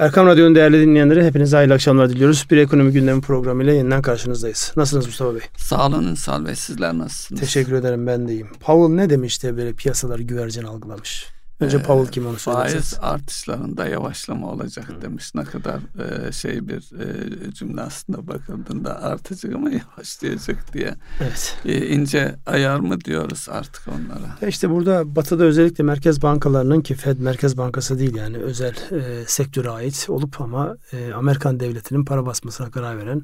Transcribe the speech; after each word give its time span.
Erkam 0.00 0.26
Radyo'nun 0.26 0.54
değerli 0.54 0.80
dinleyenleri 0.80 1.24
hepinize 1.24 1.56
hayırlı 1.56 1.74
akşamlar 1.74 2.10
diliyoruz. 2.10 2.46
Bir 2.50 2.56
ekonomi 2.56 2.92
gündemi 2.92 3.20
programıyla 3.20 3.72
yeniden 3.72 4.02
karşınızdayız. 4.02 4.72
Nasılsınız 4.76 5.06
Mustafa 5.06 5.34
Bey? 5.34 5.40
Sağ 5.56 5.86
olun 5.86 6.06
Ünsal 6.06 6.46
Bey. 6.46 6.56
Sizler 6.56 6.98
nasılsınız? 6.98 7.40
Teşekkür 7.40 7.72
ederim 7.72 8.06
ben 8.06 8.28
deyim. 8.28 8.48
Powell 8.60 8.94
ne 8.96 9.10
demişti 9.10 9.56
böyle 9.56 9.72
piyasaları 9.72 10.22
güvercin 10.22 10.62
algılamış? 10.62 11.26
Önce 11.60 11.76
ee, 11.76 11.82
Powell 11.82 12.12
kim 12.12 12.26
onu 12.26 12.38
söylerseniz. 12.38 12.94
Faiz 12.94 13.12
artışlarında 13.12 13.86
yavaşlama 13.86 14.50
olacak 14.50 14.88
Hı. 14.88 15.02
demiş. 15.02 15.34
Ne 15.34 15.44
kadar 15.44 15.80
e, 16.28 16.32
şey 16.32 16.68
bir 16.68 17.00
e, 17.00 17.52
cümle 17.52 17.80
aslında 17.80 18.28
bakıldığında 18.28 19.02
artacak 19.02 19.54
ama 19.54 19.70
yavaşlayacak 19.96 20.72
diye. 20.72 20.94
Evet. 21.20 21.56
E, 21.64 21.86
ince 21.86 22.36
ayar 22.46 22.80
mı 22.80 23.00
diyoruz 23.00 23.46
artık 23.50 23.82
onlara? 23.88 24.36
Ya 24.40 24.48
işte 24.48 24.70
burada 24.70 25.16
batıda 25.16 25.44
özellikle 25.44 25.84
merkez 25.84 26.22
bankalarının 26.22 26.80
ki 26.80 26.94
Fed 26.94 27.18
merkez 27.18 27.56
bankası 27.56 27.98
değil 27.98 28.14
yani 28.14 28.36
özel 28.36 28.74
e, 28.92 29.24
sektöre 29.26 29.70
ait 29.70 30.06
olup 30.08 30.40
ama 30.40 30.76
e, 30.92 31.12
Amerikan 31.12 31.60
devletinin 31.60 32.04
para 32.04 32.26
basmasına 32.26 32.70
karar 32.70 32.98
veren 32.98 33.22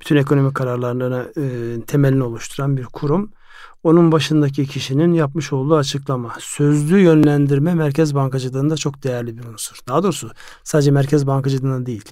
bütün 0.00 0.16
ekonomik 0.16 0.54
kararlarına 0.54 1.24
e, 1.36 1.84
temelini 1.86 2.22
oluşturan 2.22 2.76
bir 2.76 2.84
kurum 2.84 3.32
onun 3.82 4.12
başındaki 4.12 4.66
kişinin 4.66 5.12
yapmış 5.12 5.52
olduğu 5.52 5.76
açıklama. 5.76 6.34
Sözlü 6.40 7.00
yönlendirme 7.00 7.74
merkez 7.74 8.14
bankacılığında 8.14 8.76
çok 8.76 9.02
değerli 9.02 9.38
bir 9.38 9.44
unsur. 9.44 9.78
Daha 9.88 10.02
doğrusu 10.02 10.30
sadece 10.64 10.90
merkez 10.90 11.26
bankacılığında 11.26 11.86
değil. 11.86 12.04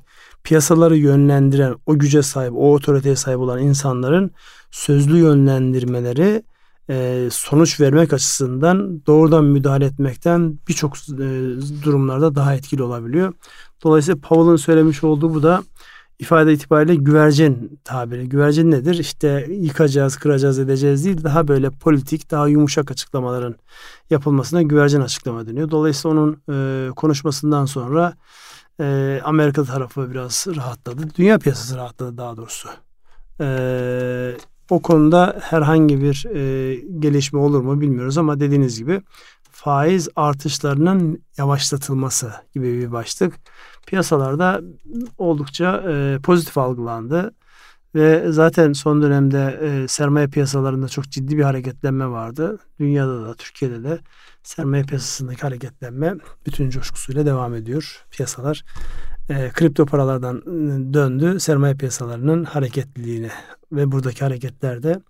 Piyasaları 0.45 0.97
yönlendiren, 0.97 1.75
o 1.87 1.99
güce 1.99 2.23
sahip, 2.23 2.53
o 2.57 2.75
otoriteye 2.75 3.17
sahip 3.17 3.39
olan 3.39 3.63
insanların 3.63 4.31
sözlü 4.71 5.19
yönlendirmeleri 5.19 6.43
e, 6.91 7.29
sonuç 7.33 7.81
vermek 7.81 8.13
açısından 8.13 9.07
doğrudan 9.07 9.45
müdahale 9.45 9.85
etmekten 9.85 10.59
birçok 10.69 10.97
e, 10.97 11.29
durumlarda 11.83 12.35
daha 12.35 12.55
etkili 12.55 12.83
olabiliyor. 12.83 13.35
Dolayısıyla 13.85 14.21
Powell'ın 14.21 14.57
söylemiş 14.57 15.05
olduğu 15.05 15.35
bu 15.35 15.43
da 15.43 15.63
ifade 16.19 16.53
itibariyle 16.53 16.95
güvercin 16.95 17.81
tabiri. 17.85 18.29
Güvercin 18.29 18.71
nedir? 18.71 18.99
İşte 18.99 19.47
yıkacağız, 19.51 20.17
kıracağız, 20.17 20.59
edeceğiz 20.59 21.05
değil. 21.05 21.25
Daha 21.25 21.49
böyle 21.49 21.71
politik, 21.71 22.31
daha 22.31 22.49
yumuşak 22.49 22.91
açıklamaların 22.91 23.55
yapılmasına 24.11 24.63
güvercin 24.63 25.01
açıklama 25.01 25.47
deniyor. 25.47 25.71
Dolayısıyla 25.71 26.17
onun 26.17 26.43
e, 26.51 26.91
konuşmasından 26.91 27.67
sonra 27.67 28.15
e, 28.81 29.21
Amerika 29.25 29.65
tarafı 29.65 30.11
biraz 30.11 30.47
rahatladı. 30.57 31.03
Dünya 31.19 31.39
piyasası 31.39 31.77
rahatladı 31.77 32.19
daha 32.19 32.37
doğrusu. 32.37 32.69
E, 33.41 34.37
o 34.71 34.83
konuda 34.83 35.39
herhangi 35.43 36.03
bir 36.03 36.27
e, 36.35 36.75
gelişme 36.99 37.39
olur 37.39 37.61
mu 37.61 37.81
bilmiyoruz 37.81 38.19
ama 38.19 38.41
dediğiniz 38.41 38.79
gibi 38.79 39.01
faiz 39.57 40.09
artışlarının 40.17 41.23
yavaşlatılması 41.39 42.33
gibi 42.55 42.79
bir 42.79 42.93
başlık 42.93 43.35
piyasalarda 43.87 44.61
oldukça 45.19 45.85
e, 45.89 46.19
pozitif 46.23 46.59
algılandı. 46.59 47.35
Ve 47.95 48.33
zaten 48.33 48.73
son 48.73 49.03
dönemde 49.03 49.61
e, 49.63 49.89
sermaye 49.89 50.27
piyasalarında 50.27 50.89
çok 50.89 51.05
ciddi 51.05 51.39
bir 51.39 51.43
hareketlenme 51.43 52.09
vardı. 52.09 52.59
Dünyada 52.79 53.23
da 53.23 53.35
Türkiye'de 53.35 53.85
de 53.85 53.99
sermaye 54.43 54.83
piyasasındaki 54.83 55.43
hareketlenme 55.43 56.15
bütün 56.47 56.71
coşkusuyla 56.71 57.27
devam 57.27 57.55
ediyor. 57.55 58.05
Piyasalar 58.11 58.65
e, 59.29 59.51
kripto 59.51 59.87
paralardan 59.87 60.43
ıı, 60.47 60.95
döndü 60.95 61.41
sermaye 61.41 61.75
piyasalarının 61.75 62.45
hareketliliğine 62.45 63.31
ve 63.73 63.93
buradaki 63.93 64.21
hareketlerde 64.21 65.01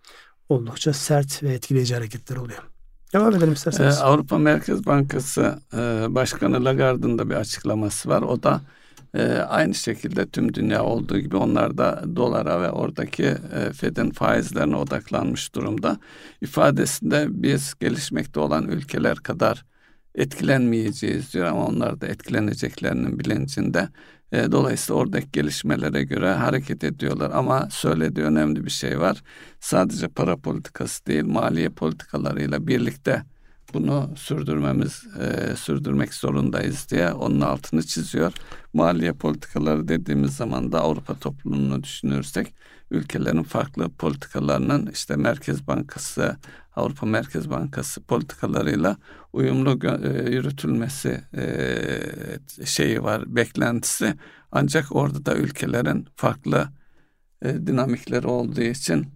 oldukça 0.49 0.93
sert 0.93 1.43
ve 1.43 1.53
etkileyici 1.53 1.95
hareketler 1.95 2.37
oluyor. 2.37 2.76
Devam 3.17 3.34
edelim 3.34 3.53
isterseniz. 3.53 3.98
Ee, 3.98 4.00
Avrupa 4.00 4.39
Merkez 4.39 4.86
Bankası 4.86 5.59
e, 5.75 6.06
Başkanı 6.14 6.64
Lagarde'ın 6.64 7.19
da 7.19 7.31
bir 7.31 7.34
açıklaması 7.34 8.09
var. 8.09 8.22
O 8.22 8.42
da 8.42 8.61
e, 9.14 9.22
aynı 9.33 9.75
şekilde 9.75 10.27
tüm 10.27 10.55
dünya 10.55 10.84
olduğu 10.84 11.19
gibi 11.19 11.37
onlar 11.37 11.78
da 11.78 12.05
dolara 12.17 12.62
ve 12.62 12.70
oradaki 12.70 13.25
e, 13.25 13.72
Fed'in 13.72 14.11
faizlerine 14.11 14.77
odaklanmış 14.77 15.55
durumda. 15.55 15.97
İfadesinde 16.41 17.26
biz 17.31 17.75
gelişmekte 17.81 18.41
olan 18.41 18.69
ülkeler 18.69 19.16
kadar 19.16 19.65
etkilenmeyeceğiz 20.15 21.34
diyor 21.34 21.47
ama 21.47 21.66
onlar 21.66 22.00
da 22.00 22.06
etkileneceklerinin 22.06 23.19
bilincinde. 23.19 23.88
E, 24.32 24.53
dolayısıyla 24.53 25.00
oradaki 25.00 25.28
gelişmelere 25.32 26.03
göre 26.03 26.34
hareket 26.34 26.84
ediyorlar. 26.84 27.31
Ama 27.34 27.69
söylediği 27.70 28.26
önemli 28.26 28.64
bir 28.64 28.70
şey 28.70 29.00
var. 29.00 29.22
Sadece 29.60 30.09
para 30.09 30.37
politikası 30.37 31.06
değil, 31.06 31.25
maliye 31.25 31.69
politikalarıyla 31.69 32.66
birlikte 32.66 33.22
bunu 33.75 34.10
sürdürmemiz, 34.16 35.04
e, 35.20 35.56
sürdürmek 35.56 36.14
zorundayız 36.14 36.87
diye 36.91 37.12
onun 37.12 37.41
altını 37.41 37.82
çiziyor. 37.82 38.32
Maliye 38.72 39.12
politikaları 39.12 39.88
dediğimiz 39.88 40.37
zaman 40.37 40.72
da 40.72 40.81
Avrupa 40.81 41.14
toplumunu 41.14 41.82
düşünürsek 41.82 42.54
ülkelerin 42.91 43.43
farklı 43.43 43.89
politikalarının 43.89 44.87
işte 44.93 45.17
Merkez 45.17 45.67
Bankası, 45.67 46.37
Avrupa 46.77 47.07
Merkez 47.07 47.51
Bankası 47.51 48.03
politikalarıyla 48.03 48.97
uyumlu 49.33 49.79
e, 49.87 50.31
yürütülmesi 50.31 51.21
e, 51.37 52.65
şeyi 52.65 53.03
var, 53.03 53.37
beklentisi. 53.37 54.15
Ancak 54.53 54.97
orada 54.97 55.27
da 55.27 55.37
ülkelerin 55.37 56.09
farklı 56.17 56.69
e, 57.43 57.67
dinamikleri 57.67 58.27
olduğu 58.27 58.61
için 58.61 59.16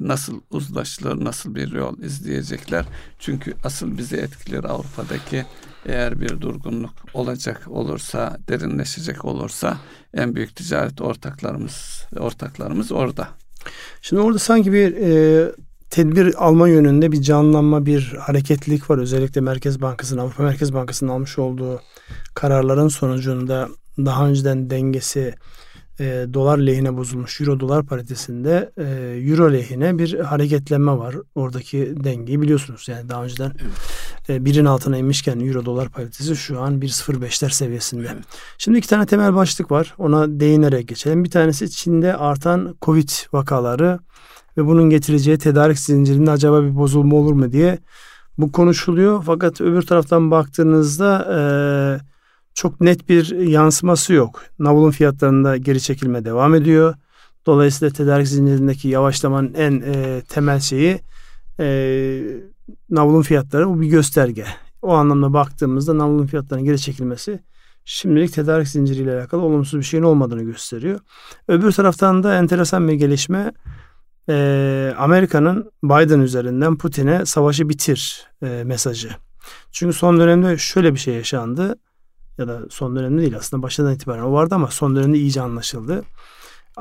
nasıl 0.00 0.40
uzlaşılır, 0.50 1.24
nasıl 1.24 1.54
bir 1.54 1.72
yol 1.72 1.98
izleyecekler. 1.98 2.84
Çünkü 3.18 3.54
asıl 3.64 3.98
bizi 3.98 4.16
etkiler 4.16 4.64
Avrupa'daki 4.64 5.44
eğer 5.86 6.20
bir 6.20 6.40
durgunluk 6.40 6.94
olacak 7.14 7.62
olursa, 7.68 8.38
derinleşecek 8.48 9.24
olursa 9.24 9.76
en 10.14 10.34
büyük 10.34 10.56
ticaret 10.56 11.00
ortaklarımız 11.00 12.06
ortaklarımız 12.18 12.92
orada. 12.92 13.28
Şimdi 14.02 14.22
orada 14.22 14.38
sanki 14.38 14.72
bir 14.72 14.96
e, 14.96 15.52
tedbir 15.90 16.44
alma 16.44 16.68
yönünde 16.68 17.12
bir 17.12 17.22
canlanma, 17.22 17.86
bir 17.86 18.14
hareketlilik 18.20 18.90
var. 18.90 18.98
Özellikle 18.98 19.40
Merkez 19.40 19.80
Bankası'nın, 19.80 20.20
Avrupa 20.20 20.42
Merkez 20.42 20.74
Bankası'nın 20.74 21.10
almış 21.10 21.38
olduğu 21.38 21.80
kararların 22.34 22.88
sonucunda 22.88 23.68
daha 23.98 24.28
önceden 24.28 24.70
dengesi 24.70 25.34
e, 26.00 26.26
dolar 26.34 26.58
lehine 26.58 26.96
bozulmuş 26.96 27.40
euro 27.40 27.60
dolar 27.60 27.86
paritesinde 27.86 28.72
e, 28.76 28.84
euro 29.30 29.52
lehine 29.52 29.98
bir 29.98 30.18
hareketlenme 30.18 30.98
var. 30.98 31.16
Oradaki 31.34 31.94
dengeyi 32.04 32.40
biliyorsunuz. 32.40 32.88
Yani 32.88 33.08
daha 33.08 33.24
önceden 33.24 33.52
e, 34.28 34.44
birin 34.44 34.64
altına 34.64 34.98
inmişken 34.98 35.40
euro 35.40 35.64
dolar 35.64 35.88
paritesi 35.88 36.36
şu 36.36 36.60
an 36.60 36.80
1.05'ler 36.80 37.50
seviyesinde. 37.50 38.08
Evet. 38.12 38.24
Şimdi 38.58 38.78
iki 38.78 38.88
tane 38.88 39.06
temel 39.06 39.34
başlık 39.34 39.70
var. 39.70 39.94
Ona 39.98 40.40
değinerek 40.40 40.88
geçelim. 40.88 41.24
Bir 41.24 41.30
tanesi 41.30 41.70
Çin'de 41.70 42.16
artan 42.16 42.76
Covid 42.82 43.08
vakaları 43.32 43.98
ve 44.56 44.66
bunun 44.66 44.90
getireceği 44.90 45.38
tedarik 45.38 45.78
zincirinde 45.78 46.30
acaba 46.30 46.62
bir 46.62 46.76
bozulma 46.76 47.16
olur 47.16 47.32
mu 47.32 47.52
diye 47.52 47.78
bu 48.38 48.52
konuşuluyor. 48.52 49.22
Fakat 49.26 49.60
öbür 49.60 49.82
taraftan 49.82 50.30
baktığınızda 50.30 51.26
eee 51.30 52.11
çok 52.54 52.80
net 52.80 53.08
bir 53.08 53.36
yansıması 53.36 54.12
yok. 54.12 54.42
Navulun 54.58 54.90
fiyatlarında 54.90 55.56
geri 55.56 55.80
çekilme 55.80 56.24
devam 56.24 56.54
ediyor. 56.54 56.94
Dolayısıyla 57.46 57.92
tedarik 57.92 58.28
zincirindeki 58.28 58.88
yavaşlamanın 58.88 59.54
en 59.54 59.80
e, 59.80 60.22
temel 60.28 60.60
şeyi 60.60 61.00
e, 61.60 61.66
navulun 62.90 63.22
fiyatları 63.22 63.68
bu 63.68 63.80
bir 63.80 63.86
gösterge. 63.86 64.44
O 64.82 64.92
anlamda 64.92 65.32
baktığımızda 65.32 65.98
navulun 65.98 66.26
fiyatlarının 66.26 66.64
geri 66.64 66.78
çekilmesi 66.78 67.40
şimdilik 67.84 68.32
tedarik 68.32 68.68
zinciriyle 68.68 69.18
alakalı 69.18 69.42
olumsuz 69.42 69.80
bir 69.80 69.84
şeyin 69.84 70.04
olmadığını 70.04 70.42
gösteriyor. 70.42 71.00
Öbür 71.48 71.72
taraftan 71.72 72.22
da 72.22 72.38
enteresan 72.38 72.88
bir 72.88 72.92
gelişme 72.92 73.52
e, 74.28 74.94
Amerika'nın 74.98 75.70
Biden 75.84 76.20
üzerinden 76.20 76.78
Putin'e 76.78 77.26
savaşı 77.26 77.68
bitir 77.68 78.26
e, 78.42 78.64
mesajı. 78.64 79.10
Çünkü 79.72 79.96
son 79.96 80.20
dönemde 80.20 80.58
şöyle 80.58 80.94
bir 80.94 80.98
şey 80.98 81.14
yaşandı 81.14 81.76
ya 82.38 82.48
da 82.48 82.60
son 82.70 82.96
dönemde 82.96 83.20
değil 83.20 83.36
aslında 83.36 83.62
başından 83.62 83.94
itibaren 83.94 84.22
o 84.22 84.32
vardı 84.32 84.54
ama 84.54 84.66
son 84.66 84.96
dönemde 84.96 85.18
iyice 85.18 85.42
anlaşıldı. 85.42 86.02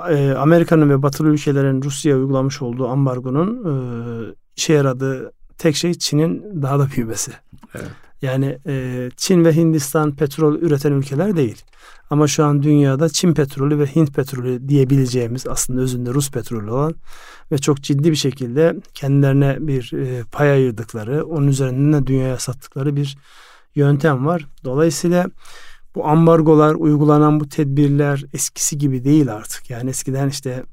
Ee, 0.09 0.31
Amerika'nın 0.31 0.89
ve 0.89 1.01
batılı 1.01 1.27
ülkelerin 1.27 1.81
Rusya'ya 1.81 2.17
uygulamış 2.17 2.61
olduğu 2.61 2.87
ambargonun 2.87 3.65
e, 3.65 3.73
işe 4.55 4.73
yaradığı 4.73 5.31
tek 5.57 5.75
şey 5.75 5.93
Çin'in 5.93 6.61
daha 6.61 6.79
da 6.79 6.87
büyümesi. 6.95 7.31
Evet. 7.75 7.87
Yani 8.21 8.57
e, 8.67 9.09
Çin 9.17 9.45
ve 9.45 9.55
Hindistan 9.55 10.15
petrol 10.15 10.55
üreten 10.55 10.91
ülkeler 10.91 11.35
değil. 11.35 11.63
Ama 12.09 12.27
şu 12.27 12.45
an 12.45 12.63
dünyada 12.63 13.09
Çin 13.09 13.33
petrolü 13.33 13.79
ve 13.79 13.85
Hint 13.85 14.15
petrolü 14.15 14.69
diyebileceğimiz 14.69 15.47
aslında 15.47 15.81
özünde 15.81 16.09
Rus 16.09 16.31
petrolü 16.31 16.71
olan 16.71 16.95
ve 17.51 17.57
çok 17.57 17.81
ciddi 17.81 18.11
bir 18.11 18.15
şekilde 18.15 18.75
kendilerine 18.93 19.57
bir 19.59 19.93
e, 19.93 20.23
pay 20.31 20.51
ayırdıkları, 20.51 21.25
onun 21.25 21.47
üzerinden 21.47 22.03
de 22.03 22.07
dünyaya 22.07 22.37
sattıkları 22.37 22.95
bir 22.95 23.17
yöntem 23.75 24.25
var. 24.25 24.47
Dolayısıyla 24.63 25.27
bu 25.95 26.07
ambargolar, 26.07 26.75
uygulanan 26.75 27.39
bu 27.39 27.50
tedbirler 27.50 28.25
eskisi 28.33 28.77
gibi 28.77 29.03
değil 29.03 29.33
artık. 29.33 29.69
Yani 29.69 29.89
eskiden 29.89 30.29
işte 30.29 30.63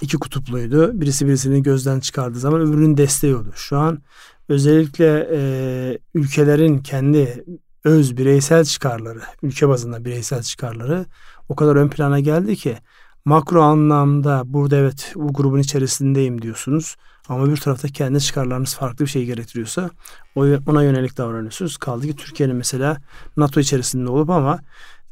iki 0.00 0.18
kutupluydu. 0.18 1.00
Birisi 1.00 1.26
birisini 1.26 1.62
gözden 1.62 2.00
çıkardığı 2.00 2.38
zaman 2.38 2.60
öbürünün 2.60 2.96
desteği 2.96 3.36
oldu. 3.36 3.52
Şu 3.54 3.78
an 3.78 4.02
özellikle 4.48 5.28
e, 5.32 5.98
ülkelerin 6.14 6.78
kendi 6.78 7.44
öz 7.84 8.16
bireysel 8.16 8.64
çıkarları, 8.64 9.20
ülke 9.42 9.68
bazında 9.68 10.04
bireysel 10.04 10.42
çıkarları 10.42 11.06
o 11.48 11.56
kadar 11.56 11.76
ön 11.76 11.88
plana 11.88 12.20
geldi 12.20 12.56
ki 12.56 12.78
makro 13.24 13.62
anlamda 13.62 14.42
burada 14.44 14.76
evet 14.76 15.12
bu 15.14 15.32
grubun 15.32 15.58
içerisindeyim 15.58 16.42
diyorsunuz 16.42 16.96
ama 17.28 17.50
bir 17.50 17.56
tarafta 17.56 17.88
kendi 17.88 18.20
çıkarlarınız 18.20 18.74
farklı 18.74 19.04
bir 19.04 19.10
şey 19.10 19.24
gerektiriyorsa 19.24 19.90
ona 20.36 20.82
yönelik 20.82 21.16
davranıyorsunuz. 21.16 21.76
Kaldı 21.76 22.06
ki 22.06 22.16
Türkiye'nin 22.16 22.56
mesela 22.56 22.96
NATO 23.36 23.60
içerisinde 23.60 24.10
olup 24.10 24.30
ama 24.30 24.60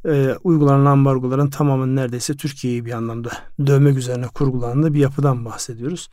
e, 0.05 0.35
uygulanan 0.45 0.87
ambargoların 0.87 1.51
tamamının 1.51 1.97
neredeyse 1.97 2.37
Türkiye'yi 2.37 2.85
bir 2.85 2.93
anlamda 2.93 3.31
dövmek 3.67 3.99
üzerine 3.99 4.27
kurgulandığı 4.27 4.95
bir 4.95 5.01
yapıdan 5.01 5.45
bahsediyoruz. 5.45 6.09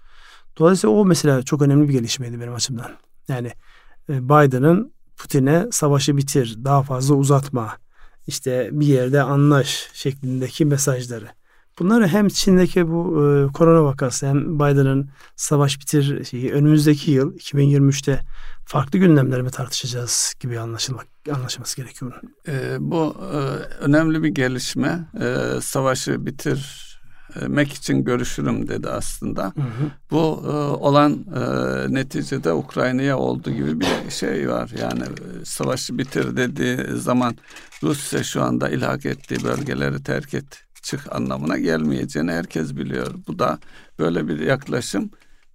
Dolayısıyla 0.60 0.96
o 0.96 1.06
mesela 1.06 1.44
çok 1.44 1.62
önemli 1.62 1.88
bir 1.88 1.94
gelişmeydi 1.94 2.40
benim 2.40 2.54
açımdan. 2.54 2.92
Yani 3.28 3.52
e, 4.10 4.30
Biden'ın 4.30 4.92
Putin'e 5.18 5.68
savaşı 5.72 6.18
bitir, 6.18 6.58
daha 6.64 6.84
fazla 6.84 7.16
uzatma, 7.16 7.78
işte 8.28 8.70
bir 8.72 8.88
yerde 8.88 9.22
anlaş 9.22 9.90
şeklindeki 9.94 10.66
mesajları. 10.66 11.28
Bunları 11.80 12.08
hem 12.08 12.28
Çin'deki 12.28 12.88
bu 12.88 13.26
e, 13.26 13.54
korona 13.54 13.84
vakası 13.84 14.28
hem 14.28 14.60
Biden'ın 14.60 15.10
savaş 15.36 15.80
bitir 15.80 16.24
şeyi 16.24 16.52
önümüzdeki 16.54 17.12
yıl 17.12 17.36
2023'te 17.36 18.20
farklı 18.66 19.00
gündemleri 19.00 19.44
mi 19.44 19.50
tartışacağız 19.52 20.34
gibi 20.40 20.60
anlaşılmak 20.60 21.08
anlaşılması 21.36 21.78
gerekiyor. 21.78 22.14
E, 22.48 22.78
bu 22.80 23.16
e, 23.34 23.38
önemli 23.84 24.24
bir 24.24 24.30
gelişme. 24.30 25.08
E, 25.22 25.62
savaşı 25.62 26.26
bitirmek 26.26 27.74
için 27.74 28.04
görüşürüm 28.04 28.68
dedi 28.68 28.90
aslında. 28.90 29.44
Hı 29.44 29.62
hı. 29.62 29.92
Bu 30.12 30.44
e, 30.46 30.52
olan 30.84 31.12
e, 31.36 31.94
neticede 31.94 32.54
Ukrayna'ya 32.54 33.18
olduğu 33.18 33.52
gibi 33.52 33.80
bir 33.80 34.12
şey 34.12 34.50
var. 34.50 34.72
Yani 34.82 35.04
e, 35.04 35.46
savaşı 35.46 35.98
bitir 35.98 36.38
dediği 36.38 36.98
zaman 36.98 37.38
Rusya 37.84 38.24
şu 38.24 38.44
anda 38.44 38.70
ilhak 38.70 39.06
ettiği 39.06 39.44
bölgeleri 39.44 40.04
terk 40.04 40.34
et 40.34 40.67
çık 40.84 41.16
anlamına 41.16 41.58
gelmeyeceğini 41.58 42.32
herkes 42.32 42.76
biliyor. 42.76 43.14
Bu 43.28 43.40
da 43.40 43.60
böyle 44.00 44.28
bir 44.28 44.40
yaklaşım 44.40 45.10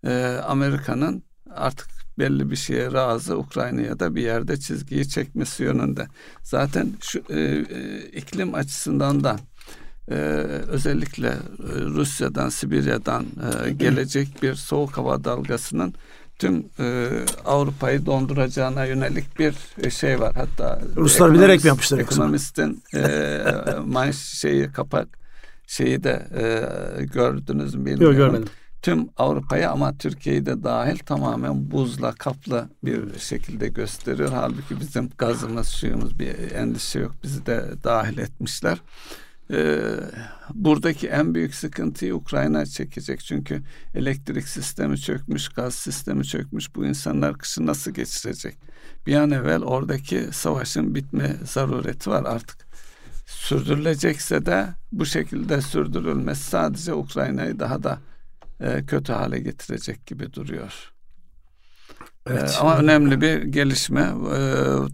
e, 0.06 0.40
Amerika'nın 0.46 1.22
artık 1.50 1.88
belli 2.18 2.50
bir 2.50 2.56
şeye 2.56 2.92
razı 2.92 3.38
Ukrayna'ya 3.38 4.00
da 4.00 4.14
bir 4.14 4.22
yerde 4.22 4.56
çizgiyi 4.56 5.08
çekmesi 5.08 5.62
yönünde. 5.62 6.06
Zaten 6.42 6.92
şu 7.00 7.22
e, 7.28 7.40
e, 7.40 8.00
iklim 8.12 8.54
açısından 8.54 9.24
da 9.24 9.36
e, 10.08 10.14
özellikle 10.68 11.28
e, 11.28 11.80
Rusya'dan, 11.80 12.48
Sibirya'dan 12.48 13.26
e, 13.66 13.70
gelecek 13.70 14.42
bir 14.42 14.54
soğuk 14.54 14.96
hava 14.96 15.24
dalgasının 15.24 15.94
tüm 16.42 16.64
e, 16.78 17.08
Avrupa'yı 17.44 18.06
donduracağına 18.06 18.84
yönelik 18.84 19.38
bir 19.38 19.54
e, 19.82 19.90
şey 19.90 20.20
var. 20.20 20.34
Hatta 20.34 20.80
Ruslar 20.96 21.34
bilerek 21.34 21.64
mi 21.64 21.68
yapmışlar? 21.68 21.98
Ekonomistin 21.98 22.82
e, 22.94 23.40
manş 23.86 24.16
şeyi 24.16 24.72
kapak 24.72 25.08
şeyi 25.66 26.04
de 26.04 26.26
e, 26.36 27.04
gördünüz 27.04 27.74
mü 27.74 27.86
bilmiyorum. 27.86 28.18
Yok 28.18 28.26
görmedim. 28.26 28.48
Tüm 28.82 29.08
Avrupa'yı 29.16 29.70
ama 29.70 29.98
Türkiye'yi 29.98 30.46
de 30.46 30.62
dahil 30.62 30.98
tamamen 30.98 31.70
buzla 31.70 32.12
kaplı 32.12 32.68
bir 32.84 33.18
şekilde 33.18 33.68
gösteriyor. 33.68 34.30
Halbuki 34.32 34.80
bizim 34.80 35.10
gazımız, 35.18 35.68
suyumuz 35.68 36.18
bir 36.18 36.52
endişe 36.52 36.98
yok. 36.98 37.12
Bizi 37.22 37.46
de 37.46 37.64
dahil 37.84 38.18
etmişler. 38.18 38.78
Ee, 39.52 39.82
buradaki 40.54 41.08
en 41.08 41.34
büyük 41.34 41.54
sıkıntıyı 41.54 42.14
Ukrayna 42.14 42.66
çekecek. 42.66 43.20
Çünkü 43.20 43.62
elektrik 43.94 44.48
sistemi 44.48 45.00
çökmüş, 45.00 45.48
gaz 45.48 45.74
sistemi 45.74 46.24
çökmüş. 46.24 46.74
Bu 46.74 46.86
insanlar 46.86 47.38
kışı 47.38 47.66
nasıl 47.66 47.90
geçirecek? 47.90 48.56
Bir 49.06 49.16
an 49.16 49.30
evvel 49.30 49.62
oradaki 49.62 50.28
savaşın 50.32 50.94
bitme 50.94 51.36
zarureti 51.44 52.10
var 52.10 52.24
artık 52.24 52.66
sürdürülecekse 53.26 54.46
de 54.46 54.68
bu 54.92 55.06
şekilde 55.06 55.60
sürdürülmesi 55.60 56.42
sadece 56.42 56.94
Ukrayna'yı 56.94 57.58
daha 57.58 57.82
da 57.82 57.98
e, 58.60 58.86
kötü 58.86 59.12
hale 59.12 59.38
getirecek 59.38 60.06
gibi 60.06 60.32
duruyor. 60.32 60.92
Evet. 62.26 62.50
E, 62.50 62.56
ama 62.56 62.78
önemli 62.78 63.20
bir 63.20 63.42
gelişme. 63.42 64.00
E, 64.36 64.40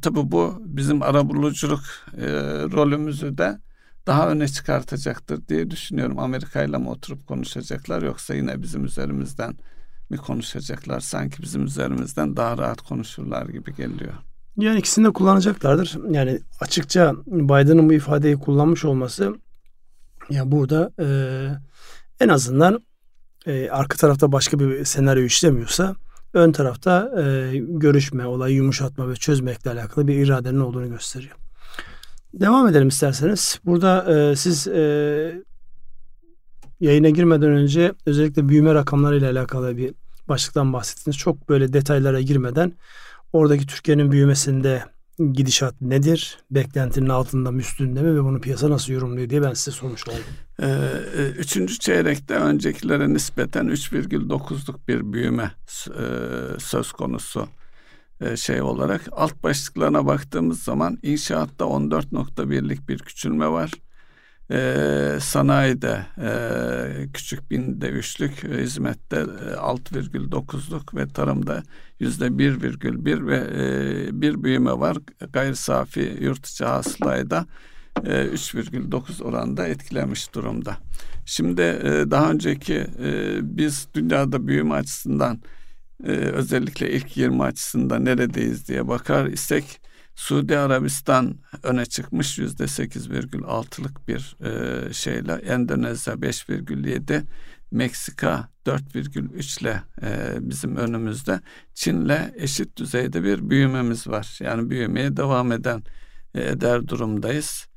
tabii 0.02 0.32
bu 0.32 0.62
bizim 0.64 1.02
arabuluculuk 1.02 1.80
e, 2.16 2.26
rolümüzü 2.72 3.38
de 3.38 3.58
daha 4.08 4.28
öne 4.28 4.48
çıkartacaktır 4.48 5.48
diye 5.48 5.70
düşünüyorum. 5.70 6.18
Amerika 6.18 6.62
ile 6.62 6.78
mi 6.78 6.88
oturup 6.88 7.26
konuşacaklar 7.26 8.02
yoksa 8.02 8.34
yine 8.34 8.62
bizim 8.62 8.84
üzerimizden 8.84 9.54
mi 10.10 10.16
konuşacaklar? 10.16 11.00
Sanki 11.00 11.42
bizim 11.42 11.64
üzerimizden 11.64 12.36
daha 12.36 12.58
rahat 12.58 12.80
konuşurlar 12.80 13.46
gibi 13.46 13.74
geliyor. 13.74 14.12
Yani 14.56 14.78
ikisini 14.78 15.06
de 15.06 15.10
kullanacaklardır. 15.10 15.98
Yani 16.10 16.40
açıkça 16.60 17.14
Biden'ın 17.26 17.88
bu 17.88 17.92
ifadeyi 17.92 18.36
kullanmış 18.36 18.84
olması 18.84 19.34
ya 20.30 20.52
burada 20.52 20.92
e, 21.00 21.06
en 22.20 22.28
azından 22.28 22.82
e, 23.46 23.70
arka 23.70 23.96
tarafta 23.96 24.32
başka 24.32 24.58
bir 24.58 24.84
senaryo 24.84 25.22
işlemiyorsa 25.22 25.94
ön 26.34 26.52
tarafta 26.52 27.22
e, 27.22 27.56
görüşme, 27.58 28.26
olayı 28.26 28.56
yumuşatma 28.56 29.08
ve 29.08 29.14
çözmekle 29.14 29.70
alakalı 29.70 30.08
bir 30.08 30.14
iradenin 30.14 30.60
olduğunu 30.60 30.88
gösteriyor. 30.88 31.47
Devam 32.34 32.68
edelim 32.68 32.88
isterseniz. 32.88 33.60
Burada 33.64 34.14
e, 34.14 34.36
siz 34.36 34.66
e, 34.66 35.42
yayına 36.80 37.08
girmeden 37.08 37.50
önce 37.50 37.92
özellikle 38.06 38.48
büyüme 38.48 38.74
rakamlarıyla 38.74 39.30
alakalı 39.30 39.76
bir 39.76 39.94
başlıktan 40.28 40.72
bahsettiniz. 40.72 41.16
Çok 41.18 41.48
böyle 41.48 41.72
detaylara 41.72 42.20
girmeden 42.20 42.72
Oradaki 43.32 43.66
Türkiye'nin 43.66 44.12
büyümesinde 44.12 44.84
gidişat 45.32 45.80
nedir? 45.80 46.38
Beklentinin 46.50 47.08
altında 47.08 47.50
mı 47.50 47.60
üstünde 47.60 48.02
mi 48.02 48.14
ve 48.14 48.24
bunu 48.24 48.40
piyasa 48.40 48.70
nasıl 48.70 48.92
yorumluyor 48.92 49.30
diye 49.30 49.42
ben 49.42 49.52
size 49.54 49.70
sormuş 49.70 50.08
oldum. 50.08 50.18
Ee, 50.62 50.78
üçüncü 51.38 51.78
çeyrekte 51.78 52.34
öncekilere 52.34 53.12
nispeten 53.12 53.66
3,9'luk 53.66 54.88
bir 54.88 55.12
büyüme 55.12 55.52
e, 55.88 56.04
söz 56.58 56.92
konusu 56.92 57.48
şey 58.36 58.62
olarak. 58.62 59.00
Alt 59.12 59.42
başlıklarına 59.42 60.06
baktığımız 60.06 60.62
zaman 60.62 60.98
inşaatta 61.02 61.64
14.1'lik 61.64 62.88
bir 62.88 62.98
küçülme 62.98 63.48
var 63.48 63.72
e, 64.50 65.18
sanayide 65.20 66.06
e, 66.18 67.12
küçük 67.12 67.50
binde 67.50 67.88
üçlük, 67.88 68.44
e, 68.44 68.62
hizmette 68.62 69.16
e, 69.16 69.54
6,9'luk 69.54 70.96
ve 70.96 71.08
tarımda 71.08 71.62
yüzde 72.00 72.38
bir 72.38 72.62
virgül 72.62 73.04
bir 73.04 73.26
ve 73.26 73.36
e, 73.36 74.22
bir 74.22 74.42
büyüme 74.42 74.72
var. 74.72 74.96
Gayri 75.32 75.56
safi 75.56 76.16
yurt 76.20 76.46
içi 76.46 76.64
hasılayda 76.64 77.46
e, 78.04 78.10
3,9 78.10 79.22
oranda 79.22 79.66
etkilemiş 79.66 80.34
durumda. 80.34 80.76
Şimdi 81.26 81.62
e, 81.62 82.10
daha 82.10 82.30
önceki 82.30 82.74
e, 83.02 83.38
biz 83.42 83.88
dünyada 83.94 84.46
büyüme 84.46 84.74
açısından 84.74 85.40
e, 86.04 86.10
özellikle 86.10 86.92
ilk 86.92 87.16
20 87.16 87.42
açısından 87.42 88.04
neredeyiz 88.04 88.68
diye 88.68 88.88
bakar 88.88 89.26
isek 89.26 89.80
Suudi 90.14 90.58
Arabistan 90.58 91.36
öne 91.62 91.86
çıkmış 91.86 92.38
yüzde 92.38 92.64
8,6'lık 92.64 94.08
bir 94.08 94.36
e, 94.44 94.92
şeyle 94.92 95.32
Endonezya 95.32 96.14
5,7 96.14 97.22
Meksika 97.70 98.48
4,3 98.66 99.60
ile 99.62 99.82
e, 100.02 100.36
bizim 100.40 100.76
önümüzde 100.76 101.40
Çin'le 101.74 102.32
eşit 102.36 102.76
düzeyde 102.76 103.24
bir 103.24 103.50
büyümemiz 103.50 104.08
var. 104.08 104.38
Yani 104.40 104.70
büyümeye 104.70 105.16
devam 105.16 105.52
eden 105.52 105.82
eder 106.34 106.88
durumdayız. 106.88 107.67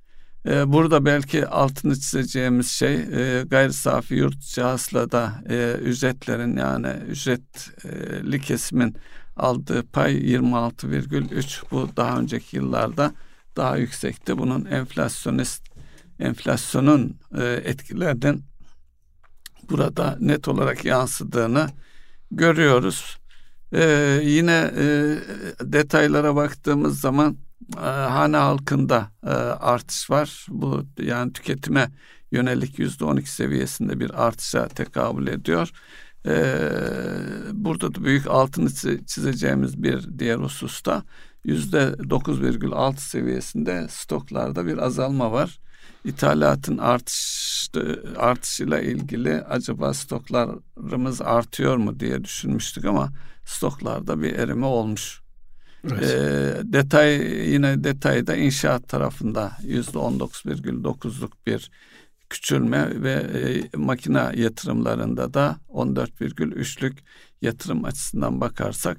E, 0.45 0.71
burada 0.73 1.05
belki 1.05 1.47
altını 1.47 1.95
çizeceğimiz 1.99 2.71
şey 2.71 2.95
e, 2.95 3.43
gayri 3.43 3.73
safi 3.73 4.15
yurt 4.15 4.41
cihazla 4.41 5.41
e, 5.49 5.77
ücretlerin 5.81 6.57
yani 6.57 6.87
ücretli 6.87 8.41
kesimin 8.41 8.95
aldığı 9.35 9.83
pay 9.87 10.33
26,3 10.33 11.63
bu 11.71 11.89
daha 11.97 12.19
önceki 12.19 12.55
yıllarda 12.57 13.13
daha 13.55 13.77
yüksekti. 13.77 14.37
Bunun 14.37 14.65
enflasyonist 14.65 15.63
enflasyonun 16.19 17.19
e, 17.37 17.43
etkilerden 17.43 18.41
burada 19.69 20.17
net 20.19 20.47
olarak 20.47 20.85
yansıdığını 20.85 21.69
görüyoruz. 22.31 23.17
E, 23.73 24.19
yine 24.23 24.71
e, 24.77 25.15
detaylara 25.61 26.35
baktığımız 26.35 26.99
zaman 26.99 27.37
e, 27.77 27.85
hane 27.85 28.37
halkında 28.37 29.11
e, 29.23 29.29
artış 29.29 30.09
var. 30.09 30.45
Bu 30.49 30.85
yani 30.97 31.33
tüketime 31.33 31.91
yönelik 32.31 32.79
yüzde 32.79 33.05
on 33.05 33.19
seviyesinde 33.19 33.99
bir 33.99 34.25
artışa 34.25 34.67
tekabül 34.67 35.27
ediyor. 35.27 35.71
Ee, 36.25 36.59
burada 37.53 37.95
da 37.95 38.03
büyük 38.03 38.27
altını 38.27 38.69
çizeceğimiz 39.05 39.83
bir 39.83 40.19
diğer 40.19 40.37
hususta 40.37 41.03
yüzde 41.43 41.77
9,6 41.77 42.97
seviyesinde 42.97 43.87
stoklarda 43.89 44.65
bir 44.65 44.77
azalma 44.77 45.31
var. 45.31 45.59
İthalatın 46.05 46.77
artış 46.77 47.69
artışıyla 48.17 48.79
ilgili 48.79 49.41
acaba 49.41 49.93
stoklarımız 49.93 51.21
artıyor 51.21 51.77
mu 51.77 51.99
diye 51.99 52.23
düşünmüştük 52.23 52.85
ama 52.85 53.09
stoklarda 53.45 54.21
bir 54.21 54.35
erime 54.35 54.65
olmuş. 54.65 55.20
Evet. 55.91 56.03
E, 56.03 56.73
detay 56.73 57.09
yine 57.51 57.83
detayda 57.83 58.35
inşaat 58.35 58.87
tarafında 58.87 59.51
yüzde 59.63 59.97
on 59.97 60.19
dokuz 60.19 60.45
virgül 60.45 60.83
dokuzluk 60.83 61.47
bir 61.47 61.71
küçülme 62.29 63.03
ve 63.03 63.11
e, 63.11 63.77
makine 63.77 64.31
yatırımlarında 64.35 65.33
da 65.33 65.57
14,3'lük 65.69 66.97
yatırım 67.41 67.85
açısından 67.85 68.41
bakarsak 68.41 68.97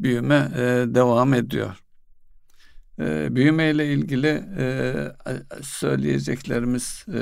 büyüme 0.00 0.50
e, 0.56 0.60
devam 0.94 1.34
ediyor. 1.34 1.76
E, 3.00 3.36
büyüme 3.36 3.70
ile 3.70 3.92
ilgili 3.92 4.44
e, 4.58 4.94
söyleyeceklerimiz 5.62 7.04
e, 7.08 7.20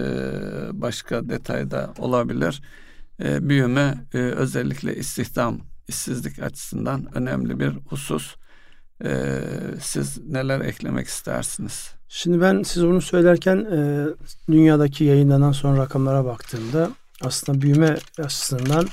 başka 0.72 1.28
detayda 1.28 1.94
olabilir. 1.98 2.62
E, 3.22 3.48
büyüme 3.48 3.94
e, 4.14 4.18
özellikle 4.18 4.96
istihdam, 4.96 5.60
işsizlik 5.88 6.42
açısından 6.42 7.16
önemli 7.16 7.60
bir 7.60 7.72
husus. 7.86 8.36
E, 9.04 9.40
siz 9.80 10.18
neler 10.18 10.60
eklemek 10.60 11.06
istersiniz? 11.06 11.90
Şimdi 12.08 12.40
ben 12.40 12.62
siz 12.62 12.82
bunu 12.82 13.00
söylerken 13.00 13.56
e, 13.56 14.06
dünyadaki 14.50 15.04
yayınlanan 15.04 15.52
son 15.52 15.76
rakamlara 15.76 16.24
baktığımda 16.24 16.90
aslında 17.22 17.60
büyüme 17.60 17.96
açısından 18.18 18.88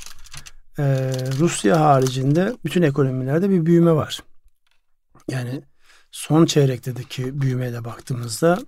e, 0.79 1.11
Rusya 1.39 1.79
haricinde 1.79 2.55
bütün 2.65 2.81
ekonomilerde 2.81 3.49
bir 3.49 3.65
büyüme 3.65 3.91
var. 3.91 4.19
Yani 5.29 5.61
son 6.11 6.45
çeyrekteki 6.45 7.41
büyümeye 7.41 7.73
de 7.73 7.85
baktığımızda 7.85 8.59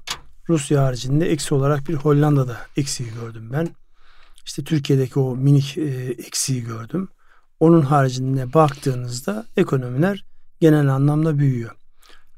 Rusya 0.49 0.83
haricinde 0.83 1.31
eksi 1.31 1.53
olarak 1.55 1.87
bir 1.87 1.95
Hollanda'da 1.95 2.57
eksiği 2.77 3.09
gördüm 3.13 3.49
ben. 3.53 3.67
İşte 4.45 4.63
Türkiye'deki 4.63 5.19
o 5.19 5.35
minik 5.35 5.77
e, 5.77 5.81
eksiği 6.09 6.63
gördüm. 6.63 7.09
Onun 7.59 7.81
haricinde 7.81 8.53
baktığınızda 8.53 9.45
ekonomiler 9.57 10.25
genel 10.59 10.87
anlamda 10.87 11.39
büyüyor. 11.39 11.71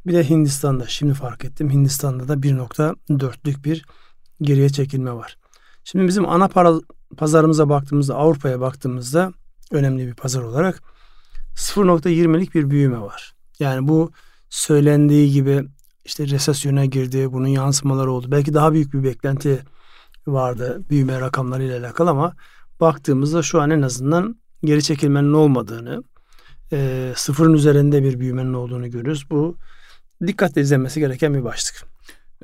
Bir 0.07 0.13
de 0.13 0.29
Hindistan'da 0.29 0.88
şimdi 0.88 1.13
fark 1.13 1.45
ettim. 1.45 1.69
Hindistan'da 1.69 2.27
da 2.27 2.33
1.4'lük 2.33 3.63
bir 3.63 3.86
geriye 4.41 4.69
çekilme 4.69 5.13
var. 5.13 5.38
Şimdi 5.83 6.07
bizim 6.07 6.29
ana 6.29 6.47
para, 6.47 6.74
pazarımıza 7.17 7.69
baktığımızda 7.69 8.15
Avrupa'ya 8.15 8.59
baktığımızda 8.59 9.33
önemli 9.71 10.07
bir 10.07 10.13
pazar 10.13 10.41
olarak 10.41 10.81
0.20'lik 11.55 12.55
bir 12.55 12.69
büyüme 12.69 13.01
var. 13.01 13.33
Yani 13.59 13.88
bu 13.88 14.12
söylendiği 14.50 15.31
gibi 15.31 15.63
işte 16.05 16.27
resesyona 16.27 16.86
girdi, 16.86 17.31
bunun 17.31 17.47
yansımaları 17.47 18.12
oldu. 18.12 18.27
Belki 18.31 18.53
daha 18.53 18.74
büyük 18.74 18.93
bir 18.93 19.03
beklenti 19.03 19.63
vardı 20.27 20.81
büyüme 20.89 21.21
rakamlarıyla 21.21 21.79
alakalı 21.79 22.09
ama 22.09 22.33
baktığımızda 22.79 23.43
şu 23.43 23.62
an 23.62 23.69
en 23.69 23.81
azından 23.81 24.36
geri 24.63 24.83
çekilmenin 24.83 25.33
olmadığını, 25.33 26.03
e, 26.71 27.12
sıfırın 27.15 27.53
üzerinde 27.53 28.03
bir 28.03 28.19
büyümenin 28.19 28.53
olduğunu 28.53 28.91
görüyoruz. 28.91 29.25
Bu 29.29 29.57
dikkatle 30.27 30.62
izlenmesi 30.62 31.00
gereken 31.00 31.33
bir 31.33 31.43
başlık. 31.43 31.88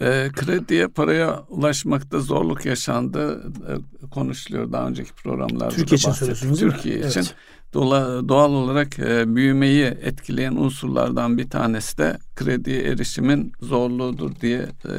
E, 0.01 0.29
krediye 0.33 0.87
paraya 0.87 1.43
ulaşmakta 1.49 2.19
zorluk 2.19 2.65
yaşandı 2.65 3.43
e, 3.69 4.07
konuşuluyor 4.09 4.71
daha 4.71 4.87
önceki 4.87 5.13
programlarda. 5.13 5.69
Türkiye 5.69 5.95
için 5.95 6.11
söylüyorsunuz 6.11 6.59
Türkiye 6.59 6.97
için 6.97 7.19
evet. 7.19 7.35
dola, 7.73 8.29
doğal 8.29 8.51
olarak 8.51 8.99
e, 8.99 9.35
büyümeyi 9.35 9.83
etkileyen 9.83 10.55
unsurlardan 10.55 11.37
bir 11.37 11.49
tanesi 11.49 11.97
de 11.97 12.17
krediye 12.35 12.83
erişimin 12.83 13.51
zorluğudur 13.61 14.35
diye 14.41 14.67
e, 14.85 14.93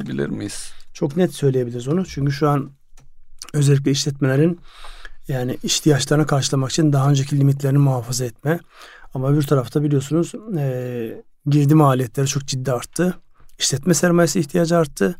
bilir 0.00 0.28
miyiz? 0.28 0.72
Çok 0.92 1.16
net 1.16 1.34
söyleyebiliriz 1.34 1.88
onu. 1.88 2.06
Çünkü 2.06 2.32
şu 2.32 2.48
an 2.48 2.70
özellikle 3.54 3.90
işletmelerin 3.90 4.60
yani 5.30 5.58
ihtiyaçlarını 5.62 6.26
karşılamak 6.26 6.70
için 6.70 6.92
daha 6.92 7.10
önceki 7.10 7.40
limitlerini 7.40 7.78
muhafaza 7.78 8.24
etme. 8.24 8.60
Ama 9.14 9.36
bir 9.36 9.42
tarafta 9.42 9.82
biliyorsunuz 9.82 10.32
e, 10.58 11.24
girdi 11.46 11.74
maliyetleri 11.74 12.26
çok 12.26 12.46
ciddi 12.46 12.72
arttı. 12.72 13.14
İşletme 13.58 13.94
sermayesi 13.94 14.40
ihtiyacı 14.40 14.76
arttı. 14.76 15.14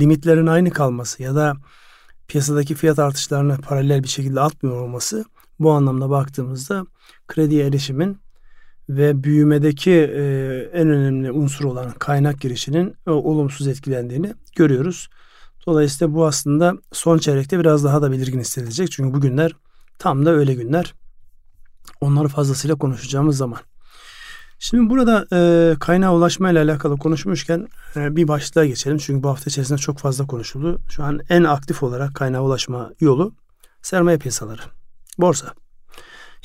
Limitlerin 0.00 0.46
aynı 0.46 0.70
kalması 0.70 1.22
ya 1.22 1.34
da 1.34 1.54
piyasadaki 2.28 2.74
fiyat 2.74 2.98
artışlarını 2.98 3.58
paralel 3.58 4.02
bir 4.02 4.08
şekilde 4.08 4.40
atmıyor 4.40 4.80
olması 4.80 5.24
bu 5.60 5.70
anlamda 5.70 6.10
baktığımızda 6.10 6.86
krediye 7.28 7.66
erişimin 7.66 8.18
ve 8.88 9.24
büyümedeki 9.24 9.90
e, 9.90 10.22
en 10.72 10.88
önemli 10.88 11.32
unsur 11.32 11.64
olan 11.64 11.90
kaynak 11.90 12.40
girişinin 12.40 12.94
e, 13.06 13.10
olumsuz 13.10 13.68
etkilendiğini 13.68 14.34
görüyoruz. 14.56 15.08
Dolayısıyla 15.66 16.14
bu 16.14 16.26
aslında 16.26 16.74
son 16.92 17.18
çeyrekte 17.18 17.58
biraz 17.58 17.84
daha 17.84 18.02
da 18.02 18.12
belirgin 18.12 18.40
hissedilecek. 18.40 18.90
Çünkü 18.90 19.14
bugünler 19.14 19.52
tam 19.98 20.26
da 20.26 20.30
öyle 20.30 20.54
günler. 20.54 20.94
Onları 22.00 22.28
fazlasıyla 22.28 22.76
konuşacağımız 22.76 23.36
zaman. 23.36 23.58
Şimdi 24.58 24.90
burada 24.90 25.26
e, 25.32 25.74
kaynağa 25.78 26.14
ulaşma 26.14 26.50
ile 26.50 26.58
alakalı 26.58 26.98
konuşmuşken 26.98 27.68
e, 27.96 28.16
bir 28.16 28.28
başlığa 28.28 28.66
geçelim. 28.66 28.98
Çünkü 28.98 29.22
bu 29.22 29.28
hafta 29.28 29.50
içerisinde 29.50 29.78
çok 29.78 29.98
fazla 29.98 30.26
konuşuldu. 30.26 30.80
Şu 30.88 31.04
an 31.04 31.20
en 31.28 31.44
aktif 31.44 31.82
olarak 31.82 32.14
kaynağa 32.14 32.40
ulaşma 32.40 32.90
yolu 33.00 33.34
sermaye 33.82 34.18
piyasaları. 34.18 34.62
Borsa. 35.18 35.54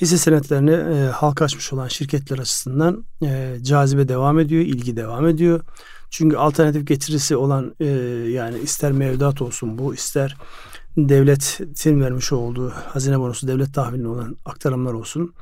Hisse 0.02 0.18
senetlerini 0.18 0.72
e, 0.72 1.10
halka 1.10 1.46
açmış 1.46 1.74
olan 1.74 1.88
şirketler 1.88 2.40
açısından 2.40 3.06
e, 3.24 3.58
cazibe 3.62 4.08
devam 4.08 4.40
ediyor, 4.40 4.62
ilgi 4.62 4.98
devam 4.98 5.28
ediyor. 5.28 5.62
Çünkü 6.10 6.38
alternatif 6.38 6.88
getirisi 6.88 7.36
olan 7.36 7.76
e, 7.80 7.86
yani 8.30 8.60
ister 8.60 8.92
mevduat 8.92 9.42
olsun 9.42 9.78
bu, 9.78 9.94
ister 9.94 10.38
devletin 10.98 12.02
vermiş 12.02 12.32
olduğu 12.32 12.70
hazine 12.70 13.20
bonosu 13.20 13.48
devlet 13.48 13.74
tahvilinde 13.74 14.08
olan 14.08 14.38
aktarımlar 14.46 14.94
olsun 14.94 15.34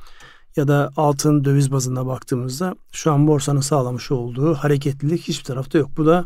ya 0.56 0.68
da 0.68 0.92
altın 0.96 1.44
döviz 1.44 1.72
bazında 1.72 2.06
baktığımızda 2.06 2.74
şu 2.92 3.12
an 3.12 3.26
borsanın 3.26 3.60
sağlamış 3.60 4.10
olduğu 4.10 4.54
hareketlilik 4.54 5.22
hiçbir 5.22 5.44
tarafta 5.44 5.78
yok. 5.78 5.90
Bu 5.96 6.06
da 6.06 6.24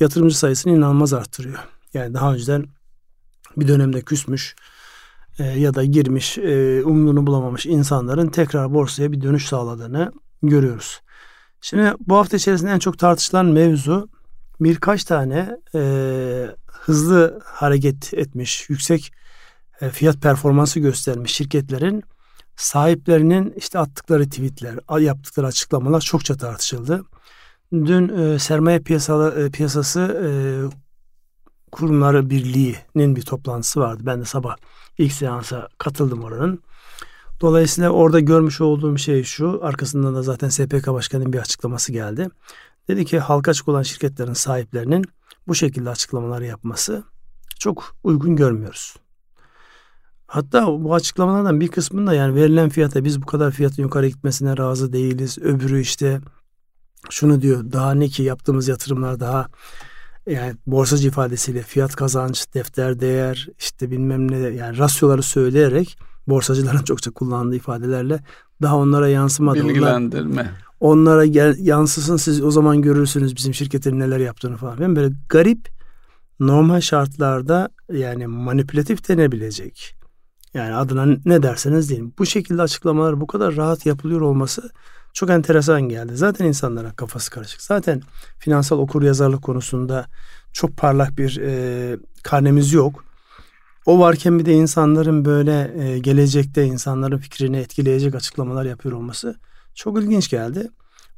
yatırımcı 0.00 0.38
sayısını 0.38 0.72
inanılmaz 0.72 1.12
arttırıyor. 1.12 1.58
Yani 1.94 2.14
daha 2.14 2.34
önceden 2.34 2.66
bir 3.56 3.68
dönemde 3.68 4.02
küsmüş 4.02 4.56
e, 5.38 5.44
ya 5.44 5.74
da 5.74 5.84
girmiş 5.84 6.38
e, 6.38 6.82
umduğunu 6.84 7.26
bulamamış 7.26 7.66
insanların 7.66 8.28
tekrar 8.28 8.74
borsaya 8.74 9.12
bir 9.12 9.20
dönüş 9.20 9.48
sağladığını 9.48 10.12
görüyoruz. 10.42 11.00
Şimdi 11.60 11.92
bu 12.00 12.16
hafta 12.16 12.36
içerisinde 12.36 12.70
en 12.70 12.78
çok 12.78 12.98
tartışılan 12.98 13.46
mevzu 13.46 14.08
birkaç 14.60 15.04
tane 15.04 15.56
e, 15.74 15.80
hızlı 16.66 17.40
hareket 17.44 18.14
etmiş, 18.14 18.70
yüksek 18.70 19.12
e, 19.80 19.90
fiyat 19.90 20.16
performansı 20.16 20.80
göstermiş 20.80 21.32
şirketlerin 21.32 22.04
sahiplerinin 22.56 23.54
işte 23.56 23.78
attıkları 23.78 24.24
tweetler, 24.24 25.00
yaptıkları 25.00 25.46
açıklamalar 25.46 26.00
çokça 26.00 26.36
tartışıldı. 26.36 27.04
Dün 27.72 28.08
e, 28.08 28.38
sermaye 28.38 28.78
piyasası, 28.78 29.40
e, 29.40 29.50
piyasası 29.50 30.00
e, 30.00 30.28
kurumları 31.72 32.30
birliğinin 32.30 33.16
bir 33.16 33.22
toplantısı 33.22 33.80
vardı. 33.80 34.02
Ben 34.06 34.20
de 34.20 34.24
sabah 34.24 34.56
ilk 34.98 35.12
seansa 35.12 35.68
katıldım 35.78 36.24
oranın. 36.24 36.62
Dolayısıyla 37.40 37.90
orada 37.90 38.20
görmüş 38.20 38.60
olduğum 38.60 38.98
şey 38.98 39.24
şu. 39.24 39.60
Arkasından 39.62 40.14
da 40.14 40.22
zaten 40.22 40.48
SPK 40.48 40.86
Başkanı'nın 40.86 41.32
bir 41.32 41.38
açıklaması 41.38 41.92
geldi. 41.92 42.28
Dedi 42.88 43.04
ki 43.04 43.18
halka 43.18 43.50
açık 43.50 43.68
olan 43.68 43.82
şirketlerin 43.82 44.32
sahiplerinin 44.32 45.04
bu 45.46 45.54
şekilde 45.54 45.90
açıklamalar 45.90 46.40
yapması 46.40 47.04
çok 47.58 47.96
uygun 48.04 48.36
görmüyoruz. 48.36 48.96
Hatta 50.26 50.66
bu 50.66 50.94
açıklamalardan 50.94 51.60
bir 51.60 51.68
kısmında 51.68 52.14
yani 52.14 52.34
verilen 52.34 52.68
fiyata 52.68 53.04
biz 53.04 53.22
bu 53.22 53.26
kadar 53.26 53.50
fiyatın 53.50 53.82
yukarı 53.82 54.08
gitmesine 54.08 54.56
razı 54.56 54.92
değiliz. 54.92 55.38
Öbürü 55.38 55.80
işte 55.80 56.20
şunu 57.10 57.42
diyor 57.42 57.72
daha 57.72 57.94
ne 57.94 58.08
ki 58.08 58.22
yaptığımız 58.22 58.68
yatırımlar 58.68 59.20
daha 59.20 59.46
yani 60.26 60.54
borsacı 60.66 61.08
ifadesiyle 61.08 61.62
fiyat 61.62 61.96
kazanç, 61.96 62.46
defter 62.54 63.00
değer 63.00 63.48
işte 63.58 63.90
bilmem 63.90 64.30
ne 64.30 64.36
yani 64.36 64.78
rasyoları 64.78 65.22
söyleyerek 65.22 65.98
borsacıların 66.28 66.82
çokça 66.84 67.10
kullandığı 67.10 67.56
ifadelerle 67.56 68.20
daha 68.62 68.76
onlara 68.76 69.08
yansımadı. 69.08 69.68
Bilgilendirme. 69.68 70.40
Onlar, 70.40 70.50
onlara 70.80 71.26
gel, 71.26 71.56
yansısın 71.58 72.16
siz 72.16 72.42
o 72.42 72.50
zaman 72.50 72.82
görürsünüz 72.82 73.36
bizim 73.36 73.54
şirketin 73.54 74.00
neler 74.00 74.18
yaptığını 74.18 74.56
falan. 74.56 74.80
Ben 74.80 74.96
böyle 74.96 75.14
garip 75.28 75.68
normal 76.40 76.80
şartlarda 76.80 77.68
yani 77.92 78.26
manipülatif 78.26 79.08
denebilecek 79.08 79.96
yani 80.54 80.74
adına 80.74 81.18
ne 81.24 81.42
derseniz 81.42 81.90
deyin. 81.90 82.14
Bu 82.18 82.26
şekilde 82.26 82.62
açıklamalar 82.62 83.20
bu 83.20 83.26
kadar 83.26 83.56
rahat 83.56 83.86
yapılıyor 83.86 84.20
olması 84.20 84.70
çok 85.14 85.30
enteresan 85.30 85.82
geldi. 85.82 86.16
Zaten 86.16 86.44
insanların 86.44 86.90
kafası 86.90 87.30
karışık. 87.30 87.62
Zaten 87.62 88.02
finansal 88.38 88.78
okur 88.78 89.02
yazarlık 89.02 89.42
konusunda 89.42 90.06
çok 90.52 90.76
parlak 90.76 91.18
bir 91.18 91.40
e, 91.42 91.96
karnemiz 92.22 92.72
yok. 92.72 93.04
O 93.86 93.98
varken 93.98 94.38
bir 94.38 94.46
de 94.46 94.52
insanların 94.52 95.24
böyle 95.24 95.74
e, 95.84 95.98
gelecekte 95.98 96.64
insanların 96.64 97.18
fikrini 97.18 97.56
etkileyecek 97.56 98.14
açıklamalar 98.14 98.64
yapıyor 98.64 98.94
olması 98.94 99.36
çok 99.74 100.02
ilginç 100.02 100.30
geldi. 100.30 100.68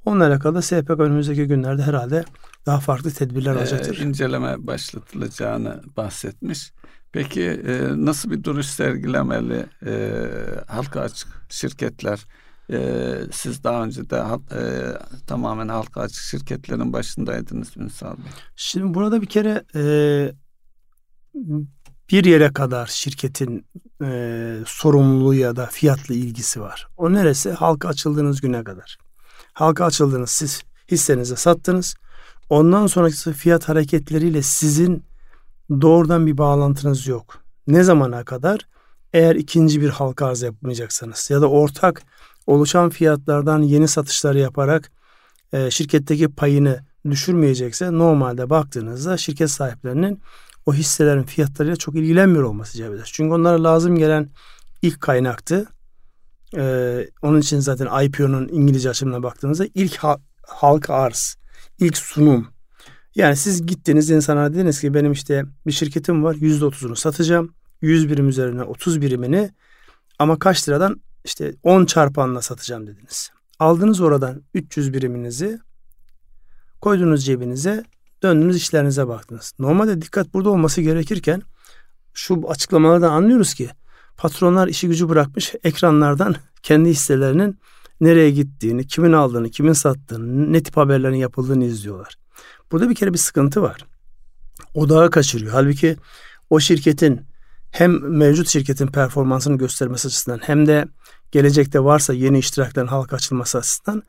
Onunla 0.04 0.26
alakalı 0.26 0.62
SPK 0.62 0.90
önümüzdeki 0.90 1.46
günlerde 1.46 1.82
herhalde 1.82 2.24
daha 2.66 2.80
farklı 2.80 3.10
tedbirler 3.10 3.56
alacaktır. 3.56 3.98
Ee, 3.98 4.02
inceleme 4.02 4.66
başlatılacağını 4.66 5.82
bahsetmiş. 5.96 6.72
Peki 7.12 7.42
e, 7.42 7.82
nasıl 7.96 8.30
bir 8.30 8.44
duruş 8.44 8.66
sergilemeli 8.66 9.66
e, 9.86 10.22
halka 10.66 11.00
açık 11.00 11.28
şirketler 11.48 12.26
e, 12.72 13.14
siz 13.32 13.64
daha 13.64 13.84
önce 13.84 14.10
de 14.10 14.24
e, 14.52 14.62
tamamen 15.26 15.68
halka 15.68 16.00
açık 16.00 16.22
şirketlerin 16.22 16.92
başındaydınız 16.92 17.76
Ünsal 17.76 18.16
Bey. 18.16 18.24
Şimdi 18.56 18.94
burada 18.94 19.22
bir 19.22 19.26
kere 19.26 19.64
e, 19.74 19.82
bir 22.10 22.24
yere 22.24 22.52
kadar 22.52 22.86
şirketin 22.86 23.66
e, 24.04 24.58
sorumluluğu 24.66 25.34
ya 25.34 25.56
da 25.56 25.66
fiyatla 25.66 26.14
ilgisi 26.14 26.60
var. 26.60 26.88
O 26.96 27.12
neresi? 27.12 27.50
Halka 27.50 27.88
açıldığınız 27.88 28.40
güne 28.40 28.64
kadar. 28.64 28.98
Halka 29.52 29.84
açıldınız 29.84 30.30
siz 30.30 30.62
hissenizi 30.90 31.36
sattınız. 31.36 31.94
Ondan 32.48 32.86
sonraki 32.86 33.32
fiyat 33.32 33.68
hareketleriyle 33.68 34.42
sizin 34.42 35.04
doğrudan 35.70 36.26
bir 36.26 36.38
bağlantınız 36.38 37.06
yok. 37.06 37.42
Ne 37.66 37.82
zamana 37.82 38.24
kadar? 38.24 38.60
Eğer 39.12 39.36
ikinci 39.36 39.80
bir 39.80 39.88
halka 39.88 40.26
arz 40.26 40.42
yapmayacaksanız 40.42 41.30
ya 41.30 41.40
da 41.40 41.50
ortak 41.50 42.02
oluşan 42.46 42.90
fiyatlardan 42.90 43.62
yeni 43.62 43.88
satışları 43.88 44.38
yaparak 44.38 44.92
e, 45.52 45.70
şirketteki 45.70 46.28
payını 46.28 46.84
düşürmeyecekse 47.10 47.92
normalde 47.92 48.50
baktığınızda 48.50 49.16
şirket 49.16 49.50
sahiplerinin 49.50 50.20
o 50.66 50.74
hisselerin 50.74 51.22
fiyatlarıyla 51.22 51.76
çok 51.76 51.94
ilgilenmiyor 51.94 52.44
olması 52.44 52.78
icap 52.78 52.94
eder. 52.94 53.10
Çünkü 53.12 53.34
onlara 53.34 53.64
lazım 53.64 53.96
gelen 53.96 54.30
ilk 54.82 55.00
kaynaktı. 55.00 55.66
Ee, 56.56 57.06
onun 57.22 57.40
için 57.40 57.60
zaten 57.60 58.04
IPO'nun 58.04 58.48
İngilizce 58.48 58.90
açımına 58.90 59.22
baktığınızda 59.22 59.66
ilk 59.74 59.96
ha- 59.96 60.20
halka 60.46 60.94
arz, 60.94 61.36
ilk 61.78 61.96
sunum. 61.96 62.48
Yani 63.14 63.36
siz 63.36 63.66
gittiniz 63.66 64.10
insana 64.10 64.52
dediniz 64.52 64.80
ki 64.80 64.94
benim 64.94 65.12
işte 65.12 65.44
bir 65.66 65.72
şirketim 65.72 66.24
var 66.24 66.34
yüzde 66.40 66.64
otuzunu 66.64 66.96
satacağım. 66.96 67.54
100 67.80 68.10
birim 68.10 68.28
üzerine 68.28 68.62
30 68.62 69.00
birimini 69.00 69.50
ama 70.18 70.38
kaç 70.38 70.68
liradan 70.68 71.00
işte 71.26 71.54
10 71.62 71.84
çarpanla 71.84 72.42
satacağım 72.42 72.86
dediniz. 72.86 73.30
Aldınız 73.58 74.00
oradan 74.00 74.42
300 74.54 74.92
biriminizi 74.92 75.58
koydunuz 76.80 77.24
cebinize 77.24 77.84
döndünüz 78.22 78.56
işlerinize 78.56 79.08
baktınız. 79.08 79.54
Normalde 79.58 80.02
dikkat 80.02 80.34
burada 80.34 80.50
olması 80.50 80.80
gerekirken 80.80 81.42
şu 82.14 82.42
açıklamalardan 82.48 83.10
anlıyoruz 83.10 83.54
ki 83.54 83.70
patronlar 84.16 84.68
işi 84.68 84.88
gücü 84.88 85.08
bırakmış 85.08 85.54
ekranlardan 85.64 86.36
kendi 86.62 86.88
hisselerinin 86.88 87.58
nereye 88.00 88.30
gittiğini, 88.30 88.86
kimin 88.86 89.12
aldığını, 89.12 89.50
kimin 89.50 89.72
sattığını, 89.72 90.52
ne 90.52 90.62
tip 90.62 90.76
haberlerin 90.76 91.16
yapıldığını 91.16 91.64
izliyorlar. 91.64 92.14
Burada 92.72 92.90
bir 92.90 92.94
kere 92.94 93.12
bir 93.12 93.18
sıkıntı 93.18 93.62
var. 93.62 93.86
Odağı 94.74 95.10
kaçırıyor. 95.10 95.52
Halbuki 95.52 95.96
o 96.50 96.60
şirketin 96.60 97.20
hem 97.70 98.16
mevcut 98.16 98.48
şirketin 98.48 98.86
performansını 98.86 99.58
göstermesi 99.58 100.08
açısından 100.08 100.38
hem 100.42 100.66
de 100.66 100.88
gelecekte 101.32 101.84
varsa 101.84 102.12
yeni 102.12 102.38
iştiraklerin 102.38 102.86
halka 102.86 103.16
açılması 103.16 103.58
açısından 103.58 104.02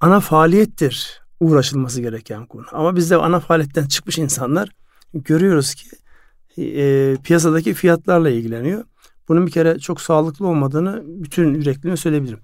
ana 0.00 0.20
faaliyettir 0.20 1.20
uğraşılması 1.40 2.00
gereken 2.00 2.46
konu. 2.46 2.66
Ama 2.72 2.96
bizde 2.96 3.16
ana 3.16 3.40
faaliyetten 3.40 3.86
çıkmış 3.86 4.18
insanlar 4.18 4.68
görüyoruz 5.14 5.74
ki 5.74 5.88
e, 6.58 7.16
piyasadaki 7.24 7.74
fiyatlarla 7.74 8.30
ilgileniyor. 8.30 8.84
Bunun 9.28 9.46
bir 9.46 9.52
kere 9.52 9.78
çok 9.78 10.00
sağlıklı 10.00 10.46
olmadığını 10.46 11.02
bütün 11.06 11.54
yürekliğime 11.54 11.96
söyleyebilirim. 11.96 12.40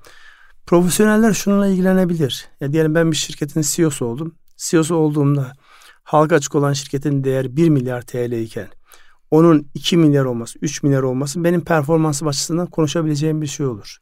Profesyoneller 0.67 1.33
şununla 1.33 1.67
ilgilenebilir. 1.67 2.49
Ya 2.61 2.73
diyelim 2.73 2.95
ben 2.95 3.11
bir 3.11 3.17
şirketin 3.17 3.63
CEO'su 3.63 4.07
oldum. 4.07 4.35
CEO'su 4.57 4.95
olduğumda 4.95 5.53
halka 6.05 6.35
açık 6.35 6.55
olan 6.55 6.73
şirketin 6.73 7.25
değeri 7.25 7.57
1 7.57 7.69
milyar 7.69 8.03
TL 8.03 8.33
iken 8.33 8.69
onun 9.31 9.69
2 9.75 9.97
milyar 9.97 10.25
olması, 10.25 10.59
3 10.63 10.83
milyar 10.83 11.03
olması 11.03 11.45
benim 11.45 11.61
performansım 11.61 12.29
açısından 12.29 12.67
konuşabileceğim 12.67 13.43
bir 13.43 13.47
şey 13.47 13.67
olur. 13.67 13.97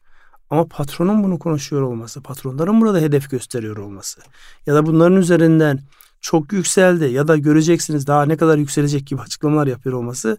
Ama 0.51 0.67
patronun 0.67 1.25
bunu 1.25 1.39
konuşuyor 1.39 1.83
olması, 1.83 2.23
patronların 2.23 2.81
burada 2.81 2.99
hedef 2.99 3.31
gösteriyor 3.31 3.77
olması 3.77 4.21
ya 4.67 4.75
da 4.75 4.87
bunların 4.87 5.17
üzerinden 5.17 5.81
çok 6.21 6.53
yükseldi 6.53 7.05
ya 7.05 7.29
da 7.29 7.37
göreceksiniz 7.37 8.07
daha 8.07 8.27
ne 8.27 8.37
kadar 8.37 8.59
yükselecek 8.59 9.07
gibi 9.07 9.21
açıklamalar 9.21 9.67
yapıyor 9.67 9.97
olması 9.97 10.39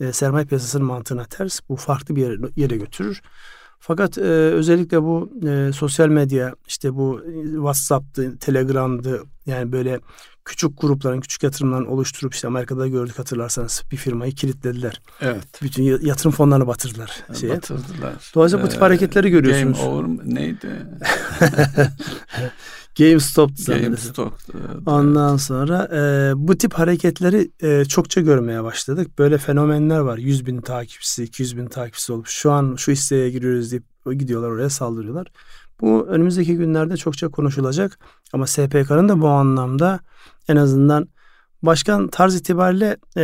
e, 0.00 0.12
sermaye 0.12 0.46
piyasasının 0.46 0.86
mantığına 0.86 1.24
ters. 1.24 1.60
Bu 1.68 1.76
farklı 1.76 2.16
bir 2.16 2.22
yere, 2.22 2.36
yere 2.56 2.76
götürür. 2.76 3.22
Fakat 3.78 4.18
e, 4.18 4.20
özellikle 4.20 5.02
bu 5.02 5.32
e, 5.48 5.72
sosyal 5.72 6.08
medya 6.08 6.54
işte 6.66 6.94
bu 6.94 7.22
WhatsApp'tı, 7.54 8.38
Telegram'dı 8.38 9.22
yani 9.46 9.72
böyle 9.72 10.00
küçük 10.46 10.80
grupların, 10.80 11.20
küçük 11.20 11.42
yatırımların 11.42 11.86
oluşturup 11.86 12.34
işte 12.34 12.46
Amerika'da 12.46 12.88
gördük 12.88 13.18
hatırlarsanız 13.18 13.82
bir 13.92 13.96
firmayı 13.96 14.32
kilitlediler. 14.32 15.00
Evet. 15.20 15.44
Bütün 15.62 15.82
yatırım 16.06 16.32
fonlarını 16.32 16.66
batırdılar. 16.66 17.24
Şeye. 17.40 17.56
Batırdılar. 17.56 18.30
Dolayısıyla 18.34 18.66
bu 18.66 18.68
tip 18.68 18.78
ee, 18.78 18.84
hareketleri 18.84 19.30
görüyorsunuz. 19.30 19.78
Game 19.78 19.90
over 19.90 20.06
neydi? 20.24 20.68
GameStop 22.98 23.50
GameStop. 23.66 24.32
Ondan 24.86 25.36
sonra 25.36 25.88
e, 25.92 26.32
bu 26.36 26.58
tip 26.58 26.74
hareketleri 26.74 27.50
e, 27.62 27.84
çokça 27.84 28.20
görmeye 28.20 28.64
başladık. 28.64 29.18
Böyle 29.18 29.38
fenomenler 29.38 29.98
var. 29.98 30.18
100 30.18 30.46
bin 30.46 30.60
takipçisi, 30.60 31.24
200 31.24 31.56
bin 31.56 31.66
takipçisi 31.66 32.12
olup 32.12 32.26
şu 32.26 32.52
an 32.52 32.74
şu 32.76 32.92
hisseye 32.92 33.30
giriyoruz 33.30 33.70
deyip 33.70 33.84
gidiyorlar 34.12 34.48
oraya 34.48 34.70
saldırıyorlar. 34.70 35.26
Bu 35.80 36.06
önümüzdeki 36.08 36.56
günlerde 36.56 36.96
çokça 36.96 37.28
konuşulacak. 37.28 37.98
Ama 38.32 38.46
SPK'nın 38.46 39.08
da 39.08 39.20
bu 39.20 39.28
anlamda 39.28 40.00
en 40.48 40.56
azından 40.56 41.08
başkan 41.62 42.08
tarz 42.08 42.34
itibariyle 42.34 42.96
e, 43.16 43.22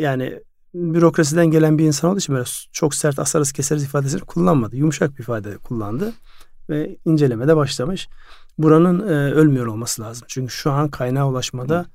yani 0.00 0.40
bürokrasiden 0.74 1.46
gelen 1.46 1.78
bir 1.78 1.84
insan 1.84 2.10
olduğu 2.10 2.18
için 2.18 2.34
böyle 2.34 2.48
çok 2.72 2.94
sert 2.94 3.18
asarız 3.18 3.52
keseriz 3.52 3.84
ifadesini 3.84 4.20
kullanmadı. 4.20 4.76
Yumuşak 4.76 5.16
bir 5.18 5.22
ifade 5.22 5.56
kullandı 5.56 6.12
ve 6.70 6.96
incelemede 7.04 7.56
başlamış. 7.56 8.08
Buranın 8.58 9.00
e, 9.00 9.32
ölmüyor 9.32 9.66
olması 9.66 10.02
lazım. 10.02 10.24
Çünkü 10.28 10.52
şu 10.52 10.72
an 10.72 10.88
kaynağa 10.88 11.28
ulaşmada 11.28 11.86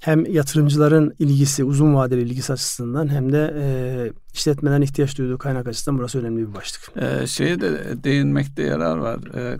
hem 0.00 0.26
yatırımcıların 0.26 1.14
ilgisi, 1.18 1.64
uzun 1.64 1.94
vadeli 1.94 2.20
ilgisi 2.20 2.52
açısından 2.52 3.08
hem 3.08 3.32
de 3.32 3.54
e, 3.58 3.66
işletmelerin 4.34 4.82
ihtiyaç 4.82 5.18
duyduğu 5.18 5.38
kaynak 5.38 5.66
açısından 5.66 5.98
burası 5.98 6.20
önemli 6.20 6.48
bir 6.48 6.54
başlık. 6.54 6.90
Ee, 6.96 7.26
şeye 7.26 7.60
de 7.60 8.04
değinmekte 8.04 8.62
yarar 8.62 8.96
var. 8.96 9.18
Ee, 9.34 9.58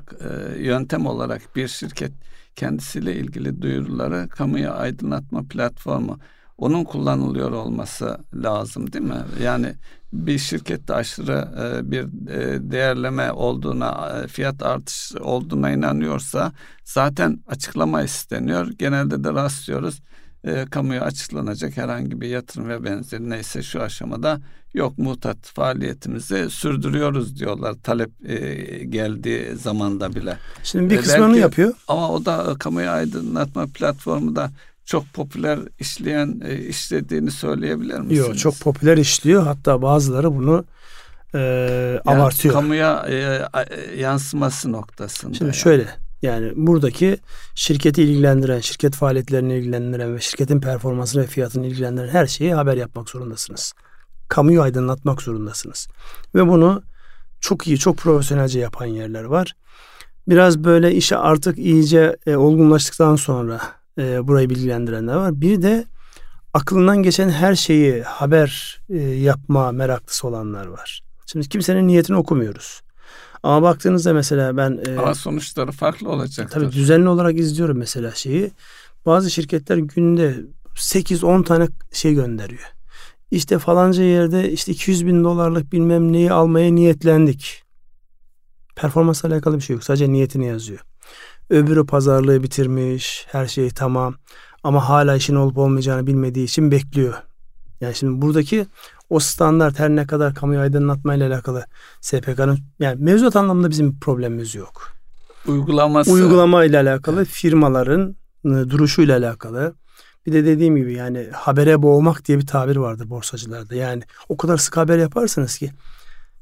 yöntem 0.63 1.07
olarak 1.07 1.57
bir 1.57 1.69
şirket 1.69 2.13
kendisiyle 2.57 3.17
ilgili 3.17 3.63
duyuruları 3.63 4.29
kamuya 4.29 4.75
aydınlatma 4.75 5.43
platformu 5.49 6.19
onun 6.59 6.85
kullanılıyor 6.85 7.51
olması 7.53 8.19
lazım 8.35 8.93
değil 8.93 9.05
mi? 9.05 9.23
Yani 9.43 9.75
bir 10.13 10.39
şirkette 10.39 10.95
aşırı 10.95 11.49
e, 11.63 11.91
bir 11.91 12.03
e, 12.31 12.71
değerleme 12.71 13.33
olduğuna, 13.33 14.21
e, 14.25 14.29
fiyat 14.29 14.63
artış 14.63 15.13
olduğuna 15.21 15.71
inanıyorsa 15.71 16.53
zaten 16.85 17.41
açıklama 17.47 18.03
isteniyor. 18.03 18.73
Genelde 18.79 19.25
de 19.25 19.33
rastlıyoruz. 19.33 20.01
Kamuya 20.71 21.03
açıklanacak 21.03 21.77
herhangi 21.77 22.21
bir 22.21 22.29
yatırım 22.29 22.69
ve 22.69 22.85
benzeri 22.85 23.31
neyse 23.31 23.63
şu 23.63 23.83
aşamada 23.83 24.41
yok 24.75 24.99
muhtat 24.99 25.37
faaliyetimizi 25.43 26.51
sürdürüyoruz 26.51 27.39
diyorlar 27.39 27.75
talep 27.83 28.11
geldiği 28.93 29.57
zamanda 29.57 30.15
bile. 30.15 30.39
Şimdi 30.63 30.95
bir 30.95 31.03
kısmını 31.03 31.29
Belki, 31.29 31.41
yapıyor. 31.41 31.73
Ama 31.89 32.11
o 32.11 32.25
da 32.25 32.55
kamuya 32.59 32.93
aydınlatma 32.93 33.67
platformu 33.75 34.37
da 34.37 34.51
çok 34.85 35.13
popüler 35.13 35.59
işleyen 35.79 36.41
e, 36.45 36.59
işlediğini 36.59 37.31
söyleyebilir 37.31 37.99
misiniz? 37.99 38.19
Yok 38.19 38.39
çok 38.39 38.61
popüler 38.61 38.97
işliyor. 38.97 39.43
Hatta 39.43 39.83
bazıları 39.83 40.35
bunu 40.35 40.65
e, 41.35 41.39
yani 41.39 42.01
abartıyor. 42.05 42.55
Kamuya 42.55 43.07
e, 43.09 43.15
e, 43.15 44.01
yansıması 44.01 44.73
noktasında. 44.73 45.35
Şimdi 45.35 45.49
yani. 45.49 45.57
şöyle 45.57 45.87
yani 46.23 46.53
buradaki 46.57 47.19
şirketi 47.55 48.03
ilgilendiren, 48.03 48.61
şirket 48.61 48.95
faaliyetlerini 48.95 49.55
ilgilendiren 49.55 50.15
ve 50.15 50.21
şirketin 50.21 50.61
performansını 50.61 51.23
ve 51.23 51.27
fiyatını 51.27 51.67
ilgilendiren 51.67 52.09
her 52.09 52.27
şeyi 52.27 52.55
haber 52.55 52.77
yapmak 52.77 53.11
zorundasınız. 53.11 53.73
Kamuyu 54.29 54.63
aydınlatmak 54.63 55.23
zorundasınız. 55.23 55.89
Ve 56.35 56.49
bunu 56.49 56.83
çok 57.41 57.67
iyi, 57.67 57.79
çok 57.79 57.97
profesyonelce 57.97 58.61
yapan 58.61 58.87
yerler 58.87 59.25
var. 59.25 59.57
Biraz 60.29 60.65
böyle 60.65 60.95
işe 60.95 61.17
artık 61.17 61.59
iyice 61.59 62.17
e, 62.27 62.37
olgunlaştıktan 62.37 63.17
sonra 63.17 63.61
e, 63.99 64.29
burayı 64.29 64.51
bilgilendirenler 64.51 65.15
var. 65.15 65.41
Bir 65.41 65.63
de 65.63 65.85
aklından 66.55 67.03
geçen 67.03 67.29
her 67.31 67.55
şeyi 67.55 68.03
haber 68.03 68.81
e, 68.89 68.99
yapma 68.99 69.73
meraklısı 69.73 70.29
olanlar 70.29 70.67
var. 70.67 71.03
Şimdi 71.27 71.49
kimsenin 71.49 71.87
niyetini 71.87 72.17
okumuyoruz. 72.17 72.81
Ama 73.43 73.63
baktığınızda 73.63 74.13
mesela 74.13 74.57
ben... 74.57 74.81
E, 74.87 74.99
Ama 74.99 75.15
sonuçları 75.15 75.73
farklı 75.73 76.09
olacak. 76.09 76.51
Tabii 76.51 76.73
düzenli 76.73 77.09
olarak 77.09 77.39
izliyorum 77.39 77.79
mesela 77.79 78.15
şeyi. 78.15 78.51
Bazı 79.07 79.31
şirketler 79.31 79.77
günde 79.77 80.37
8-10 80.75 81.45
tane 81.45 81.69
şey 81.93 82.15
gönderiyor. 82.15 82.63
İşte 83.31 83.59
falanca 83.59 84.03
yerde 84.03 84.53
işte 84.53 84.73
200 84.73 85.07
bin 85.07 85.25
dolarlık 85.25 85.73
bilmem 85.73 86.13
neyi 86.13 86.33
almaya 86.33 86.75
niyetlendik. 86.75 87.63
Performansla 88.77 89.29
alakalı 89.29 89.57
bir 89.57 89.61
şey 89.63 89.75
yok. 89.75 89.85
Sadece 89.85 90.13
niyetini 90.13 90.47
yazıyor. 90.47 90.81
Öbürü 91.51 91.87
pazarlığı 91.87 92.43
bitirmiş, 92.43 93.27
her 93.29 93.47
şey 93.47 93.71
tamam. 93.71 94.15
Ama 94.63 94.89
hala 94.89 95.17
işin 95.17 95.35
olup 95.35 95.59
olmayacağını 95.59 96.07
bilmediği 96.07 96.45
için 96.45 96.71
bekliyor. 96.71 97.15
Yani 97.81 97.95
şimdi 97.95 98.23
buradaki 98.23 98.67
o 99.11 99.19
standart 99.19 99.79
her 99.79 99.91
ne 99.91 100.07
kadar 100.07 100.35
kamuyu 100.35 100.61
aydınlatmayla 100.61 101.29
alakalı 101.29 101.67
SPK'nın 102.01 102.59
yani 102.79 103.05
mevzuat 103.05 103.37
anlamında 103.37 103.71
bizim 103.71 103.93
bir 103.93 104.01
problemimiz 104.01 104.55
yok. 104.55 104.93
Uygulaması. 105.47 106.13
Uygulama 106.13 106.65
ile 106.65 106.79
alakalı 106.79 107.25
firmaların 107.25 108.17
ıı, 108.47 108.71
duruşuyla 108.71 109.19
alakalı. 109.19 109.75
Bir 110.27 110.33
de 110.33 110.47
dediğim 110.47 110.77
gibi 110.77 110.95
yani 110.95 111.29
habere 111.33 111.83
boğmak 111.83 112.25
diye 112.25 112.39
bir 112.39 112.47
tabir 112.47 112.77
vardır 112.77 113.11
borsacılarda. 113.11 113.75
Yani 113.75 114.03
o 114.29 114.37
kadar 114.37 114.57
sık 114.57 114.77
haber 114.77 114.99
yaparsınız 114.99 115.59
ki 115.59 115.73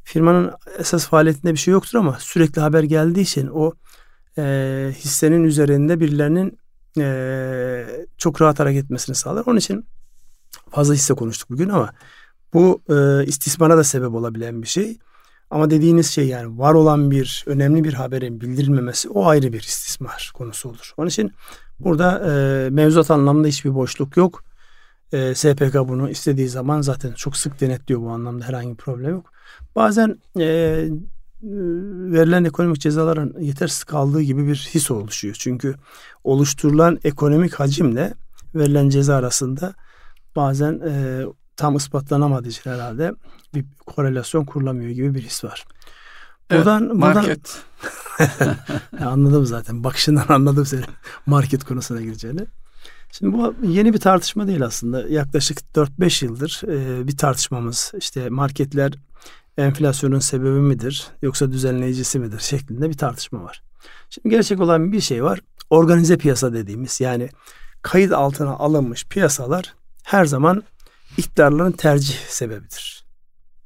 firmanın 0.04 0.52
esas 0.78 1.08
faaliyetinde 1.08 1.52
bir 1.52 1.58
şey 1.58 1.72
yoktur 1.72 1.98
ama 1.98 2.16
sürekli 2.20 2.60
haber 2.60 2.82
geldiği 2.82 3.20
için 3.20 3.50
o 3.54 3.72
e, 4.38 4.92
hissenin 4.98 5.44
üzerinde 5.44 6.00
birilerinin 6.00 6.58
e, 6.98 7.86
çok 8.18 8.42
rahat 8.42 8.60
hareket 8.60 8.84
etmesini 8.84 9.16
sağlar. 9.16 9.42
Onun 9.46 9.56
için 9.56 9.86
fazla 10.70 10.94
hisse 10.94 11.14
konuştuk 11.14 11.50
bugün 11.50 11.68
ama 11.68 11.92
bu 12.54 12.82
e, 12.88 13.26
istismara 13.26 13.76
da 13.76 13.84
sebep 13.84 14.14
olabilen 14.14 14.62
bir 14.62 14.66
şey. 14.68 14.98
Ama 15.50 15.70
dediğiniz 15.70 16.10
şey 16.10 16.28
yani 16.28 16.58
var 16.58 16.74
olan 16.74 17.10
bir 17.10 17.44
önemli 17.46 17.84
bir 17.84 17.92
haberin 17.92 18.40
bildirilmemesi 18.40 19.08
o 19.08 19.26
ayrı 19.26 19.52
bir 19.52 19.60
istismar 19.60 20.30
konusu 20.34 20.68
olur. 20.68 20.92
Onun 20.96 21.08
için 21.08 21.32
burada 21.80 22.18
e, 22.30 22.70
mevzuat 22.70 23.10
anlamında 23.10 23.48
hiçbir 23.48 23.74
boşluk 23.74 24.16
yok. 24.16 24.44
E, 25.12 25.34
SPK 25.34 25.74
bunu 25.74 26.10
istediği 26.10 26.48
zaman 26.48 26.80
zaten 26.80 27.12
çok 27.12 27.36
sık 27.36 27.60
denetliyor 27.60 28.00
bu 28.00 28.10
anlamda 28.10 28.44
herhangi 28.44 28.70
bir 28.70 28.76
problem 28.76 29.10
yok. 29.10 29.32
Bazen 29.76 30.18
e, 30.38 30.88
verilen 32.12 32.44
ekonomik 32.44 32.80
cezaların 32.80 33.34
yetersiz 33.40 33.84
kaldığı 33.84 34.20
gibi 34.22 34.46
bir 34.46 34.70
his 34.74 34.90
oluşuyor. 34.90 35.36
Çünkü 35.38 35.74
oluşturulan 36.24 36.98
ekonomik 37.04 37.54
hacimle 37.54 38.14
verilen 38.54 38.88
ceza 38.88 39.14
arasında 39.14 39.74
bazen 40.36 40.80
e, 40.88 41.24
tam 41.56 41.76
ispatlanamadığı 41.76 42.48
için 42.48 42.70
herhalde 42.70 43.12
bir 43.54 43.64
korelasyon 43.86 44.44
kurulamıyor 44.44 44.90
gibi 44.90 45.14
bir 45.14 45.22
his 45.22 45.44
var. 45.44 45.64
Buradan, 46.50 46.84
evet, 46.84 46.94
market. 46.94 47.62
Buradan, 48.20 48.56
anladım 49.06 49.46
zaten. 49.46 49.84
Bakışından 49.84 50.24
anladım 50.28 50.66
senin 50.66 50.84
market 51.26 51.64
konusuna 51.64 52.00
gireceğini. 52.00 52.46
Şimdi 53.12 53.32
bu 53.32 53.54
yeni 53.66 53.94
bir 53.94 54.00
tartışma 54.00 54.46
değil 54.46 54.64
aslında. 54.64 55.08
Yaklaşık 55.08 55.58
4-5 55.74 56.24
yıldır 56.24 56.62
e, 56.68 57.06
bir 57.06 57.16
tartışmamız. 57.16 57.92
İşte 57.98 58.28
marketler 58.28 58.92
enflasyonun 59.58 60.18
sebebi 60.18 60.60
midir 60.60 61.06
yoksa 61.22 61.52
düzenleyicisi 61.52 62.18
midir 62.18 62.40
şeklinde 62.40 62.90
bir 62.90 62.96
tartışma 62.96 63.44
var. 63.44 63.62
Şimdi 64.10 64.28
gerçek 64.28 64.60
olan 64.60 64.92
bir 64.92 65.00
şey 65.00 65.24
var. 65.24 65.40
Organize 65.70 66.16
piyasa 66.18 66.52
dediğimiz 66.52 67.00
yani 67.00 67.28
kayıt 67.82 68.12
altına 68.12 68.50
alınmış 68.50 69.04
piyasalar 69.04 69.74
her 70.02 70.24
zaman 70.24 70.62
iktidarların 71.18 71.72
tercih 71.72 72.18
sebebidir. 72.28 73.04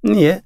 Niye? 0.05 0.43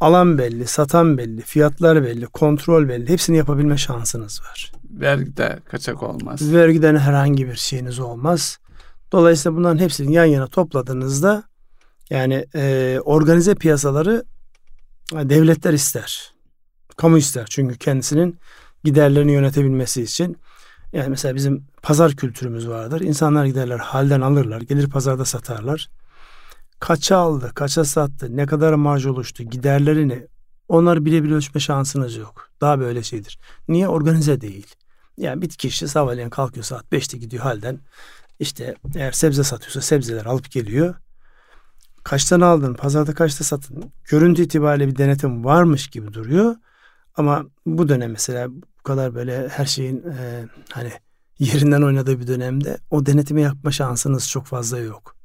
Alan 0.00 0.38
belli, 0.38 0.66
satan 0.66 1.18
belli, 1.18 1.40
fiyatlar 1.40 2.02
belli, 2.04 2.26
kontrol 2.26 2.88
belli. 2.88 3.08
Hepsini 3.08 3.36
yapabilme 3.36 3.76
şansınız 3.76 4.40
var. 4.42 4.72
Vergide 4.90 5.58
kaçak 5.64 6.02
olmaz. 6.02 6.52
Vergiden 6.52 6.96
herhangi 6.96 7.48
bir 7.48 7.54
şeyiniz 7.56 7.98
olmaz. 7.98 8.58
Dolayısıyla 9.12 9.58
bunların 9.58 9.78
hepsini 9.78 10.12
yan 10.12 10.24
yana 10.24 10.46
topladığınızda 10.46 11.42
yani 12.10 12.46
e, 12.54 12.98
organize 13.04 13.54
piyasaları 13.54 14.24
devletler 15.12 15.72
ister. 15.72 16.34
Kamu 16.96 17.18
ister. 17.18 17.46
Çünkü 17.50 17.78
kendisinin 17.78 18.38
giderlerini 18.84 19.32
yönetebilmesi 19.32 20.02
için 20.02 20.36
yani 20.92 21.08
mesela 21.08 21.34
bizim 21.34 21.66
pazar 21.82 22.12
kültürümüz 22.12 22.68
vardır. 22.68 23.00
İnsanlar 23.00 23.44
giderler 23.44 23.78
halden 23.78 24.20
alırlar. 24.20 24.60
Gelir 24.60 24.90
pazarda 24.90 25.24
satarlar. 25.24 25.90
Kaça 26.82 27.16
aldı, 27.16 27.52
kaça 27.54 27.84
sattı, 27.84 28.36
ne 28.36 28.46
kadar 28.46 28.74
marj 28.74 29.06
oluştu, 29.06 29.42
giderlerini 29.42 30.26
onlar 30.68 31.04
bile 31.04 31.22
bile 31.22 31.34
ölçme 31.34 31.60
şansınız 31.60 32.16
yok. 32.16 32.48
Daha 32.60 32.80
böyle 32.80 33.02
şeydir. 33.02 33.38
Niye? 33.68 33.88
Organize 33.88 34.40
değil. 34.40 34.66
Yani 35.16 35.42
bir 35.42 35.48
kişi 35.48 35.88
sabahleyin 35.88 36.30
kalkıyor 36.30 36.64
saat 36.64 36.84
5'te 36.92 37.18
gidiyor 37.18 37.42
halden. 37.42 37.78
İşte 38.38 38.74
eğer 38.94 39.12
sebze 39.12 39.44
satıyorsa 39.44 39.80
sebzeler 39.80 40.24
alıp 40.24 40.50
geliyor. 40.50 40.94
Kaçtan 42.04 42.40
aldın, 42.40 42.74
pazarda 42.74 43.14
kaçta 43.14 43.44
satın? 43.44 43.92
Görüntü 44.04 44.42
itibariyle 44.42 44.88
bir 44.88 44.96
denetim 44.96 45.44
varmış 45.44 45.86
gibi 45.88 46.12
duruyor. 46.12 46.56
Ama 47.16 47.44
bu 47.66 47.88
dönem 47.88 48.10
mesela 48.10 48.48
bu 48.50 48.82
kadar 48.82 49.14
böyle 49.14 49.48
her 49.48 49.66
şeyin 49.66 50.02
e, 50.02 50.48
hani 50.72 50.92
yerinden 51.38 51.82
oynadığı 51.82 52.20
bir 52.20 52.26
dönemde 52.26 52.78
o 52.90 53.06
denetimi 53.06 53.42
yapma 53.42 53.70
şansınız 53.70 54.28
çok 54.28 54.46
fazla 54.46 54.78
yok. 54.78 55.21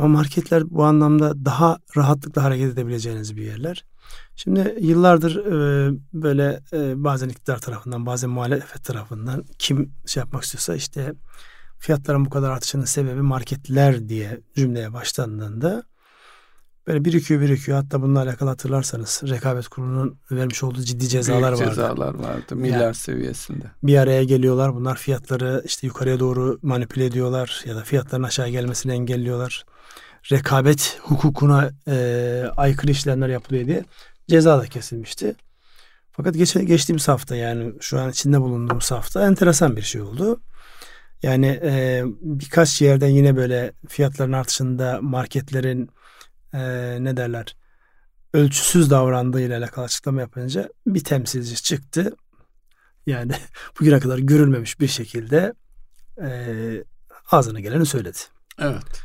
Ama 0.00 0.08
marketler 0.08 0.70
bu 0.70 0.84
anlamda 0.84 1.44
daha 1.44 1.78
rahatlıkla 1.96 2.44
hareket 2.44 2.72
edebileceğiniz 2.72 3.36
bir 3.36 3.42
yerler. 3.42 3.84
Şimdi 4.36 4.76
yıllardır 4.80 5.36
e, 5.36 5.92
böyle 6.12 6.60
e, 6.72 7.04
bazen 7.04 7.28
iktidar 7.28 7.58
tarafından 7.58 8.06
bazen 8.06 8.30
muhalefet 8.30 8.84
tarafından 8.84 9.44
kim 9.58 9.92
şey 10.06 10.20
yapmak 10.20 10.42
istiyorsa 10.42 10.74
işte 10.74 11.14
fiyatların 11.78 12.24
bu 12.24 12.30
kadar 12.30 12.50
artışının 12.50 12.84
sebebi 12.84 13.22
marketler 13.22 14.08
diye 14.08 14.40
cümleye 14.56 14.92
başlandığında 14.92 15.82
böyle 16.86 17.04
birikiyor 17.04 17.40
birikiyor. 17.40 17.82
Hatta 17.82 18.02
bununla 18.02 18.22
alakalı 18.22 18.48
hatırlarsanız 18.48 19.22
rekabet 19.28 19.68
kurulunun 19.68 20.18
vermiş 20.30 20.62
olduğu 20.62 20.82
ciddi 20.82 21.08
cezalar 21.08 21.54
Büyük 21.54 21.60
vardı. 21.60 21.70
cezalar 21.70 22.14
vardı 22.14 22.56
milyar 22.56 22.80
yani, 22.80 22.94
seviyesinde. 22.94 23.64
Bir 23.82 23.96
araya 23.96 24.24
geliyorlar. 24.24 24.74
Bunlar 24.74 24.96
fiyatları 24.96 25.62
işte 25.64 25.86
yukarıya 25.86 26.20
doğru 26.20 26.58
manipüle 26.62 27.04
ediyorlar 27.04 27.64
ya 27.66 27.76
da 27.76 27.82
fiyatların 27.82 28.22
aşağı 28.22 28.48
gelmesini 28.48 28.92
engelliyorlar. 28.92 29.64
Rekabet 30.32 30.98
hukukuna 31.02 31.70
e, 31.88 32.44
aykırı 32.56 32.90
işlemler 32.90 33.28
yapılıyor 33.28 33.66
diye 33.66 33.84
ceza 34.28 34.58
da 34.58 34.66
kesilmişti. 34.66 35.34
Fakat 36.12 36.34
geç, 36.34 36.54
geçtiğimiz 36.54 37.08
hafta 37.08 37.36
yani 37.36 37.72
şu 37.80 38.00
an 38.00 38.10
içinde 38.10 38.40
bulunduğumuz 38.40 38.90
hafta 38.90 39.26
enteresan 39.26 39.76
bir 39.76 39.82
şey 39.82 40.00
oldu. 40.00 40.40
Yani 41.22 41.46
e, 41.46 42.02
birkaç 42.20 42.82
yerden 42.82 43.08
yine 43.08 43.36
böyle 43.36 43.72
fiyatların 43.88 44.32
artışında 44.32 44.98
marketlerin 45.02 45.90
e, 46.54 46.58
ne 47.00 47.16
derler 47.16 47.56
ölçüsüz 48.34 48.90
davrandığı 48.90 49.40
ile 49.40 49.56
alakalı 49.56 49.84
açıklama 49.84 50.20
yapınca 50.20 50.68
bir 50.86 51.04
temsilci 51.04 51.62
çıktı. 51.62 52.12
Yani 53.06 53.32
bugüne 53.80 54.00
kadar 54.00 54.18
görülmemiş 54.18 54.80
bir 54.80 54.88
şekilde 54.88 55.54
e, 56.22 56.30
ağzına 57.30 57.60
geleni 57.60 57.86
söyledi. 57.86 58.18
Evet. 58.58 59.02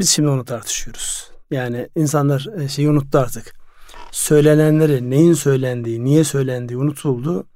Biz 0.00 0.10
şimdi 0.10 0.28
onu 0.28 0.44
tartışıyoruz. 0.44 1.30
Yani 1.50 1.88
insanlar 1.96 2.46
e, 2.60 2.68
şeyi 2.68 2.90
unuttu 2.90 3.18
artık. 3.18 3.54
Söylenenleri, 4.12 5.10
neyin 5.10 5.32
söylendiği, 5.32 6.04
niye 6.04 6.24
söylendiği 6.24 6.78
unutuldu. 6.78 7.46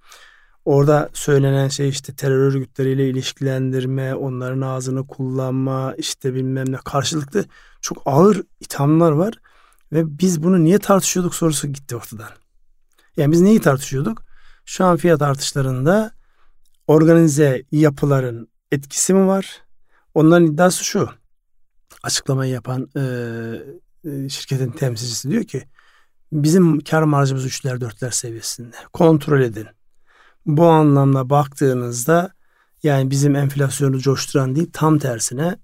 Orada 0.65 1.11
söylenen 1.13 1.69
şey 1.69 1.89
işte 1.89 2.15
terör 2.15 2.39
örgütleriyle 2.39 3.09
ilişkilendirme, 3.09 4.15
onların 4.15 4.61
ağzını 4.61 5.07
kullanma, 5.07 5.95
işte 5.99 6.35
bilmem 6.35 6.73
ne 6.73 6.77
karşılıklı 6.77 7.45
çok 7.81 8.03
ağır 8.07 8.43
ithamlar 8.61 9.13
var. 9.13 9.35
Ve 9.93 10.19
biz 10.19 10.43
bunu 10.43 10.65
niye 10.65 10.79
tartışıyorduk 10.79 11.35
sorusu 11.35 11.69
gitti 11.69 11.97
ortadan. 11.97 12.31
Yani 13.17 13.33
biz 13.33 13.41
neyi 13.41 13.61
tartışıyorduk? 13.61 14.23
Şu 14.65 14.85
an 14.85 14.97
fiyat 14.97 15.23
artışlarında 15.23 16.13
organize 16.87 17.63
yapıların 17.73 18.49
etkisi 18.73 19.15
mi 19.15 19.27
var? 19.27 19.63
Onların 20.15 20.47
iddiası 20.47 20.85
şu. 20.85 21.09
Açıklamayı 22.03 22.53
yapan 22.53 22.89
e, 22.97 24.29
şirketin 24.29 24.71
temsilcisi 24.71 25.31
diyor 25.31 25.45
ki 25.45 25.63
bizim 26.33 26.81
kar 26.81 27.03
marjımız 27.03 27.45
üçler 27.45 27.81
dörtler 27.81 28.11
seviyesinde. 28.11 28.77
Kontrol 28.93 29.41
edin 29.41 29.67
bu 30.47 30.67
anlamda 30.67 31.31
baktığınızda 31.31 32.31
yani 32.83 33.11
bizim 33.11 33.37
enflasyonu 33.37 33.99
coşturan 33.99 34.57
değil 34.57 34.71
tam 34.73 34.99
tersine 34.99 35.57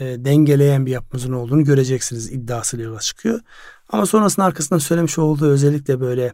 e, 0.00 0.04
dengeleyen 0.04 0.86
bir 0.86 0.90
yapımızın 0.90 1.32
olduğunu 1.32 1.64
göreceksiniz 1.64 2.32
iddiasıyla 2.32 2.84
yola 2.84 3.00
çıkıyor. 3.00 3.40
Ama 3.88 4.06
sonrasında 4.06 4.46
arkasından 4.46 4.78
söylemiş 4.78 5.18
olduğu 5.18 5.46
özellikle 5.46 6.00
böyle 6.00 6.32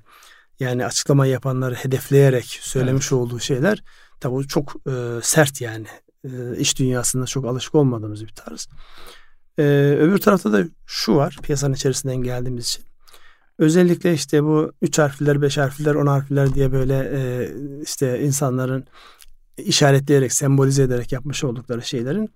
yani 0.60 0.86
açıklama 0.86 1.26
yapanları 1.26 1.74
hedefleyerek 1.74 2.44
söylemiş 2.44 3.12
evet. 3.12 3.12
olduğu 3.12 3.40
şeyler 3.40 3.82
tabii 4.20 4.48
çok 4.48 4.74
e, 4.86 4.92
sert 5.22 5.60
yani 5.60 5.86
e, 6.24 6.56
iş 6.56 6.78
dünyasında 6.78 7.26
çok 7.26 7.44
alışık 7.44 7.74
olmadığımız 7.74 8.24
bir 8.24 8.34
tarz. 8.34 8.68
E, 9.58 9.62
öbür 10.00 10.18
tarafta 10.18 10.52
da 10.52 10.64
şu 10.86 11.16
var 11.16 11.38
piyasanın 11.42 11.74
içerisinden 11.74 12.16
geldiğimiz 12.16 12.64
için 12.66 12.87
Özellikle 13.58 14.14
işte 14.14 14.44
bu 14.44 14.72
üç 14.82 14.98
harfler, 14.98 15.42
beş 15.42 15.58
harfler, 15.58 15.94
on 15.94 16.06
harfler 16.06 16.54
diye 16.54 16.72
böyle 16.72 17.10
e, 17.14 17.50
işte 17.82 18.20
insanların 18.20 18.84
işaretleyerek, 19.58 20.32
sembolize 20.32 20.82
ederek 20.82 21.12
yapmış 21.12 21.44
oldukları 21.44 21.82
şeylerin 21.82 22.30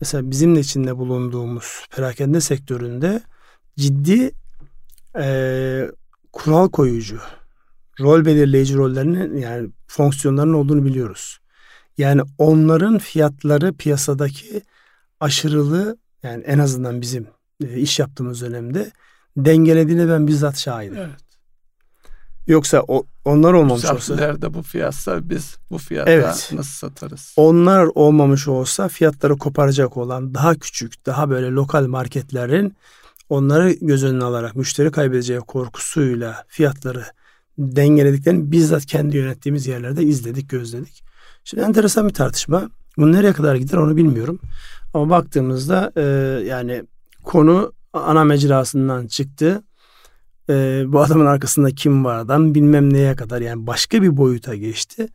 mesela 0.00 0.30
bizim 0.30 0.56
de 0.56 0.60
içinde 0.60 0.96
bulunduğumuz 0.96 1.86
perakende 1.96 2.40
sektöründe 2.40 3.22
ciddi 3.76 4.30
e, 5.18 5.90
kural 6.32 6.68
koyucu, 6.68 7.20
rol 8.00 8.24
belirleyici 8.24 8.76
rollerinin 8.76 9.36
yani 9.36 9.68
fonksiyonlarının 9.86 10.54
olduğunu 10.54 10.84
biliyoruz. 10.84 11.38
Yani 11.98 12.22
onların 12.38 12.98
fiyatları 12.98 13.72
piyasadaki 13.72 14.62
aşırılığı 15.20 15.98
Yani 16.22 16.44
en 16.44 16.58
azından 16.58 17.00
bizim 17.00 17.26
e, 17.64 17.80
iş 17.80 17.98
yaptığımız 17.98 18.42
dönemde 18.42 18.92
dengelediğine 19.44 20.08
ben 20.08 20.26
bizzat 20.26 20.58
şahidim. 20.58 20.98
Evet. 20.98 21.28
Yoksa 22.46 22.84
o, 22.88 23.04
onlar 23.24 23.52
olmamış 23.52 23.84
olsa. 23.84 24.14
Harflerde 24.14 24.54
bu 24.54 24.62
fiyatsa 24.62 25.30
biz 25.30 25.56
bu 25.70 25.78
fiyata 25.78 26.10
evet, 26.10 26.50
nasıl 26.52 26.88
satarız? 26.88 27.34
Onlar 27.36 27.88
olmamış 27.94 28.48
olsa 28.48 28.88
fiyatları 28.88 29.36
koparacak 29.36 29.96
olan 29.96 30.34
daha 30.34 30.54
küçük, 30.54 31.06
daha 31.06 31.30
böyle 31.30 31.50
lokal 31.50 31.86
marketlerin 31.86 32.76
onları 33.28 33.72
göz 33.72 34.04
önüne 34.04 34.24
alarak 34.24 34.56
müşteri 34.56 34.90
kaybedeceği 34.90 35.40
korkusuyla 35.40 36.44
fiyatları 36.48 37.04
dengelediklerini 37.58 38.52
bizzat 38.52 38.86
kendi 38.86 39.16
yönettiğimiz 39.16 39.66
yerlerde 39.66 40.02
izledik, 40.02 40.50
gözledik. 40.50 41.04
Şimdi 41.44 41.62
enteresan 41.62 42.08
bir 42.08 42.14
tartışma. 42.14 42.70
Bu 42.96 43.12
nereye 43.12 43.32
kadar 43.32 43.54
gider 43.54 43.78
onu 43.78 43.96
bilmiyorum. 43.96 44.38
Ama 44.94 45.10
baktığımızda 45.10 45.92
e, 45.96 46.02
yani 46.46 46.84
konu 47.24 47.72
ana 48.00 48.24
mecrasından 48.24 49.06
çıktı. 49.06 49.62
E, 50.50 50.84
bu 50.86 51.00
adamın 51.00 51.26
arkasında 51.26 51.70
kim 51.70 52.04
var 52.04 52.18
adam 52.18 52.54
bilmem 52.54 52.92
neye 52.92 53.16
kadar 53.16 53.40
yani 53.40 53.66
başka 53.66 54.02
bir 54.02 54.16
boyuta 54.16 54.54
geçti. 54.54 55.08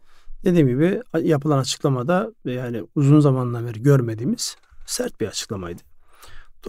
Dediğim 0.44 0.68
gibi 0.68 1.02
yapılan 1.22 1.58
açıklamada 1.58 2.32
yani 2.46 2.84
uzun 2.96 3.20
zamandan 3.20 3.68
beri 3.68 3.82
görmediğimiz 3.82 4.56
sert 4.86 5.22
bir 5.22 5.28
açıklamaydı. 5.28 5.82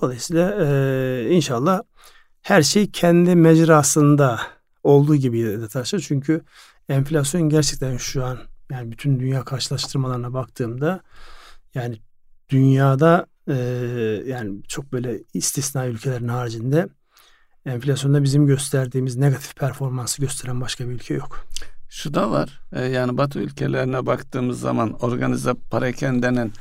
Dolayısıyla 0.00 0.64
e, 0.64 1.28
inşallah 1.30 1.82
her 2.42 2.62
şey 2.62 2.90
kendi 2.90 3.34
mecrasında 3.36 4.40
olduğu 4.82 5.16
gibi 5.16 5.68
taşır. 5.68 6.00
Çünkü 6.00 6.42
enflasyon 6.88 7.48
gerçekten 7.48 7.96
şu 7.96 8.24
an 8.24 8.38
yani 8.70 8.92
bütün 8.92 9.20
dünya 9.20 9.44
karşılaştırmalarına 9.44 10.32
baktığımda 10.32 11.00
yani 11.74 11.98
dünyada 12.48 13.26
e, 13.48 13.54
yani 14.26 14.62
çok 14.68 14.92
böyle 14.92 15.20
istisna 15.34 15.86
ülkelerin 15.86 16.28
haricinde 16.28 16.88
enflasyonda 17.66 18.22
bizim 18.22 18.46
gösterdiğimiz 18.46 19.16
negatif 19.16 19.56
performansı 19.56 20.20
gösteren 20.22 20.60
başka 20.60 20.88
bir 20.88 20.94
ülke 20.94 21.14
yok. 21.14 21.46
Şu 21.88 22.14
da 22.14 22.30
var. 22.30 22.60
E, 22.72 22.84
yani 22.84 23.16
Batı 23.16 23.38
ülkelerine 23.38 24.06
baktığımız 24.06 24.60
zaman 24.60 24.92
organize 24.92 25.54
parayken 25.70 26.22
denen 26.22 26.52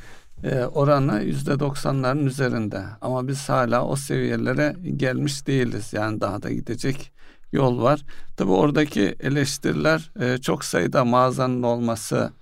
e, 0.44 0.64
oranı 0.64 1.22
yüzde 1.22 1.60
doksanların 1.60 2.26
üzerinde. 2.26 2.84
Ama 3.00 3.28
biz 3.28 3.48
hala 3.48 3.84
o 3.84 3.96
seviyelere 3.96 4.76
gelmiş 4.96 5.46
değiliz. 5.46 5.92
Yani 5.92 6.20
daha 6.20 6.42
da 6.42 6.50
gidecek 6.50 7.12
yol 7.52 7.82
var. 7.82 8.00
Tabi 8.36 8.50
oradaki 8.50 9.16
eleştiriler 9.20 10.12
e, 10.20 10.38
çok 10.38 10.64
sayıda 10.64 11.04
mağazanın 11.04 11.62
olması 11.62 12.32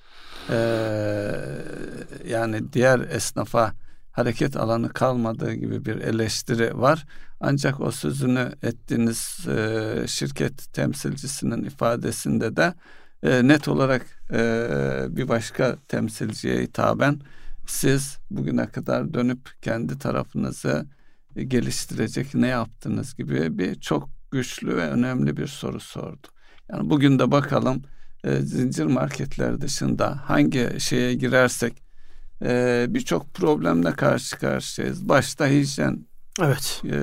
e, 0.51 0.57
yani 2.29 2.73
diğer 2.73 3.01
esnafa 3.01 3.73
hareket 4.12 4.57
alanı 4.57 4.88
kalmadığı 4.88 5.55
gibi 5.55 5.85
bir 5.85 5.96
eleştiri 5.96 6.79
var. 6.79 7.07
Ancak 7.40 7.81
o 7.81 7.90
sözünü 7.90 8.53
ettiğiniz 8.62 9.46
e, 9.48 10.05
şirket 10.07 10.72
temsilcisinin 10.72 11.64
ifadesinde 11.64 12.57
de 12.57 12.75
e, 13.22 13.48
net 13.48 13.68
olarak 13.68 14.07
e, 14.33 14.37
bir 15.09 15.29
başka 15.29 15.77
temsilciye 15.88 16.62
hitaben 16.62 17.20
siz 17.66 18.18
bugüne 18.31 18.66
kadar 18.66 19.14
dönüp 19.14 19.62
kendi 19.62 19.98
tarafınızı 19.98 20.87
geliştirecek 21.37 22.35
ne 22.35 22.46
yaptınız 22.46 23.14
gibi 23.14 23.59
bir 23.59 23.75
çok 23.75 24.09
güçlü 24.31 24.77
ve 24.77 24.88
önemli 24.88 25.37
bir 25.37 25.46
soru 25.46 25.81
sordu. 25.81 26.27
Yani 26.72 26.90
bugün 26.90 27.18
de 27.18 27.31
bakalım 27.31 27.83
e, 28.25 28.37
zincir 28.37 28.87
marketler 28.87 29.61
dışında 29.61 30.20
hangi 30.25 30.68
şeye 30.79 31.14
girersek 31.14 31.83
e, 32.45 32.87
birçok 32.89 33.35
problemle 33.35 33.93
karşı 33.93 34.39
karşıyayız. 34.39 35.09
Başta 35.09 35.47
hijyen 35.47 36.07
Evet. 36.41 36.83
Ee, 36.85 36.97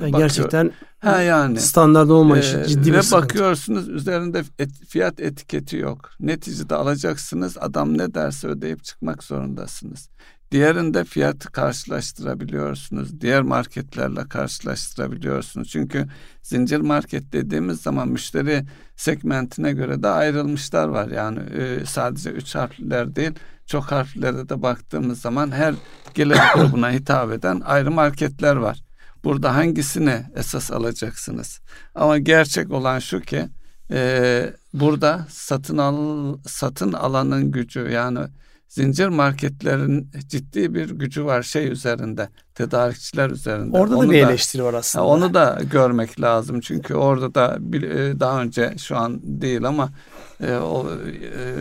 yani 0.00 0.12
gerçekten 0.12 0.72
ha 0.98 1.22
yani 1.22 1.60
standart 1.60 2.10
olmayışı 2.10 2.58
e, 2.58 2.64
ciddi 2.64 2.86
bir 2.86 2.92
ve 2.92 3.02
sıkıntı. 3.02 3.24
bakıyorsunuz 3.24 3.88
üzerinde 3.88 4.42
et, 4.58 4.70
fiyat 4.88 5.20
etiketi 5.20 5.76
yok. 5.76 6.10
Neticede 6.20 6.74
alacaksınız. 6.74 7.56
Adam 7.60 7.98
ne 7.98 8.14
derse 8.14 8.48
ödeyip 8.48 8.84
çıkmak 8.84 9.24
zorundasınız. 9.24 10.08
Diğerinde 10.50 11.04
fiyatı 11.04 11.52
karşılaştırabiliyorsunuz. 11.52 13.20
Diğer 13.20 13.42
marketlerle 13.42 14.28
karşılaştırabiliyorsunuz. 14.28 15.68
Çünkü 15.68 16.06
zincir 16.42 16.80
market 16.80 17.32
dediğimiz 17.32 17.80
zaman 17.80 18.08
müşteri 18.08 18.64
segmentine 18.96 19.72
göre 19.72 20.02
de 20.02 20.08
ayrılmışlar 20.08 20.88
var. 20.88 21.08
Yani 21.08 21.38
e, 21.38 21.86
sadece 21.86 22.30
üç 22.30 22.54
harfler 22.54 23.16
değil 23.16 23.32
çok 23.66 23.84
harflere 23.84 24.48
de 24.48 24.62
baktığımız 24.62 25.20
zaman 25.20 25.52
her 25.52 25.74
gelir 26.14 26.38
grubuna 26.54 26.90
hitap 26.90 27.32
eden 27.32 27.60
ayrı 27.64 27.90
marketler 27.90 28.56
var. 28.56 28.82
Burada 29.24 29.54
hangisini 29.54 30.22
esas 30.34 30.72
alacaksınız? 30.72 31.60
Ama 31.94 32.18
gerçek 32.18 32.70
olan 32.70 32.98
şu 32.98 33.20
ki 33.20 33.48
e, 33.90 34.50
burada 34.74 35.26
satın 35.30 35.78
al 35.78 36.36
satın 36.46 36.92
alanın 36.92 37.50
gücü 37.50 37.80
yani 37.80 38.18
zincir 38.68 39.08
marketlerin 39.08 40.10
ciddi 40.26 40.74
bir 40.74 40.90
gücü 40.90 41.24
var 41.24 41.42
şey 41.42 41.68
üzerinde, 41.68 42.28
tedarikçiler 42.54 43.30
üzerinde. 43.30 43.78
Orada 43.78 43.96
onu 43.96 44.08
da 44.08 44.12
bir 44.12 44.18
eleştiri 44.18 44.64
var 44.64 44.74
aslında. 44.74 45.04
Onu 45.04 45.34
da 45.34 45.58
görmek 45.70 46.20
lazım 46.20 46.60
çünkü 46.60 46.94
orada 46.94 47.34
da 47.34 47.56
bir, 47.60 47.82
e, 47.82 48.20
daha 48.20 48.42
önce 48.42 48.74
şu 48.78 48.96
an 48.96 49.20
değil 49.22 49.64
ama 49.64 49.90
e, 50.40 50.54
o 50.54 50.86
e, 50.90 51.54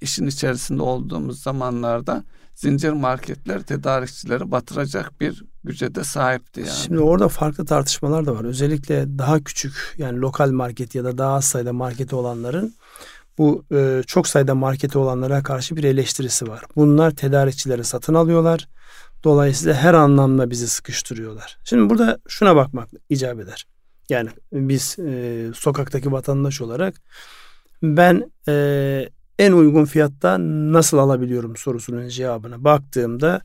işin 0.00 0.26
içerisinde 0.26 0.82
olduğumuz 0.82 1.42
zamanlarda 1.42 2.24
zincir 2.54 2.92
marketler 2.92 3.62
tedarikçileri 3.62 4.50
batıracak 4.50 5.20
bir 5.20 5.44
güce 5.64 5.94
de 5.94 6.04
sahipti 6.04 6.60
yani. 6.60 6.70
Şimdi 6.70 7.00
orada 7.00 7.28
farklı 7.28 7.64
tartışmalar 7.64 8.26
da 8.26 8.34
var. 8.34 8.44
Özellikle 8.44 9.18
daha 9.18 9.40
küçük 9.40 9.94
yani 9.98 10.20
lokal 10.20 10.50
market 10.50 10.94
ya 10.94 11.04
da 11.04 11.18
daha 11.18 11.34
az 11.34 11.44
sayıda 11.44 11.72
marketi 11.72 12.16
olanların 12.16 12.74
bu 13.38 13.64
e, 13.72 14.02
çok 14.06 14.26
sayıda 14.28 14.54
marketi 14.54 14.98
olanlara 14.98 15.42
karşı 15.42 15.76
bir 15.76 15.84
eleştirisi 15.84 16.48
var. 16.48 16.62
Bunlar 16.76 17.10
tedarikçileri 17.10 17.84
satın 17.84 18.14
alıyorlar. 18.14 18.68
Dolayısıyla 19.24 19.74
her 19.74 19.94
anlamda 19.94 20.50
bizi 20.50 20.68
sıkıştırıyorlar. 20.68 21.58
Şimdi 21.64 21.90
burada 21.90 22.18
şuna 22.28 22.56
bakmak 22.56 22.88
icap 23.08 23.40
eder. 23.40 23.66
Yani 24.08 24.30
biz 24.52 24.98
e, 24.98 25.46
sokaktaki 25.54 26.12
vatandaş 26.12 26.60
olarak 26.60 26.94
ben 27.82 28.30
e, 28.48 29.08
en 29.38 29.52
uygun 29.52 29.84
fiyatta 29.84 30.36
nasıl 30.72 30.98
alabiliyorum 30.98 31.56
sorusunun 31.56 32.08
cevabına 32.08 32.64
baktığımda 32.64 33.40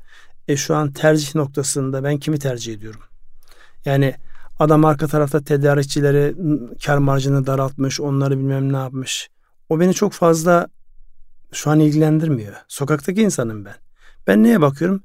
e, 0.48 0.58
şu 0.58 0.76
an 0.76 0.92
tercih 0.92 1.36
noktasında 1.36 2.04
ben 2.04 2.18
kimi 2.18 2.40
tercih 2.40 2.74
ediyorum? 2.74 3.02
Yani 3.86 4.16
adam 4.60 4.86
arka 4.86 5.08
tarafta 5.08 5.44
tedarikçileri 5.44 6.36
kar 6.86 6.98
marjını 6.98 7.46
daraltmış, 7.46 8.02
onları 8.02 8.38
bilmem 8.38 8.74
ne 8.74 8.78
yapmış. 8.78 9.30
O 9.70 9.80
beni 9.80 9.94
çok 9.94 10.14
fazla 10.14 10.68
şu 11.52 11.70
an 11.70 11.80
ilgilendirmiyor. 11.80 12.54
Sokaktaki 12.68 13.22
insanım 13.22 13.66
ben. 13.66 13.76
Ben 14.28 14.44
neye 14.44 14.62
bakıyorum? 14.62 15.04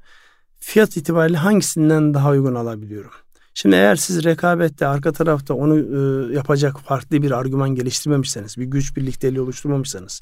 Fiyat 0.58 0.96
itibariyle 0.96 1.36
hangisinden 1.36 2.14
daha 2.14 2.30
uygun 2.30 2.54
alabiliyorum? 2.54 3.10
Şimdi 3.54 3.76
eğer 3.76 3.96
siz 3.96 4.24
rekabette 4.24 4.86
arka 4.86 5.12
tarafta 5.12 5.54
onu 5.54 5.78
e, 5.78 6.34
yapacak 6.34 6.80
farklı 6.80 7.22
bir 7.22 7.30
argüman 7.30 7.74
geliştirmemişseniz, 7.74 8.58
bir 8.58 8.64
güç 8.64 8.96
birlikteliği 8.96 9.40
oluşturmamışsanız, 9.40 10.20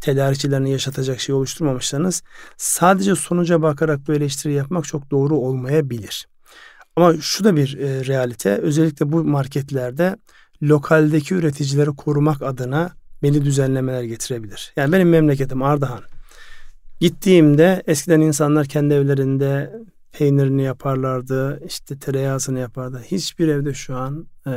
tedarikçilerini 0.00 0.70
yaşatacak 0.70 1.20
şey 1.20 1.34
oluşturmamışsanız 1.34 2.22
sadece 2.56 3.14
sonuca 3.14 3.62
bakarak 3.62 4.08
bu 4.08 4.12
eleştiri 4.12 4.52
yapmak 4.52 4.84
çok 4.84 5.10
doğru 5.10 5.36
olmayabilir. 5.36 6.28
Ama 6.96 7.14
şu 7.20 7.44
da 7.44 7.56
bir 7.56 7.78
e, 7.78 8.06
realite 8.06 8.50
özellikle 8.50 9.12
bu 9.12 9.24
marketlerde 9.24 10.16
lokaldeki 10.62 11.34
üreticileri 11.34 11.90
korumak 11.90 12.42
adına 12.42 12.97
belli 13.22 13.44
düzenlemeler 13.44 14.02
getirebilir. 14.02 14.72
Yani 14.76 14.92
benim 14.92 15.08
memleketim 15.08 15.62
Ardahan. 15.62 16.02
Gittiğimde 17.00 17.82
eskiden 17.86 18.20
insanlar 18.20 18.66
kendi 18.66 18.94
evlerinde 18.94 19.72
peynirini 20.12 20.62
yaparlardı, 20.62 21.60
işte 21.66 21.98
tereyağısını 21.98 22.58
yapardı. 22.58 23.02
Hiçbir 23.06 23.48
evde 23.48 23.74
şu 23.74 23.96
an 23.96 24.26
e, 24.46 24.52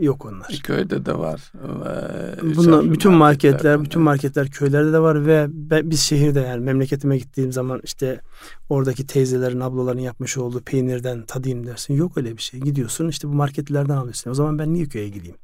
yok 0.00 0.24
onlar. 0.24 0.60
Köyde 0.62 1.06
de 1.06 1.18
var. 1.18 1.52
Ee, 1.54 2.56
Bunlar 2.56 2.92
bütün 2.92 3.12
marketler, 3.12 3.84
bütün 3.84 4.02
marketler 4.02 4.50
köylerde 4.50 4.92
de 4.92 4.98
var 4.98 5.26
ve 5.26 5.48
biz 5.90 6.00
şehirde 6.00 6.40
yani 6.40 6.64
memleketime 6.64 7.18
gittiğim 7.18 7.52
zaman 7.52 7.80
işte 7.84 8.20
oradaki 8.68 9.06
teyzelerin, 9.06 9.60
ablaların 9.60 10.00
yapmış 10.00 10.38
olduğu 10.38 10.60
peynirden 10.60 11.22
tadayım 11.22 11.66
dersin. 11.66 11.94
Yok 11.94 12.18
öyle 12.18 12.36
bir 12.36 12.42
şey. 12.42 12.60
Gidiyorsun 12.60 13.08
işte 13.08 13.28
bu 13.28 13.32
marketlerden 13.32 13.96
alıyorsun. 13.96 14.30
O 14.30 14.34
zaman 14.34 14.58
ben 14.58 14.74
niye 14.74 14.86
köye 14.86 15.08
gideyim? 15.08 15.36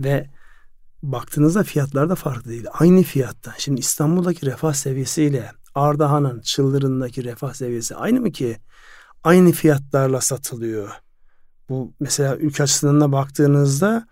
Ve 0.00 0.26
baktığınızda 1.12 1.62
fiyatlar 1.62 2.10
da 2.10 2.14
farklı 2.14 2.50
değil. 2.50 2.66
Aynı 2.72 3.02
fiyatta. 3.02 3.54
Şimdi 3.58 3.80
İstanbul'daki 3.80 4.46
refah 4.46 4.72
seviyesiyle 4.72 5.50
Ardahan'ın 5.74 6.40
Çıldırın'daki 6.40 7.24
refah 7.24 7.52
seviyesi 7.52 7.96
aynı 7.96 8.20
mı 8.20 8.32
ki? 8.32 8.56
Aynı 9.24 9.52
fiyatlarla 9.52 10.20
satılıyor. 10.20 10.90
Bu 11.68 11.92
mesela 12.00 12.36
ülke 12.36 12.62
açısından 12.62 13.00
da 13.00 13.12
baktığınızda 13.12 14.06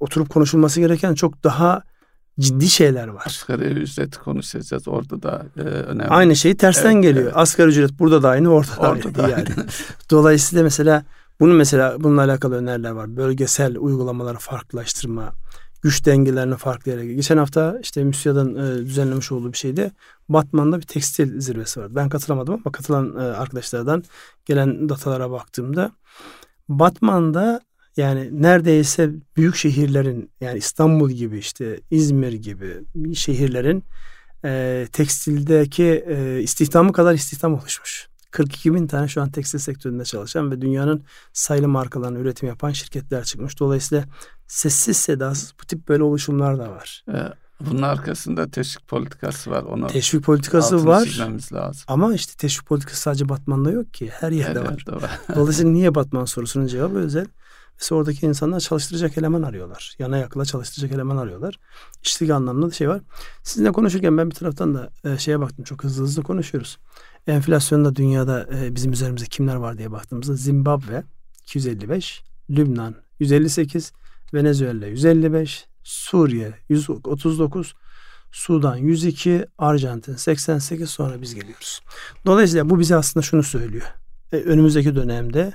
oturup 0.00 0.30
konuşulması 0.30 0.80
gereken 0.80 1.14
çok 1.14 1.44
daha 1.44 1.82
ciddi 2.40 2.68
şeyler 2.70 3.08
var. 3.08 3.22
Asgari 3.26 3.64
ücreti 3.64 4.18
konuşacağız. 4.18 4.88
Orada 4.88 5.22
da 5.22 5.46
e, 5.56 5.60
önemli. 5.60 6.08
Aynı 6.08 6.36
şey 6.36 6.56
tersten 6.56 6.92
Evet, 6.92 7.02
geliyor. 7.02 7.24
evet. 7.24 7.36
Asgari 7.36 7.68
ücret 7.68 7.98
burada 7.98 8.22
da 8.22 8.28
aynı, 8.28 8.48
orada 8.48 8.70
da 8.70 8.80
Orada 8.80 8.90
aynı. 9.08 9.14
da 9.14 9.28
yani. 9.28 9.48
Dolayısıyla 10.10 10.62
mesela 10.64 11.04
bunun 11.40 11.56
mesela 11.56 11.96
bununla 12.00 12.22
alakalı 12.24 12.56
öneriler 12.56 12.90
var. 12.90 13.16
Bölgesel 13.16 13.76
uygulamaları 13.78 14.38
farklılaştırma, 14.38 15.32
güç 15.82 16.06
dengelerini 16.06 16.56
farklı 16.56 16.90
yere. 16.90 17.06
Geçen 17.06 17.36
hafta 17.36 17.78
işte 17.82 18.04
MÜSİAD'ın 18.04 18.54
e, 18.56 18.86
düzenlemiş 18.86 19.32
olduğu 19.32 19.52
bir 19.52 19.58
şeyde 19.58 19.90
Batman'da 20.28 20.76
bir 20.76 20.86
tekstil 20.86 21.40
zirvesi 21.40 21.80
vardı. 21.80 21.92
Ben 21.96 22.08
katılamadım 22.08 22.54
ama 22.54 22.72
katılan 22.72 23.16
e, 23.16 23.20
arkadaşlardan 23.20 24.04
gelen 24.44 24.88
datalara 24.88 25.30
baktığımda 25.30 25.92
Batman'da 26.68 27.60
yani 27.96 28.42
neredeyse 28.42 29.10
büyük 29.36 29.56
şehirlerin 29.56 30.30
yani 30.40 30.58
İstanbul 30.58 31.10
gibi 31.10 31.38
işte 31.38 31.80
İzmir 31.90 32.32
gibi 32.32 32.74
şehirlerin 33.14 33.84
e, 34.44 34.86
tekstildeki 34.92 36.04
e, 36.08 36.40
istihdamı 36.40 36.92
kadar 36.92 37.14
istihdam 37.14 37.54
oluşmuş. 37.54 38.09
42 38.30 38.74
bin 38.74 38.86
tane 38.86 39.08
şu 39.08 39.22
an 39.22 39.30
tekstil 39.30 39.58
sektöründe 39.58 40.04
çalışan 40.04 40.50
ve 40.50 40.60
dünyanın 40.60 41.04
sayılı 41.32 41.68
markalarını 41.68 42.18
üretim 42.18 42.48
yapan 42.48 42.70
şirketler 42.70 43.24
çıkmış. 43.24 43.60
Dolayısıyla 43.60 44.04
sessiz 44.46 44.96
sedasız 44.96 45.54
bu 45.62 45.66
tip 45.66 45.88
böyle 45.88 46.02
oluşumlar 46.02 46.58
da 46.58 46.70
var. 46.70 47.04
E, 47.14 47.18
bunun 47.60 47.82
arkasında 47.82 48.50
teşvik 48.50 48.88
politikası 48.88 49.50
var. 49.50 49.62
Onu 49.62 49.86
Teşvik 49.86 50.24
politikası 50.24 50.86
var 50.86 51.08
lazım. 51.52 51.82
ama 51.88 52.14
işte 52.14 52.32
teşvik 52.36 52.66
politikası 52.66 53.00
sadece 53.00 53.28
Batman'da 53.28 53.70
yok 53.70 53.94
ki. 53.94 54.10
Her 54.20 54.32
yerde 54.32 54.58
Her 54.60 54.64
var. 54.64 54.70
yerde 54.70 54.92
var. 54.92 55.10
Dolayısıyla 55.36 55.72
niye 55.72 55.94
Batman 55.94 56.24
sorusunun 56.24 56.66
cevabı 56.66 56.98
özel. 56.98 57.26
Mesela 57.78 57.98
oradaki 57.98 58.26
insanlar 58.26 58.60
çalıştıracak 58.60 59.18
eleman 59.18 59.42
arıyorlar. 59.42 59.94
Yana 59.98 60.16
yakıla 60.18 60.44
çalıştıracak 60.44 60.92
eleman 60.92 61.16
arıyorlar. 61.16 61.58
İşlik 62.02 62.30
anlamında 62.30 62.66
da 62.66 62.70
şey 62.70 62.88
var. 62.88 63.00
Sizinle 63.42 63.72
konuşurken 63.72 64.18
ben 64.18 64.30
bir 64.30 64.34
taraftan 64.34 64.74
da 64.74 64.90
e, 65.04 65.18
şeye 65.18 65.40
baktım. 65.40 65.64
Çok 65.64 65.84
hızlı 65.84 66.02
hızlı 66.04 66.22
konuşuyoruz. 66.22 66.78
Enflasyonda 67.26 67.96
dünyada 67.96 68.48
e, 68.54 68.74
bizim 68.74 68.92
üzerimizde 68.92 69.26
kimler 69.26 69.54
var 69.54 69.78
diye 69.78 69.92
baktığımızda 69.92 70.34
Zimbabwe 70.34 71.04
255, 71.42 72.22
Lübnan 72.50 72.94
158, 73.18 73.92
Venezuela 74.34 74.86
155, 74.86 75.66
Suriye 75.84 76.52
139, 76.68 77.74
Sudan 78.32 78.76
102, 78.76 79.46
Arjantin 79.58 80.16
88 80.16 80.90
sonra 80.90 81.22
biz 81.22 81.34
geliyoruz. 81.34 81.80
Dolayısıyla 82.26 82.70
bu 82.70 82.78
bize 82.78 82.96
aslında 82.96 83.24
şunu 83.24 83.42
söylüyor. 83.42 83.86
E, 84.32 84.36
önümüzdeki 84.36 84.94
dönemde 84.94 85.52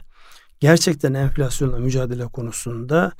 gerçekten 0.60 1.13
enflasyonla 1.13 1.80
mücadele 1.80 2.28
konusunda 2.28 3.12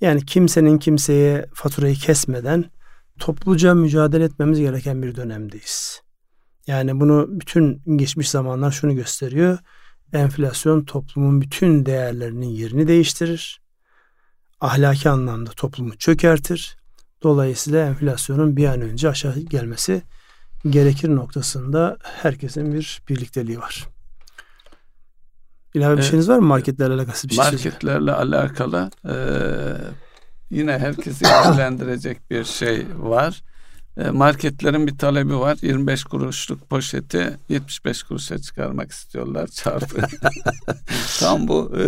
yani 0.00 0.26
kimsenin 0.26 0.78
kimseye 0.78 1.46
faturayı 1.54 1.94
kesmeden 1.94 2.70
topluca 3.18 3.74
mücadele 3.74 4.24
etmemiz 4.24 4.60
gereken 4.60 5.02
bir 5.02 5.16
dönemdeyiz. 5.16 6.02
Yani 6.70 7.00
bunu 7.00 7.28
bütün 7.30 7.82
geçmiş 7.96 8.30
zamanlar 8.30 8.70
şunu 8.70 8.94
gösteriyor. 8.94 9.58
Enflasyon 10.12 10.84
toplumun 10.84 11.40
bütün 11.40 11.86
değerlerinin 11.86 12.46
yerini 12.46 12.88
değiştirir. 12.88 13.60
Ahlaki 14.60 15.08
anlamda 15.08 15.50
toplumu 15.50 15.96
çökertir. 15.96 16.76
Dolayısıyla 17.22 17.86
enflasyonun 17.86 18.56
bir 18.56 18.66
an 18.66 18.80
önce 18.80 19.08
aşağı 19.08 19.38
gelmesi 19.38 20.02
gerekir 20.68 21.08
noktasında 21.08 21.98
herkesin 22.02 22.74
bir 22.74 23.02
birlikteliği 23.08 23.58
var. 23.58 23.88
İlave 25.74 25.96
bir 25.96 26.02
şeyiniz 26.02 26.28
var 26.28 26.38
mı 26.38 26.46
marketlerle 26.46 26.94
alakası 26.94 27.28
bir 27.28 27.34
şey? 27.34 27.44
Marketlerle 27.44 28.12
alakalı 28.12 28.90
e, 29.08 29.14
yine 30.50 30.78
herkesi 30.78 31.24
ilgilendirecek 31.24 32.30
bir 32.30 32.44
şey 32.44 32.86
var. 32.96 33.42
E, 33.96 34.10
marketlerin 34.10 34.86
bir 34.86 34.98
talebi 34.98 35.38
var. 35.38 35.58
25 35.62 36.04
kuruşluk 36.04 36.70
poşeti 36.70 37.36
75 37.48 38.02
kuruşa 38.02 38.38
çıkarmak 38.38 38.90
istiyorlar 38.90 39.46
çarpı. 39.52 40.00
Tam 41.18 41.48
bu 41.48 41.72
e, 41.78 41.82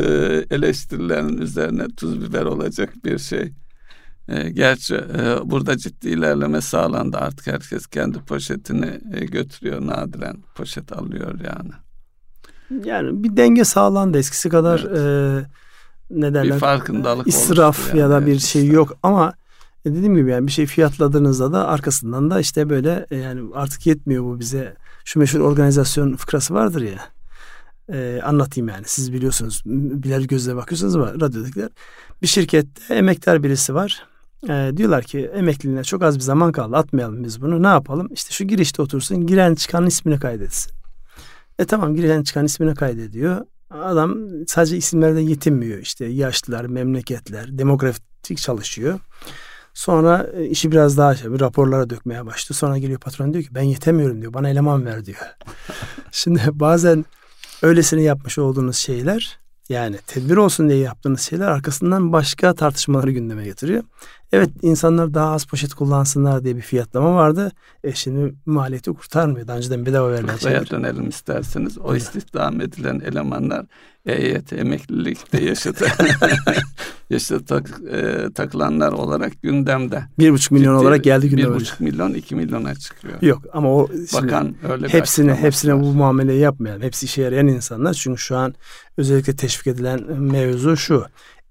eleştirilerin 0.51 1.39
üzerine 1.39 1.87
tuz 1.97 2.23
biber 2.23 2.43
olacak 2.43 2.93
bir 3.05 3.19
şey. 3.19 3.53
E, 4.29 4.51
gerçi 4.51 5.01
burada 5.45 5.77
ciddi 5.79 6.09
ilerleme 6.09 6.61
sağlandı. 6.61 7.17
Artık 7.17 7.47
herkes 7.47 7.87
kendi 7.87 8.19
poşetini 8.19 9.01
götürüyor. 9.31 9.87
Nadiren 9.87 10.37
poşet 10.55 10.93
alıyor 10.93 11.41
yani. 11.41 11.73
Yani 12.85 13.25
bir 13.25 13.37
denge 13.37 13.65
sağlandı 13.65 14.19
eskisi 14.19 14.49
kadar 14.49 14.81
e, 14.81 15.47
ne 16.11 16.35
derler? 16.35 16.55
Bir 16.55 16.61
farkındalık 16.61 17.27
israf 17.27 17.81
oluştu 17.81 17.97
ya 17.97 18.11
da 18.11 18.15
yani. 18.15 18.27
bir 18.27 18.39
şey 18.39 18.67
yok 18.67 18.93
ama 19.03 19.33
dediğim 19.91 20.17
gibi 20.17 20.31
yani 20.31 20.47
bir 20.47 20.53
şey 20.53 20.67
fiyatladığınızda 20.67 21.53
da 21.53 21.69
arkasından 21.69 22.31
da 22.31 22.41
işte 22.41 22.71
böyle 22.71 23.07
e, 23.11 23.17
yani 23.17 23.51
artık 23.55 23.87
yetmiyor 23.87 24.25
bu 24.25 24.41
bize. 24.41 24.75
Şu 25.05 25.19
meşhur 25.19 25.41
organizasyon 25.41 26.17
fıkrası 26.17 26.55
vardır 26.55 26.83
ya. 26.83 26.99
E, 27.93 28.21
anlatayım 28.25 28.69
yani 28.69 28.85
siz 28.87 29.13
biliyorsunuz 29.13 29.63
birer 29.65 30.21
gözle 30.21 30.57
bakıyorsunuz 30.57 30.97
ama 30.97 31.15
radyodakiler 31.15 31.69
bir 32.23 32.27
şirkette 32.27 32.95
emektar 32.95 33.43
birisi 33.43 33.75
var. 33.75 34.07
E, 34.49 34.73
diyorlar 34.77 35.05
ki 35.05 35.31
emekliliğine 35.35 35.85
çok 35.85 36.03
az 36.03 36.17
bir 36.17 36.23
zaman 36.23 36.53
kaldı 36.53 36.77
atmayalım 36.77 37.25
biz 37.25 37.43
bunu 37.43 37.63
ne 37.63 37.67
yapalım 37.67 38.09
işte 38.13 38.35
şu 38.35 38.45
girişte 38.45 38.83
otursun 38.83 39.27
giren 39.27 39.55
çıkanın 39.55 39.87
ismini 39.87 40.21
kaydetsin. 40.21 40.73
E 41.59 41.65
tamam 41.65 41.97
giren 41.97 42.23
çıkan 42.23 42.45
ismini 42.45 42.75
kaydediyor. 42.75 43.47
Adam 43.71 44.19
sadece 44.47 44.77
isimlerden 44.77 45.21
yetinmiyor. 45.21 45.79
İşte 45.79 46.05
yaşlılar, 46.05 46.65
memleketler, 46.65 47.59
demografik 47.59 48.39
çalışıyor. 48.39 49.01
Sonra 49.75 50.27
e, 50.37 50.47
işi 50.47 50.73
biraz 50.73 50.99
daha 50.99 51.15
şey, 51.17 51.31
raporlara 51.41 51.91
dökmeye 51.91 52.27
başlıyor. 52.27 52.57
Sonra 52.57 52.79
geliyor 52.79 53.01
patron 53.01 53.33
diyor 53.33 53.45
ki 53.45 53.55
ben 53.55 53.63
yetemiyorum 53.63 54.21
diyor. 54.21 54.35
Bana 54.35 54.49
eleman 54.49 54.87
ver 54.87 55.05
diyor. 55.05 55.19
Şimdi 56.13 56.41
bazen 56.53 57.05
öylesine 57.63 58.03
yapmış 58.03 58.39
olduğunuz 58.39 58.77
şeyler 58.77 59.39
yani 59.69 59.97
tedbir 60.07 60.37
olsun 60.37 60.69
diye 60.69 60.79
yaptığınız 60.79 61.21
şeyler 61.21 61.49
arkasından 61.49 62.13
başka 62.13 62.55
tartışmaları 62.55 63.11
gündeme 63.11 63.45
getiriyor. 63.45 63.83
Evet 64.33 64.51
insanlar 64.63 65.15
daha 65.15 65.31
az 65.33 65.45
poşet 65.45 65.75
kullansınlar 65.75 66.45
diye 66.45 66.57
bir 66.57 66.61
fiyatlama 66.61 67.15
vardı. 67.15 67.53
E 67.85 67.93
şimdi 67.93 68.35
maliyeti 68.47 68.93
kurtarmıyor. 68.93 69.47
Daha 69.47 69.57
önceden 69.57 69.87
bedava 69.87 70.13
verilen 70.13 70.37
Fıkraya 70.37 70.65
şeyler. 70.65 70.71
dönelim 70.71 71.09
isterseniz. 71.09 71.79
O 71.79 71.83
Buyurun. 71.85 71.97
istihdam 71.97 72.61
edilen 72.61 73.01
elemanlar 73.01 73.67
EYT 74.07 74.53
emeklilikte 74.53 75.45
yaşadı. 75.45 75.87
yaşa 77.11 77.45
tak, 77.45 77.71
e, 77.93 78.27
takılanlar 78.35 78.93
olarak 78.93 79.43
gündemde. 79.43 80.05
Bir 80.19 80.33
buçuk 80.33 80.53
milyon 80.53 80.75
Ciddi 80.79 80.87
olarak 80.87 81.05
geldi 81.05 81.27
Bir 81.27 81.31
gündeme. 81.31 81.55
buçuk 81.55 81.81
milyon, 81.81 82.15
iki 82.15 82.35
milyona 82.35 82.75
çıkıyor. 82.75 83.23
Yok 83.23 83.43
ama 83.53 83.75
o 83.77 83.89
Bakan 84.15 84.55
öyle 84.73 84.85
bir 84.85 84.89
hepsine 84.89 85.35
hepsine 85.35 85.75
var. 85.75 85.81
bu 85.83 85.93
muameleyi 85.93 86.41
yapmayalım. 86.41 86.83
Hepsi 86.83 87.07
işe 87.07 87.23
yarayan 87.23 87.47
insanlar. 87.49 87.95
Çünkü 87.95 88.21
şu 88.21 88.37
an 88.37 88.55
özellikle 88.97 89.37
teşvik 89.37 89.67
edilen 89.67 90.13
mevzu 90.21 90.77
şu. 90.77 91.05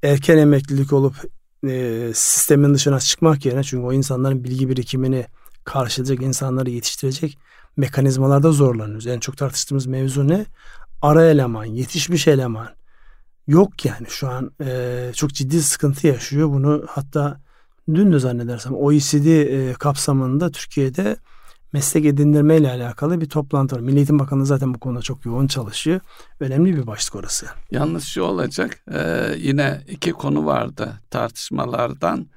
Erken 0.04 0.38
emeklilik 0.38 0.94
olup 0.94 1.15
e, 1.67 2.12
sistemin 2.13 2.74
dışına 2.74 3.00
çıkmak 3.00 3.45
yerine 3.45 3.63
çünkü 3.63 3.84
o 3.86 3.93
insanların 3.93 4.43
bilgi 4.43 4.69
birikimini 4.69 5.26
karşılayacak, 5.63 6.21
insanları 6.21 6.69
yetiştirecek 6.69 7.38
mekanizmalarda 7.78 8.52
zorlanıyoruz. 8.52 9.08
En 9.08 9.19
çok 9.19 9.38
tartıştığımız 9.38 9.86
mevzu 9.86 10.28
ne? 10.28 10.45
Ara 11.02 11.26
eleman, 11.26 11.65
yetişmiş 11.65 12.28
eleman. 12.28 12.69
Yok 13.47 13.86
yani 13.86 14.08
şu 14.10 14.28
an 14.28 14.52
e, 14.65 15.12
çok 15.15 15.34
ciddi 15.34 15.62
sıkıntı 15.63 16.08
yaşıyor. 16.08 16.50
Bunu 16.50 16.86
hatta 16.88 17.39
dün 17.93 18.12
de 18.12 18.19
zannedersem 18.19 18.76
OECD 18.76 19.26
e, 19.26 19.74
kapsamında 19.74 20.52
Türkiye'de 20.52 21.17
meslek 21.73 22.05
edindirme 22.05 22.57
ile 22.57 22.71
alakalı 22.71 23.21
bir 23.21 23.29
toplantı 23.29 23.75
var. 23.75 23.81
Milli 23.81 23.97
Eğitim 23.97 24.19
Bakanlığı 24.19 24.45
zaten 24.45 24.73
bu 24.73 24.79
konuda 24.79 25.01
çok 25.01 25.25
yoğun 25.25 25.47
çalışıyor. 25.47 25.99
Önemli 26.39 26.77
bir 26.77 26.88
başlık 26.88 27.15
orası. 27.15 27.45
Yalnız 27.71 28.03
şu 28.03 28.21
olacak. 28.21 28.84
e, 28.93 29.29
yine 29.38 29.81
iki 29.88 30.12
konu 30.12 30.45
vardı 30.45 30.99
tartışmalardan. 31.10 32.27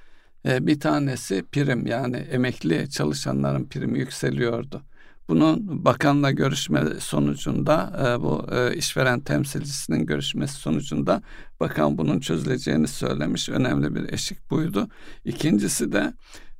E, 0.46 0.66
bir 0.66 0.80
tanesi 0.80 1.44
prim 1.52 1.86
yani 1.86 2.16
emekli 2.16 2.90
çalışanların 2.90 3.64
primi 3.64 3.98
yükseliyordu. 3.98 4.82
Bunun 5.28 5.84
bakanla 5.84 6.30
görüşme 6.30 6.84
sonucunda 6.98 7.92
e, 8.06 8.22
bu 8.22 8.46
e, 8.52 8.76
işveren 8.76 9.20
temsilcisinin 9.20 10.06
görüşmesi 10.06 10.54
sonucunda 10.54 11.22
bakan 11.60 11.98
bunun 11.98 12.20
çözüleceğini 12.20 12.88
söylemiş. 12.88 13.48
Önemli 13.48 13.94
bir 13.94 14.12
eşik 14.12 14.50
buydu. 14.50 14.88
İkincisi 15.24 15.92
de 15.92 16.12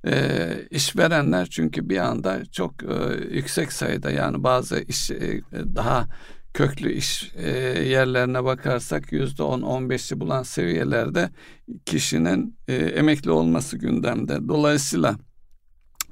e, 0.07 0.49
işverenler 0.71 1.47
çünkü 1.47 1.89
bir 1.89 1.99
anda 1.99 2.45
çok 2.45 2.83
e, 2.83 3.25
yüksek 3.31 3.73
sayıda 3.73 4.11
yani 4.11 4.45
bazı 4.45 4.79
iş 4.81 5.11
e, 5.11 5.41
daha 5.53 6.09
köklü 6.55 6.93
iş 6.93 7.33
e, 7.37 7.49
yerlerine 7.83 8.45
bakarsak 8.45 9.13
yüzde 9.13 9.43
on, 9.43 9.63
on 9.63 9.91
beşi 9.91 10.21
bulan 10.21 10.43
seviyelerde 10.43 11.31
kişinin 11.87 12.57
e, 12.69 12.75
emekli 12.75 13.31
olması 13.31 13.79
gündemde. 13.79 14.49
Dolayısıyla 14.49 15.17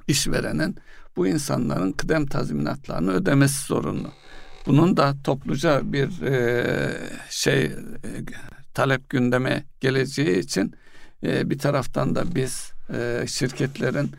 işverenin 0.07 0.75
bu 1.15 1.27
insanların 1.27 1.91
kıdem 1.91 2.25
tazminatlarını 2.25 3.11
ödemesi 3.11 3.67
zorunlu. 3.67 4.11
Bunun 4.65 4.97
da 4.97 5.15
topluca 5.23 5.93
bir 5.93 6.21
e, 6.21 6.65
şey 7.29 7.63
e, 7.63 7.71
talep 8.73 9.09
gündeme 9.09 9.63
geleceği 9.79 10.39
için 10.39 10.75
e, 11.23 11.49
bir 11.49 11.59
taraftan 11.59 12.15
da 12.15 12.35
biz 12.35 12.71
e, 12.93 13.27
şirketlerin 13.27 14.11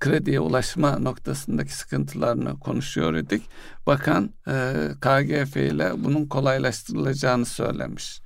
krediye 0.00 0.40
ulaşma 0.40 0.98
noktasındaki 0.98 1.72
sıkıntılarını 1.72 2.60
konuşuyor 2.60 3.14
idik. 3.14 3.42
Bakan 3.86 4.30
e, 4.48 4.72
KGF 5.00 5.56
ile 5.56 5.92
bunun 6.04 6.26
kolaylaştırılacağını 6.26 7.46
söylemiş. 7.46 8.20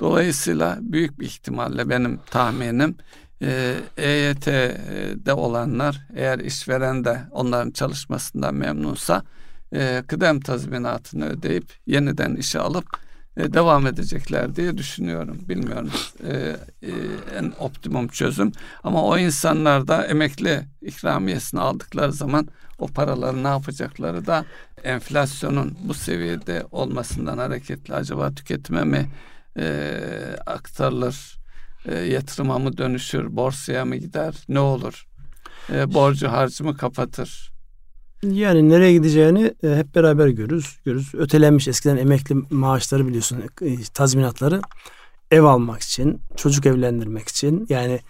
Dolayısıyla 0.00 0.78
büyük 0.80 1.20
bir 1.20 1.26
ihtimalle 1.26 1.88
benim 1.88 2.20
tahminim 2.30 2.96
e, 3.42 3.74
EYT'de 3.96 5.32
olanlar 5.32 6.00
eğer 6.14 6.38
işveren 6.38 7.04
de 7.04 7.20
onların 7.30 7.70
çalışmasından 7.70 8.54
memnunsa 8.54 9.22
e, 9.74 10.02
kıdem 10.06 10.40
tazminatını 10.40 11.28
ödeyip 11.28 11.72
yeniden 11.86 12.36
işe 12.36 12.58
alıp 12.58 13.01
e, 13.36 13.52
devam 13.52 13.86
edecekler 13.86 14.56
diye 14.56 14.78
düşünüyorum. 14.78 15.38
Bilmiyorum 15.48 15.90
e, 16.24 16.56
e, 16.82 16.90
en 17.38 17.52
optimum 17.58 18.08
çözüm. 18.08 18.52
Ama 18.82 19.04
o 19.04 19.18
insanlar 19.18 19.88
da 19.88 20.06
emekli 20.06 20.60
ikramiyesini 20.82 21.60
aldıkları 21.60 22.12
zaman 22.12 22.48
o 22.78 22.86
paraları 22.86 23.44
ne 23.44 23.48
yapacakları 23.48 24.26
da 24.26 24.44
enflasyonun 24.84 25.78
bu 25.84 25.94
seviyede 25.94 26.66
olmasından 26.70 27.38
hareketli 27.38 27.94
acaba 27.94 28.34
tüketime 28.34 28.84
mi 28.84 29.10
e, 29.58 29.98
aktarılır, 30.46 31.38
e, 31.86 31.94
yatırıma 31.94 32.58
mı 32.58 32.76
dönüşür, 32.76 33.36
borsaya 33.36 33.84
mı 33.84 33.96
gider, 33.96 34.34
ne 34.48 34.60
olur? 34.60 35.06
E, 35.72 35.94
borcu 35.94 36.28
harcımı 36.28 36.76
kapatır. 36.76 37.51
Yani 38.26 38.68
nereye 38.68 38.92
gideceğini 38.92 39.54
e, 39.64 39.76
hep 39.76 39.94
beraber 39.94 40.28
görürüz. 40.28 40.76
görürüz. 40.84 41.14
Ötelenmiş 41.14 41.68
eskiden 41.68 41.96
emekli 41.96 42.34
maaşları 42.50 43.06
biliyorsun 43.06 43.42
e, 43.62 43.76
tazminatları 43.94 44.60
ev 45.30 45.42
almak 45.42 45.82
için, 45.82 46.20
çocuk 46.36 46.66
evlendirmek 46.66 47.28
için 47.28 47.66
yani 47.68 48.00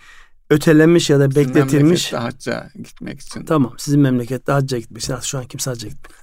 ötelenmiş 0.51 1.11
ya 1.11 1.21
da 1.21 1.31
Sizin 1.31 1.37
bekletilmiş. 1.49 2.13
memlekette 2.13 2.17
hacca 2.17 2.71
gitmek 2.77 3.21
için. 3.21 3.45
Tamam 3.45 3.75
sizin 3.79 4.01
memlekette 4.01 4.53
hacca 4.53 4.79
gitmek 4.79 5.03
için. 5.03 5.17
Şu 5.23 5.39
an 5.39 5.45
kimse 5.45 5.71
hacca 5.71 5.89
gitmiyor. 5.89 6.23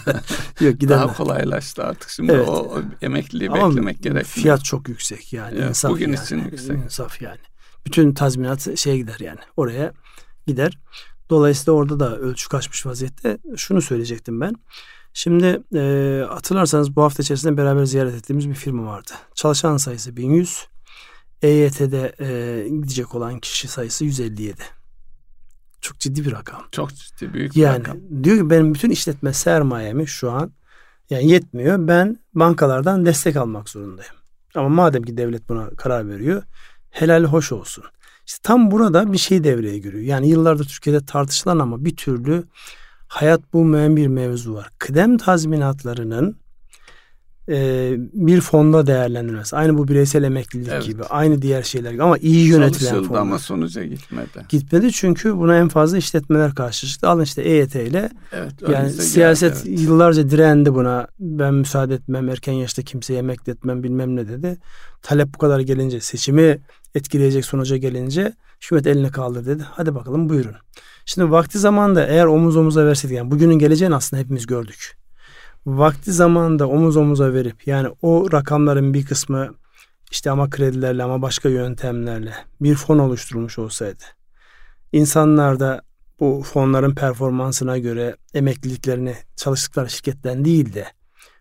Yok 0.60 0.80
gidenler. 0.80 1.02
Daha 1.04 1.16
kolaylaştı 1.16 1.84
artık 1.84 2.10
şimdi 2.10 2.32
Evet. 2.32 2.48
o, 2.48 2.52
o 2.52 2.82
emekliliği 3.02 3.50
Ama 3.50 3.70
beklemek 3.70 3.96
gerekmiyor. 4.02 4.24
fiyat 4.24 4.64
çok 4.64 4.88
yüksek 4.88 5.32
yani. 5.32 5.54
Evet, 5.58 5.68
insaf 5.68 5.90
bugün 5.90 6.12
yani. 6.12 6.24
için 6.24 6.44
yüksek. 6.44 6.76
İnsaf 6.84 7.22
yani. 7.22 7.38
Bütün 7.86 8.14
tazminat 8.14 8.78
şeye 8.78 8.96
gider 8.96 9.16
yani. 9.20 9.38
Oraya 9.56 9.92
gider. 10.46 10.78
Dolayısıyla 11.30 11.72
orada 11.72 12.00
da 12.00 12.18
ölçü 12.18 12.48
kaçmış 12.48 12.86
vaziyette. 12.86 13.38
Şunu 13.56 13.82
söyleyecektim 13.82 14.40
ben. 14.40 14.54
Şimdi 15.12 15.62
e, 15.74 16.24
hatırlarsanız 16.28 16.96
bu 16.96 17.02
hafta 17.02 17.22
içerisinde 17.22 17.56
beraber 17.56 17.84
ziyaret 17.84 18.14
ettiğimiz 18.14 18.48
bir 18.48 18.54
firma 18.54 18.86
vardı. 18.86 19.12
Çalışan 19.34 19.76
sayısı 19.76 20.16
1100. 20.16 20.66
EYT'de 21.42 22.14
e, 22.20 22.68
gidecek 22.68 23.14
olan 23.14 23.38
kişi 23.40 23.68
sayısı 23.68 24.04
157. 24.04 24.54
Çok 25.80 25.98
ciddi 25.98 26.24
bir 26.24 26.32
rakam. 26.32 26.62
Çok 26.72 26.94
ciddi 26.94 27.34
büyük 27.34 27.54
bir 27.54 27.60
Yani 27.60 27.78
rakam. 27.78 27.96
diyor 28.24 28.36
ki 28.36 28.50
benim 28.50 28.74
bütün 28.74 28.90
işletme 28.90 29.32
sermayemi 29.32 30.06
şu 30.06 30.30
an 30.30 30.52
yani 31.10 31.30
yetmiyor. 31.30 31.88
Ben 31.88 32.18
bankalardan 32.34 33.06
destek 33.06 33.36
almak 33.36 33.68
zorundayım. 33.68 34.14
Ama 34.54 34.68
madem 34.68 35.02
ki 35.02 35.16
devlet 35.16 35.48
buna 35.48 35.70
karar 35.70 36.08
veriyor 36.08 36.42
helal 36.90 37.24
hoş 37.24 37.52
olsun. 37.52 37.84
İşte 38.30 38.40
tam 38.42 38.70
burada 38.70 39.12
bir 39.12 39.18
şey 39.18 39.44
devreye 39.44 39.78
giriyor. 39.78 40.02
Yani 40.02 40.28
yıllardır 40.28 40.64
Türkiye'de 40.64 41.04
tartışılan 41.06 41.58
ama 41.58 41.84
bir 41.84 41.96
türlü 41.96 42.44
hayat 43.08 43.52
bulmayan 43.52 43.96
bir 43.96 44.06
mevzu 44.06 44.54
var. 44.54 44.70
Kıdem 44.78 45.18
tazminatlarının 45.18 46.36
e, 47.50 47.92
bir 48.12 48.40
fonda 48.40 48.86
değerlendirilmesi. 48.86 49.56
Aynı 49.56 49.78
bu 49.78 49.88
bireysel 49.88 50.22
emeklilik 50.22 50.68
Evet. 50.72 50.84
gibi. 50.84 51.04
Aynı 51.04 51.42
diğer 51.42 51.62
şeyler 51.62 51.90
gibi 51.92 52.02
ama 52.02 52.18
iyi 52.18 52.46
yönetilen 52.48 52.90
Çalışıldı 52.90 53.08
fonlar. 53.08 53.20
ama 53.20 53.38
sonuca 53.38 53.84
gitmedi. 53.84 54.46
Gitmedi 54.48 54.92
çünkü 54.92 55.36
buna 55.36 55.56
en 55.56 55.68
fazla 55.68 55.98
işletmeler 55.98 56.54
karşı 56.54 56.86
çıktı. 56.86 57.08
Alın 57.08 57.22
işte 57.22 57.42
EYT 57.42 57.74
ile 57.74 58.10
Evet, 58.32 58.52
yani 58.68 58.90
siyaset 58.90 59.54
geldi, 59.54 59.68
evet. 59.68 59.80
yıllarca 59.80 60.30
direndi 60.30 60.74
buna. 60.74 61.06
Ben 61.20 61.54
müsaade 61.54 61.94
etmem, 61.94 62.28
erken 62.28 62.52
yaşta 62.52 62.82
kimseye 62.82 63.18
emekli 63.18 63.52
etmem 63.52 63.82
bilmem 63.82 64.16
ne 64.16 64.28
dedi. 64.28 64.56
Talep 65.02 65.34
bu 65.34 65.38
kadar 65.38 65.60
gelince, 65.60 66.00
seçimi 66.00 66.58
etkileyecek 66.94 67.44
sonuca 67.44 67.76
gelince 67.76 68.32
hükümet 68.62 68.86
eline 68.86 69.08
kaldır 69.10 69.46
dedi. 69.46 69.62
Hadi 69.70 69.94
bakalım 69.94 70.28
buyurun. 70.28 70.54
Şimdi 71.06 71.30
vakti 71.30 71.58
zamanında 71.58 72.06
eğer 72.06 72.26
omuz 72.26 72.56
omuza 72.56 72.86
verseydik 72.86 73.16
yani 73.16 73.30
bugünün 73.30 73.58
geleceğini 73.58 73.94
aslında 73.94 74.22
hepimiz 74.22 74.46
gördük. 74.46 74.99
Vakti 75.66 76.12
zamanında 76.12 76.68
omuz 76.68 76.96
omuza 76.96 77.32
verip 77.32 77.66
yani 77.66 77.88
o 78.02 78.32
rakamların 78.32 78.94
bir 78.94 79.06
kısmı 79.06 79.54
işte 80.10 80.30
ama 80.30 80.50
kredilerle 80.50 81.02
ama 81.02 81.22
başka 81.22 81.48
yöntemlerle 81.48 82.34
bir 82.60 82.74
fon 82.74 82.98
oluşturulmuş 82.98 83.58
olsaydı 83.58 84.04
insanlar 84.92 85.60
da 85.60 85.82
bu 86.20 86.42
fonların 86.42 86.94
performansına 86.94 87.78
göre 87.78 88.16
emekliliklerini 88.34 89.14
çalıştıkları 89.36 89.90
şirketten 89.90 90.44
değil 90.44 90.74
de 90.74 90.86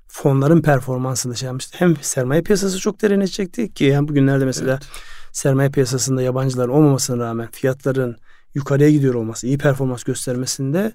fonların 0.07 0.61
performansını 0.61 1.35
şey 1.35 1.47
yapmıştı. 1.47 1.75
Hem 1.79 1.95
sermaye 1.95 2.41
piyasası 2.41 2.79
çok 2.79 3.01
derinleşecekti 3.01 3.73
ki 3.73 3.85
yani 3.85 4.07
bugünlerde 4.07 4.45
mesela 4.45 4.71
Evet. 4.71 4.87
sermaye 5.31 5.69
piyasasında 5.69 6.21
yabancılar 6.21 6.67
olmamasına 6.67 7.23
rağmen 7.23 7.49
fiyatların 7.51 8.17
yukarıya 8.53 8.89
gidiyor 8.89 9.13
olması, 9.13 9.47
iyi 9.47 9.57
performans 9.57 10.03
göstermesinde 10.03 10.91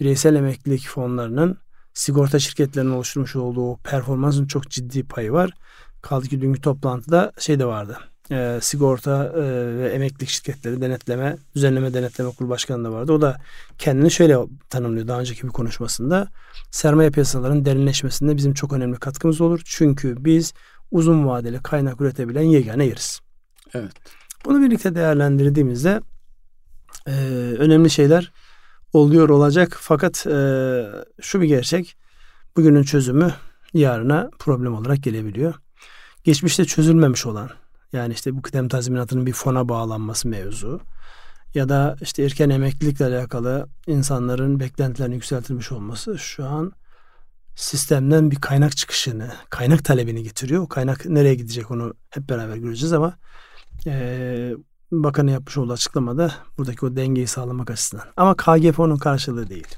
bireysel 0.00 0.34
emeklilik 0.34 0.88
fonlarının 0.88 1.58
sigorta 1.96 2.38
şirketlerinin 2.38 2.90
oluşturmuş 2.90 3.36
olduğu 3.36 3.76
performansın 3.76 4.46
çok 4.46 4.70
ciddi 4.70 5.04
payı 5.04 5.32
var. 5.32 5.50
Kaldı 6.02 6.28
ki 6.28 6.40
dünkü 6.40 6.60
toplantıda 6.60 7.32
şey 7.38 7.58
de 7.58 7.64
vardı. 7.64 7.98
E, 8.30 8.58
sigorta 8.62 9.24
e, 9.24 9.42
ve 9.78 9.88
emeklilik 9.88 10.28
şirketleri 10.28 10.80
denetleme, 10.80 11.36
düzenleme 11.54 11.94
denetleme 11.94 12.30
kurulu 12.30 12.50
başkanı 12.50 12.84
da 12.84 12.92
vardı. 12.92 13.12
O 13.12 13.20
da 13.20 13.36
kendini 13.78 14.10
şöyle 14.10 14.36
tanımlıyor 14.70 15.08
daha 15.08 15.20
önceki 15.20 15.42
bir 15.42 15.52
konuşmasında. 15.52 16.28
Sermaye 16.70 17.10
piyasalarının 17.10 17.64
derinleşmesinde 17.64 18.36
bizim 18.36 18.54
çok 18.54 18.72
önemli 18.72 18.96
katkımız 18.96 19.40
olur. 19.40 19.60
Çünkü 19.64 20.24
biz 20.24 20.54
uzun 20.90 21.26
vadeli 21.26 21.62
kaynak 21.62 22.00
üretebilen 22.00 22.42
yegane 22.42 22.86
yeriz. 22.86 23.20
Evet. 23.74 23.92
Bunu 24.44 24.62
birlikte 24.62 24.94
değerlendirdiğimizde 24.94 26.00
e, 27.06 27.12
önemli 27.58 27.90
şeyler 27.90 28.32
oluyor 28.92 29.28
olacak. 29.28 29.76
Fakat 29.80 30.26
e, 30.26 30.82
şu 31.20 31.40
bir 31.40 31.46
gerçek. 31.46 31.96
Bugünün 32.56 32.82
çözümü 32.82 33.34
yarına 33.74 34.30
problem 34.38 34.74
olarak 34.74 35.02
gelebiliyor. 35.02 35.54
Geçmişte 36.24 36.64
çözülmemiş 36.64 37.26
olan 37.26 37.50
yani 37.92 38.12
işte 38.12 38.36
bu 38.36 38.42
kıdem 38.42 38.68
tazminatının 38.68 39.26
bir 39.26 39.32
fona 39.32 39.68
bağlanması 39.68 40.28
mevzu 40.28 40.80
ya 41.54 41.68
da 41.68 41.96
işte 42.00 42.22
erken 42.22 42.50
emeklilikle 42.50 43.04
alakalı 43.04 43.68
insanların 43.86 44.60
beklentilerini 44.60 45.14
yükseltilmiş 45.14 45.72
olması 45.72 46.18
şu 46.18 46.44
an 46.44 46.72
sistemden 47.54 48.30
bir 48.30 48.36
kaynak 48.36 48.76
çıkışını, 48.76 49.32
kaynak 49.50 49.84
talebini 49.84 50.22
getiriyor. 50.22 50.62
O 50.62 50.68
kaynak 50.68 51.06
nereye 51.06 51.34
gidecek 51.34 51.70
onu 51.70 51.94
hep 52.10 52.28
beraber 52.28 52.56
göreceğiz 52.56 52.92
ama 52.92 53.18
e, 53.86 54.54
bakanın 54.92 55.30
yapmış 55.30 55.58
olduğu 55.58 55.72
açıklamada 55.72 56.32
buradaki 56.58 56.86
o 56.86 56.96
dengeyi 56.96 57.26
sağlamak 57.26 57.70
açısından. 57.70 58.04
Ama 58.16 58.34
KGF 58.36 58.80
onun 58.80 58.96
karşılığı 58.96 59.48
değil. 59.48 59.76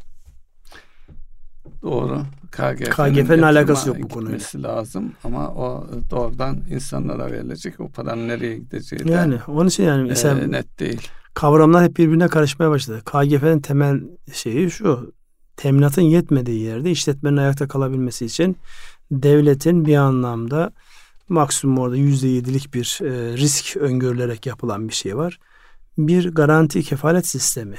Doğru. 1.83 2.23
KGF'nin, 2.51 3.15
KGF'nin 3.15 3.43
alakası 3.43 3.89
yok 3.89 3.97
bu 4.03 4.09
konuyla. 4.09 4.39
lazım 4.55 5.13
ama 5.25 5.49
o 5.49 5.87
doğrudan 6.11 6.59
insanlara 6.71 7.33
verilecek 7.33 7.81
o 7.81 7.89
paranın 7.89 8.29
nereye 8.29 8.59
gideceği 8.59 9.05
de 9.05 9.13
Yani 9.13 9.39
onun 9.49 9.69
için 9.69 9.85
yani 9.85 10.09
mesela 10.09 10.41
e, 10.41 10.51
net 10.51 10.79
değil. 10.81 11.09
kavramlar 11.35 11.85
hep 11.85 11.97
birbirine 11.97 12.29
karışmaya 12.29 12.71
başladı. 12.71 13.03
KGF'nin 13.05 13.61
temel 13.61 14.01
şeyi 14.33 14.71
şu. 14.71 15.13
Teminatın 15.57 16.03
yetmediği 16.03 16.61
yerde 16.61 16.91
işletmenin 16.91 17.37
ayakta 17.37 17.69
kalabilmesi 17.69 18.25
için 18.27 18.57
devletin 19.11 19.87
bir 19.87 19.97
anlamda 19.97 20.73
maksimum 21.29 21.79
orada 21.79 21.97
yüzde 21.97 22.29
yedilik 22.29 22.74
bir 22.74 22.99
e, 23.03 23.37
risk 23.37 23.76
öngörülerek 23.76 24.47
yapılan 24.47 24.89
bir 24.89 24.95
şey 24.95 25.16
var. 25.16 25.39
Bir 25.99 26.31
garanti 26.35 26.83
kefalet 26.83 27.26
sistemi. 27.26 27.76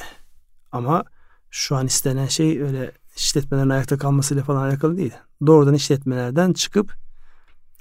Ama 0.72 1.04
şu 1.52 1.76
an 1.76 1.86
istenen 1.86 2.28
şey 2.28 2.62
öyle 2.62 2.92
işletmelerin 3.16 3.70
ayakta 3.70 3.98
kalmasıyla 3.98 4.44
falan 4.44 4.70
alakalı 4.70 4.98
değil. 4.98 5.14
Doğrudan 5.46 5.74
işletmelerden 5.74 6.54
çıkıp 6.54 6.94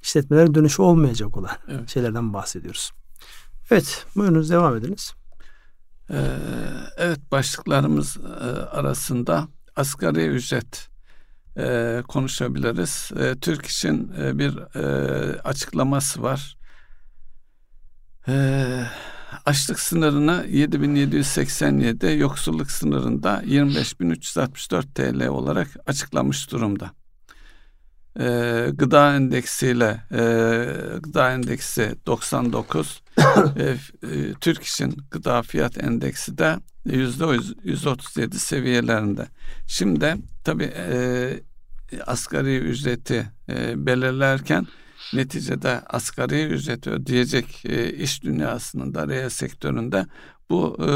işletmelere 0.03 0.55
dönüşü 0.55 0.83
olmayacak 0.83 1.37
olan 1.37 1.57
Evet. 1.69 1.89
şeylerden 1.89 2.35
bahsediyoruz. 2.35 2.91
Evet, 3.71 4.07
buyurunuz 4.17 4.51
devam 4.51 4.77
ediniz. 4.77 5.15
Ee, 6.11 6.17
evet 6.97 7.19
başlıklarımız 7.33 8.17
e, 8.17 8.45
arasında 8.61 9.49
asgari 9.77 10.27
ücret 10.27 10.89
e, 11.59 12.03
konuşabiliriz. 12.09 13.11
E, 13.21 13.35
Türk 13.41 13.67
için 13.67 14.13
e, 14.21 14.39
bir 14.39 14.77
e, 14.77 15.41
açıklaması 15.41 16.23
var. 16.23 16.59
E, 18.29 18.35
açlık 19.47 19.81
sınırını 19.81 20.47
7787, 20.49 22.07
yoksulluk 22.19 22.71
sınırında 22.71 23.43
25364 23.47 24.95
TL 24.95 25.27
olarak 25.27 25.69
açıklamış 25.87 26.51
durumda. 26.51 26.91
E, 28.21 28.67
gıda 28.73 29.17
endeksiyle 29.17 30.01
e, 30.13 30.21
gıda 31.01 31.33
endeksi 31.33 31.95
99 32.07 33.03
e, 33.57 33.63
e, 33.63 33.77
Türk 34.41 34.63
İş'in 34.63 34.97
gıda 35.11 35.43
fiyat 35.43 35.85
endeksi 35.85 36.39
de 36.39 36.57
yüzde 36.85 37.25
137 37.65 38.39
seviyelerinde. 38.39 39.27
Şimdi 39.67 40.17
tabii 40.45 40.73
e, 40.77 41.41
asgari 42.07 42.57
ücreti 42.57 43.27
e, 43.49 43.87
belirlerken 43.87 44.67
neticede 45.15 45.81
asgari 45.87 46.45
ücreti 46.45 46.91
ödeyecek 46.91 47.65
e, 47.65 47.93
iş 47.93 48.23
dünyasının 48.23 48.95
da 48.95 49.09
reel 49.09 49.29
sektöründe 49.29 50.07
bu 50.51 50.77
e, 50.81 50.87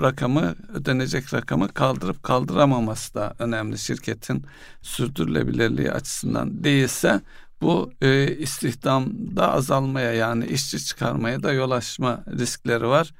rakamı 0.00 0.54
ödenecek 0.74 1.34
rakamı 1.34 1.68
kaldırıp 1.68 2.22
kaldıramaması 2.22 3.14
da 3.14 3.34
önemli 3.38 3.78
şirketin 3.78 4.44
sürdürülebilirliği 4.82 5.92
açısından 5.92 6.64
değilse 6.64 7.20
bu 7.60 7.90
e, 8.02 8.36
istihdamda 8.36 9.52
azalmaya 9.52 10.12
yani 10.12 10.46
işçi 10.46 10.84
çıkarmaya 10.84 11.42
da 11.42 11.52
yol 11.52 11.70
açma 11.70 12.24
riskleri 12.38 12.86
var. 12.86 13.14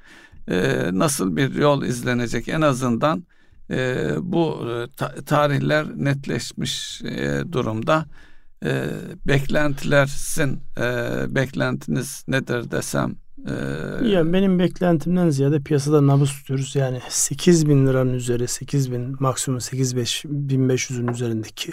E, 0.47 0.89
nasıl 0.91 1.35
bir 1.35 1.55
yol 1.55 1.83
izlenecek 1.83 2.47
en 2.47 2.61
azından 2.61 3.23
e, 3.71 4.09
bu 4.21 4.67
ta, 4.97 5.15
tarihler 5.25 5.85
netleşmiş 5.95 7.01
e, 7.01 7.41
durumda. 7.51 8.05
E, 8.65 8.85
beklentiler 9.27 10.05
sizin 10.05 10.59
e, 10.77 11.25
beklentiniz 11.35 12.23
nedir 12.27 12.71
desem 12.71 13.15
ee, 13.47 14.07
ya 14.07 14.33
benim 14.33 14.59
beklentimden 14.59 15.29
ziyade 15.29 15.59
piyasada 15.59 16.07
nabız 16.07 16.31
tutuyoruz. 16.31 16.75
Yani 16.75 16.99
8 17.09 17.69
bin 17.69 17.87
liranın 17.87 18.13
üzeri 18.13 18.47
8 18.47 18.91
bin 18.91 19.15
maksimum 19.19 19.61
8 19.61 19.93
1500'ün 19.93 21.07
üzerindeki 21.07 21.71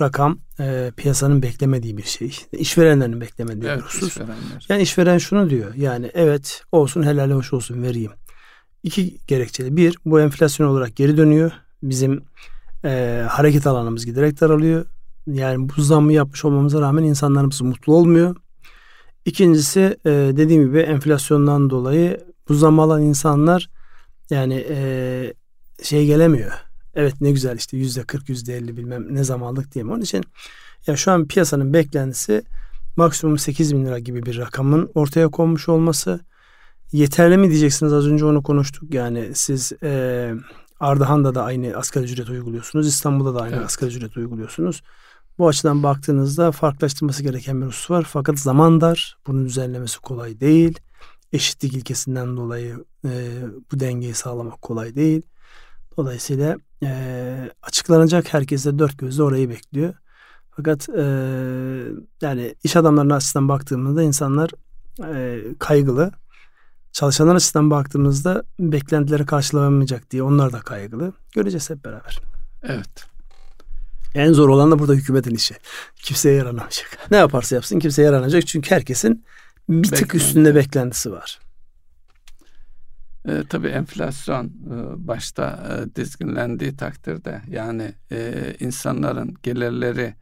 rakam 0.00 0.38
e, 0.60 0.92
piyasanın 0.96 1.42
beklemediği 1.42 1.96
bir 1.96 2.02
şey. 2.02 2.36
İşverenlerin 2.52 3.20
beklemediği 3.20 3.70
evet, 3.70 3.78
bir 3.78 3.84
husus. 3.84 4.08
Işverenler. 4.08 4.66
Yani 4.68 4.82
işveren 4.82 5.18
şunu 5.18 5.50
diyor. 5.50 5.74
Yani 5.74 6.10
evet 6.14 6.62
olsun 6.72 7.02
helal 7.02 7.30
hoş 7.30 7.52
olsun 7.52 7.82
vereyim. 7.82 8.12
İki 8.84 9.18
gerekçeli. 9.26 9.76
Bir 9.76 9.98
bu 10.04 10.20
enflasyon 10.20 10.68
olarak 10.68 10.96
geri 10.96 11.16
dönüyor. 11.16 11.52
Bizim 11.82 12.22
e, 12.84 13.24
hareket 13.28 13.66
alanımız 13.66 14.06
giderek 14.06 14.40
daralıyor. 14.40 14.86
Yani 15.26 15.68
bu 15.68 15.82
zammı 15.82 16.12
yapmış 16.12 16.44
olmamıza 16.44 16.80
rağmen 16.80 17.02
insanlarımız 17.02 17.60
mutlu 17.60 17.94
olmuyor. 17.94 18.36
İkincisi 19.24 19.80
e, 20.04 20.10
dediğim 20.10 20.66
gibi 20.66 20.78
enflasyondan 20.78 21.70
dolayı 21.70 22.20
bu 22.48 22.54
zam 22.54 22.80
alan 22.80 23.02
insanlar 23.02 23.70
yani 24.30 24.66
e, 24.68 25.32
şey 25.82 26.06
gelemiyor. 26.06 26.52
Evet 26.94 27.20
ne 27.20 27.30
güzel 27.30 27.56
işte 27.56 27.76
yüzde 27.76 28.02
kırk 28.02 28.28
yüzde 28.28 28.56
elli 28.56 28.76
bilmem 28.76 29.14
ne 29.14 29.24
zam 29.24 29.42
aldık 29.42 29.74
diye. 29.74 29.84
Onun 29.84 30.00
için 30.00 30.24
ya 30.86 30.96
şu 30.96 31.12
an 31.12 31.26
piyasanın 31.26 31.72
beklentisi 31.72 32.42
maksimum 32.96 33.38
8 33.38 33.74
bin 33.74 33.86
lira 33.86 33.98
gibi 33.98 34.26
bir 34.26 34.38
rakamın 34.38 34.90
ortaya 34.94 35.28
konmuş 35.28 35.68
olması. 35.68 36.20
Yeterli 36.94 37.36
mi 37.36 37.50
diyeceksiniz 37.50 37.92
az 37.92 38.06
önce 38.06 38.24
onu 38.24 38.42
konuştuk. 38.42 38.94
Yani 38.94 39.30
siz 39.34 39.72
e, 39.82 40.32
Ardahan'da 40.80 41.34
da 41.34 41.44
aynı 41.44 41.76
asgari 41.76 42.04
ücret 42.04 42.28
uyguluyorsunuz. 42.28 42.86
İstanbul'da 42.86 43.34
da 43.34 43.42
aynı 43.42 43.54
evet. 43.56 43.66
asgari 43.66 43.90
ücret 43.90 44.16
uyguluyorsunuz. 44.16 44.82
Bu 45.38 45.48
açıdan 45.48 45.82
baktığınızda 45.82 46.52
farklılaştırması 46.52 47.22
gereken 47.22 47.60
bir 47.60 47.66
husus 47.66 47.90
var. 47.90 48.06
Fakat 48.08 48.38
zaman 48.38 48.80
dar. 48.80 49.16
Bunun 49.26 49.44
düzenlemesi 49.44 50.00
kolay 50.00 50.40
değil. 50.40 50.78
Eşitlik 51.32 51.74
ilkesinden 51.74 52.36
dolayı 52.36 52.84
e, 53.04 53.10
bu 53.72 53.80
dengeyi 53.80 54.14
sağlamak 54.14 54.62
kolay 54.62 54.94
değil. 54.94 55.22
Dolayısıyla 55.96 56.56
e, 56.82 57.50
açıklanacak 57.62 58.34
herkes 58.34 58.64
de 58.64 58.78
dört 58.78 58.98
gözle 58.98 59.22
orayı 59.22 59.50
bekliyor. 59.50 59.94
Fakat 60.50 60.88
e, 60.88 61.04
yani 62.22 62.54
iş 62.64 62.76
adamlarının 62.76 63.14
açısından 63.14 63.48
baktığımızda 63.48 64.02
insanlar 64.02 64.50
e, 65.14 65.40
kaygılı. 65.58 66.12
Çalışanlar 66.94 67.34
açısından 67.34 67.70
baktığımızda 67.70 68.42
beklentileri 68.58 69.26
karşılayamayacak 69.26 70.10
diye 70.10 70.22
onlar 70.22 70.52
da 70.52 70.60
kaygılı. 70.60 71.12
Göreceğiz 71.32 71.70
hep 71.70 71.84
beraber. 71.84 72.20
Evet. 72.62 73.06
En 74.14 74.32
zor 74.32 74.48
olan 74.48 74.70
da 74.70 74.78
burada 74.78 74.92
hükümetin 74.92 75.34
işi. 75.34 75.54
Kimseye 75.96 76.36
yaranamayacak. 76.36 76.98
Ne 77.10 77.16
yaparsa 77.16 77.54
yapsın 77.54 77.78
kimseye 77.78 78.02
yaranacak. 78.02 78.46
Çünkü 78.46 78.70
herkesin 78.70 79.24
bir 79.68 79.82
Beklenti. 79.82 80.02
tık 80.02 80.14
üstünde 80.14 80.54
beklentisi 80.54 81.12
var. 81.12 81.40
E, 83.28 83.42
tabii 83.48 83.68
enflasyon 83.68 84.46
e, 84.46 85.06
başta 85.08 85.68
e, 85.70 85.96
dizginlendiği 85.96 86.76
takdirde 86.76 87.42
yani 87.48 87.94
e, 88.12 88.54
insanların 88.60 89.34
gelirleri 89.42 90.14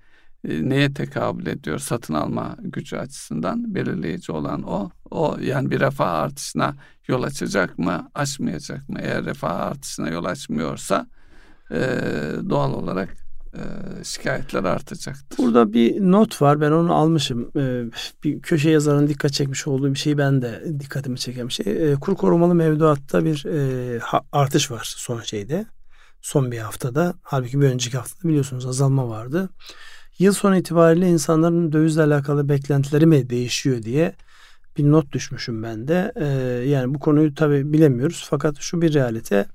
e, 0.48 0.68
neye 0.68 0.94
tekabül 0.94 1.46
ediyor 1.46 1.78
satın 1.78 2.14
alma 2.14 2.56
gücü 2.60 2.96
açısından 2.96 3.74
belirleyici 3.74 4.32
olan 4.32 4.62
o. 4.62 4.90
O 5.10 5.36
yani 5.40 5.70
bir 5.70 5.80
refah 5.80 6.12
artışına 6.12 6.74
yol 7.08 7.22
açacak 7.22 7.78
mı, 7.78 8.10
açmayacak 8.14 8.88
mı? 8.88 8.98
Eğer 9.02 9.24
refah 9.24 9.60
artışına 9.60 10.08
yol 10.08 10.24
açmıyorsa 10.24 11.06
e, 11.70 11.78
doğal 12.50 12.72
olarak 12.72 13.16
e, 13.54 13.62
şikayetler 14.04 14.64
artacaktır. 14.64 15.38
Burada 15.38 15.72
bir 15.72 16.00
not 16.00 16.42
var. 16.42 16.60
Ben 16.60 16.70
onu 16.70 16.94
almışım. 16.94 17.50
E, 17.56 17.84
bir 18.24 18.42
köşe 18.42 18.70
yazarının 18.70 19.08
dikkat 19.08 19.32
çekmiş 19.32 19.66
olduğu 19.66 19.94
bir 19.94 19.98
şey 19.98 20.18
ben 20.18 20.42
de 20.42 20.64
dikkatimi 20.80 21.18
çeken 21.18 21.48
bir 21.48 21.52
şey. 21.52 21.92
E, 21.92 21.94
kur 21.94 22.16
korumalı 22.16 22.54
mevduatta 22.54 23.24
bir 23.24 23.46
artış 24.32 24.70
var 24.70 24.94
son 24.96 25.20
şeyde. 25.20 25.66
Son 26.22 26.52
bir 26.52 26.58
haftada. 26.58 27.14
Halbuki 27.22 27.60
bir 27.60 27.66
önceki 27.66 27.96
haftada 27.96 28.28
biliyorsunuz 28.28 28.66
azalma 28.66 29.08
vardı. 29.08 29.48
Yıl 30.22 30.32
sonu 30.32 30.56
itibariyle 30.56 31.08
insanların 31.08 31.72
dövizle 31.72 32.02
alakalı 32.02 32.48
beklentileri 32.48 33.06
mi 33.06 33.30
değişiyor 33.30 33.82
diye 33.82 34.14
bir 34.76 34.84
not 34.84 35.12
düşmüşüm 35.12 35.62
ben 35.62 35.88
de. 35.88 36.12
yani 36.66 36.94
bu 36.94 36.98
konuyu 36.98 37.34
tabi 37.34 37.72
bilemiyoruz. 37.72 38.26
Fakat 38.30 38.56
şu 38.60 38.82
bir 38.82 38.94
realite. 38.94 39.46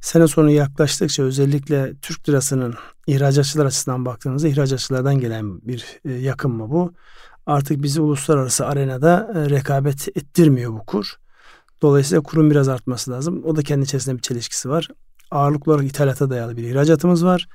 Sene 0.00 0.26
sonu 0.26 0.50
yaklaştıkça 0.50 1.22
özellikle 1.22 1.94
Türk 2.02 2.28
lirasının 2.28 2.74
ihracatçılar 3.06 3.66
açısından 3.66 4.04
baktığımızda 4.04 4.48
ihracatçılardan 4.48 5.20
gelen 5.20 5.60
bir 5.60 6.00
e, 6.04 6.12
yakınma 6.12 6.70
bu. 6.70 6.92
Artık 7.46 7.82
bizi 7.82 8.00
uluslararası 8.00 8.66
arenada 8.66 9.32
e, 9.34 9.50
rekabet 9.50 10.08
ettirmiyor 10.08 10.72
bu 10.72 10.86
kur. 10.86 11.14
Dolayısıyla 11.82 12.22
kurun 12.22 12.50
biraz 12.50 12.68
artması 12.68 13.10
lazım. 13.10 13.44
O 13.44 13.56
da 13.56 13.62
kendi 13.62 13.84
içerisinde 13.84 14.16
bir 14.16 14.22
çelişkisi 14.22 14.68
var. 14.68 14.88
Ağırlıklı 15.30 15.72
olarak 15.72 15.88
ithalata 15.88 16.30
dayalı 16.30 16.56
bir 16.56 16.64
ihracatımız 16.64 17.24
var. 17.24 17.48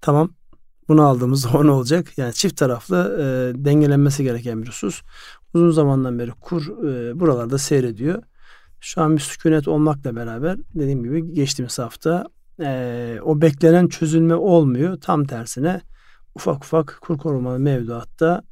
Tamam 0.00 0.30
bunu 0.92 1.02
aldığımızda 1.02 1.48
o 1.58 1.66
ne 1.66 1.70
olacak? 1.70 2.18
Yani 2.18 2.32
çift 2.34 2.56
taraflı 2.56 3.16
e, 3.20 3.24
dengelenmesi 3.64 4.24
gereken 4.24 4.62
bir 4.62 4.68
husus. 4.68 5.02
Uzun 5.54 5.70
zamandan 5.70 6.18
beri 6.18 6.30
kur 6.30 6.86
e, 6.88 7.20
buralarda 7.20 7.58
seyrediyor. 7.58 8.22
Şu 8.80 9.02
an 9.02 9.16
bir 9.16 9.20
sükunet 9.20 9.68
olmakla 9.68 10.16
beraber 10.16 10.58
dediğim 10.74 11.02
gibi 11.02 11.34
geçtiğimiz 11.34 11.78
hafta 11.78 12.26
e, 12.60 13.18
o 13.22 13.40
beklenen 13.40 13.88
çözülme 13.88 14.34
olmuyor. 14.34 15.00
Tam 15.00 15.24
tersine 15.24 15.80
ufak 16.34 16.64
ufak 16.64 16.98
kur 17.00 17.18
korumalı 17.18 17.58
mevduatta 17.58 18.42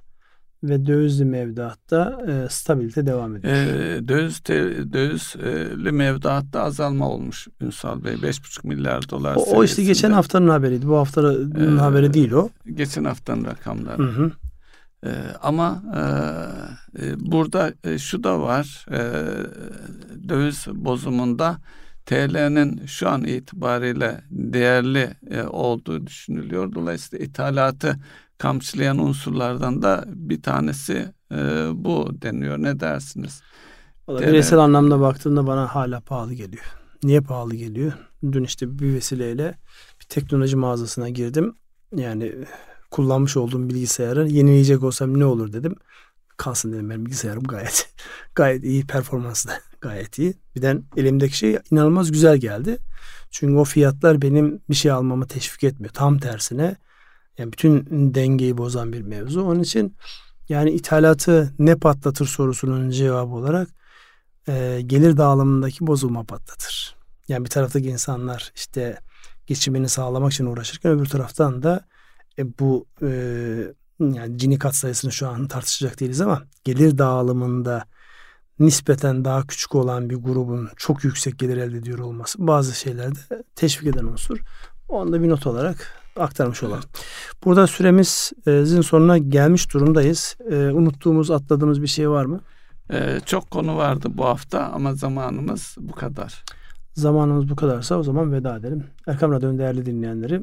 ve 0.63 0.87
dövizli 0.87 1.25
mevduatta 1.25 2.21
e, 2.29 2.49
stabilite 2.51 3.07
devam 3.07 3.37
ediyor. 3.37 3.55
E, 3.55 4.09
döviz 4.09 4.41
te, 4.41 4.93
dövizli 4.93 5.93
mevduatta 5.93 6.63
azalma 6.63 7.09
olmuş 7.09 7.49
Ünsal 7.61 8.05
Bey. 8.05 8.15
5,5 8.15 8.67
milyar 8.67 9.11
dolar 9.11 9.37
o, 9.37 9.41
o 9.41 9.65
işte 9.65 9.85
geçen 9.85 10.11
haftanın 10.11 10.49
haberiydi. 10.49 10.89
Bu 10.89 10.97
haftanın 10.97 11.77
e, 11.77 11.81
haberi 11.81 12.15
değil 12.15 12.33
o. 12.33 12.49
Geçen 12.75 13.05
haftanın 13.05 13.45
rakamları. 13.45 14.03
Hı 14.03 14.23
hı. 14.23 14.33
E, 15.07 15.11
ama 15.43 15.83
e, 15.97 17.07
e, 17.07 17.21
burada 17.21 17.73
e, 17.85 17.99
şu 17.99 18.25
da 18.25 18.41
var. 18.41 18.87
E, 18.91 19.01
döviz 20.29 20.67
bozumunda 20.73 21.57
TL'nin 22.11 22.87
şu 22.87 23.09
an 23.09 23.25
itibariyle 23.25 24.21
değerli 24.31 25.11
e, 25.31 25.43
olduğu 25.43 26.07
düşünülüyor. 26.07 26.73
Dolayısıyla 26.73 27.25
ithalatı 27.25 27.97
kamçılayan 28.39 28.99
unsurlardan 28.99 29.83
da 29.83 30.05
bir 30.07 30.43
tanesi 30.43 31.15
e, 31.33 31.37
bu 31.73 32.23
deniyor. 32.23 32.59
Ne 32.59 32.81
dersiniz? 32.81 33.43
Valla 34.09 34.21
bireysel 34.21 34.59
anlamda 34.59 35.01
baktığımda 35.01 35.47
bana 35.47 35.75
hala 35.75 36.01
pahalı 36.01 36.35
geliyor. 36.35 36.65
Niye 37.03 37.21
pahalı 37.21 37.55
geliyor? 37.55 37.93
Dün 38.33 38.45
işte 38.45 38.79
bir 38.79 38.95
vesileyle 38.95 39.59
bir 40.01 40.05
teknoloji 40.05 40.57
mağazasına 40.57 41.09
girdim. 41.09 41.55
Yani 41.97 42.35
kullanmış 42.91 43.37
olduğum 43.37 43.69
bilgisayarı 43.69 44.29
yenileyecek 44.29 44.83
olsam 44.83 45.19
ne 45.19 45.25
olur 45.25 45.53
dedim. 45.53 45.75
Kalsın 46.37 46.73
dedim 46.73 46.91
benim 46.91 47.07
bilgisayarım 47.07 47.43
gayet 47.43 47.95
gayet 48.35 48.65
iyi 48.65 48.87
performanslı 48.87 49.53
gayet 49.81 50.19
iyi. 50.19 50.35
Birden 50.57 50.85
elimdeki 50.97 51.37
şey 51.37 51.59
inanılmaz 51.71 52.13
güzel 52.13 52.37
geldi. 52.37 52.79
Çünkü 53.31 53.55
o 53.55 53.65
fiyatlar 53.65 54.23
benim 54.23 54.61
bir 54.71 54.75
şey 54.75 54.91
almamı 54.91 55.27
teşvik 55.27 55.65
etmiyor. 55.65 55.95
Tam 55.95 56.19
tersine 56.19 56.77
yani 57.39 57.53
bütün 57.53 57.87
dengeyi 58.15 58.59
bozan 58.59 58.93
bir 58.93 59.03
mevzu. 59.03 59.43
Onun 59.43 59.61
için 59.61 59.97
yani 60.49 60.71
ithalatı 60.71 61.55
ne 61.59 61.77
patlatır 61.77 62.27
sorusunun 62.27 62.91
cevabı 62.91 63.35
olarak 63.35 63.69
e, 64.49 64.81
gelir 64.87 65.17
dağılımındaki 65.17 65.87
bozulma 65.87 66.25
patlatır. 66.25 66.97
Yani 67.29 67.45
bir 67.45 67.51
taraftaki 67.51 67.89
insanlar 67.89 68.53
işte 68.57 68.99
geçimini 69.47 69.89
sağlamak 69.89 70.33
için 70.33 70.47
uğraşırken 70.47 70.93
öbür 70.93 71.07
taraftan 71.07 71.63
da 71.63 71.85
e, 72.39 72.59
bu 72.59 72.87
e, 73.03 73.09
yani 74.01 74.39
cini 74.39 74.59
kat 74.59 74.75
sayısını 74.75 75.13
şu 75.13 75.29
an 75.29 75.49
tartışacak 75.49 76.01
değiliz 76.01 76.21
ama 76.21 76.43
gelir 76.65 76.99
dağılımında 76.99 77.85
nispeten 78.61 79.25
daha 79.25 79.47
küçük 79.47 79.75
olan 79.75 80.11
bir 80.11 80.17
grubun 80.17 80.69
çok 80.77 81.05
yüksek 81.05 81.39
gelir 81.39 81.57
elde 81.57 81.79
ediyor 81.79 81.99
olması 81.99 82.47
bazı 82.47 82.75
şeylerde 82.75 83.19
teşvik 83.57 83.87
eden 83.87 84.05
unsur. 84.05 84.39
Onu 84.89 85.13
da 85.13 85.23
bir 85.23 85.29
not 85.29 85.47
olarak 85.47 86.01
aktarmış 86.17 86.63
olalım. 86.63 86.85
Burada 87.45 87.67
süremizin 87.67 88.81
sonuna 88.81 89.19
gelmiş 89.19 89.75
durumdayız. 89.75 90.37
Ee, 90.51 90.57
unuttuğumuz, 90.57 91.31
atladığımız 91.31 91.83
bir 91.83 91.87
şey 91.87 92.11
var 92.11 92.25
mı? 92.25 92.41
Ee, 92.93 93.21
çok 93.27 93.51
konu 93.51 93.77
vardı 93.77 94.09
bu 94.11 94.25
hafta 94.25 94.65
ama 94.65 94.95
zamanımız 94.95 95.77
bu 95.81 95.93
kadar. 95.93 96.45
Zamanımız 96.93 97.49
bu 97.49 97.57
kadarsa 97.57 97.97
o 97.97 98.03
zaman 98.03 98.33
veda 98.33 98.57
edelim. 98.57 98.87
Erkam 99.07 99.33
Radyo'nun 99.33 99.59
değerli 99.59 99.87
dinleyenleri 99.87 100.43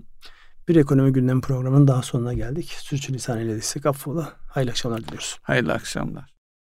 bir 0.68 0.76
ekonomi 0.76 1.12
gündem 1.12 1.42
programının 1.42 1.88
daha 1.88 2.02
sonuna 2.02 2.34
geldik. 2.34 2.66
Sürçülisan 2.66 3.40
eylediysek 3.40 3.86
affola. 3.86 4.34
Hayırlı 4.50 4.72
akşamlar 4.72 5.02
diliyoruz. 5.02 5.38
Hayırlı 5.42 5.74
akşamlar. 5.74 6.37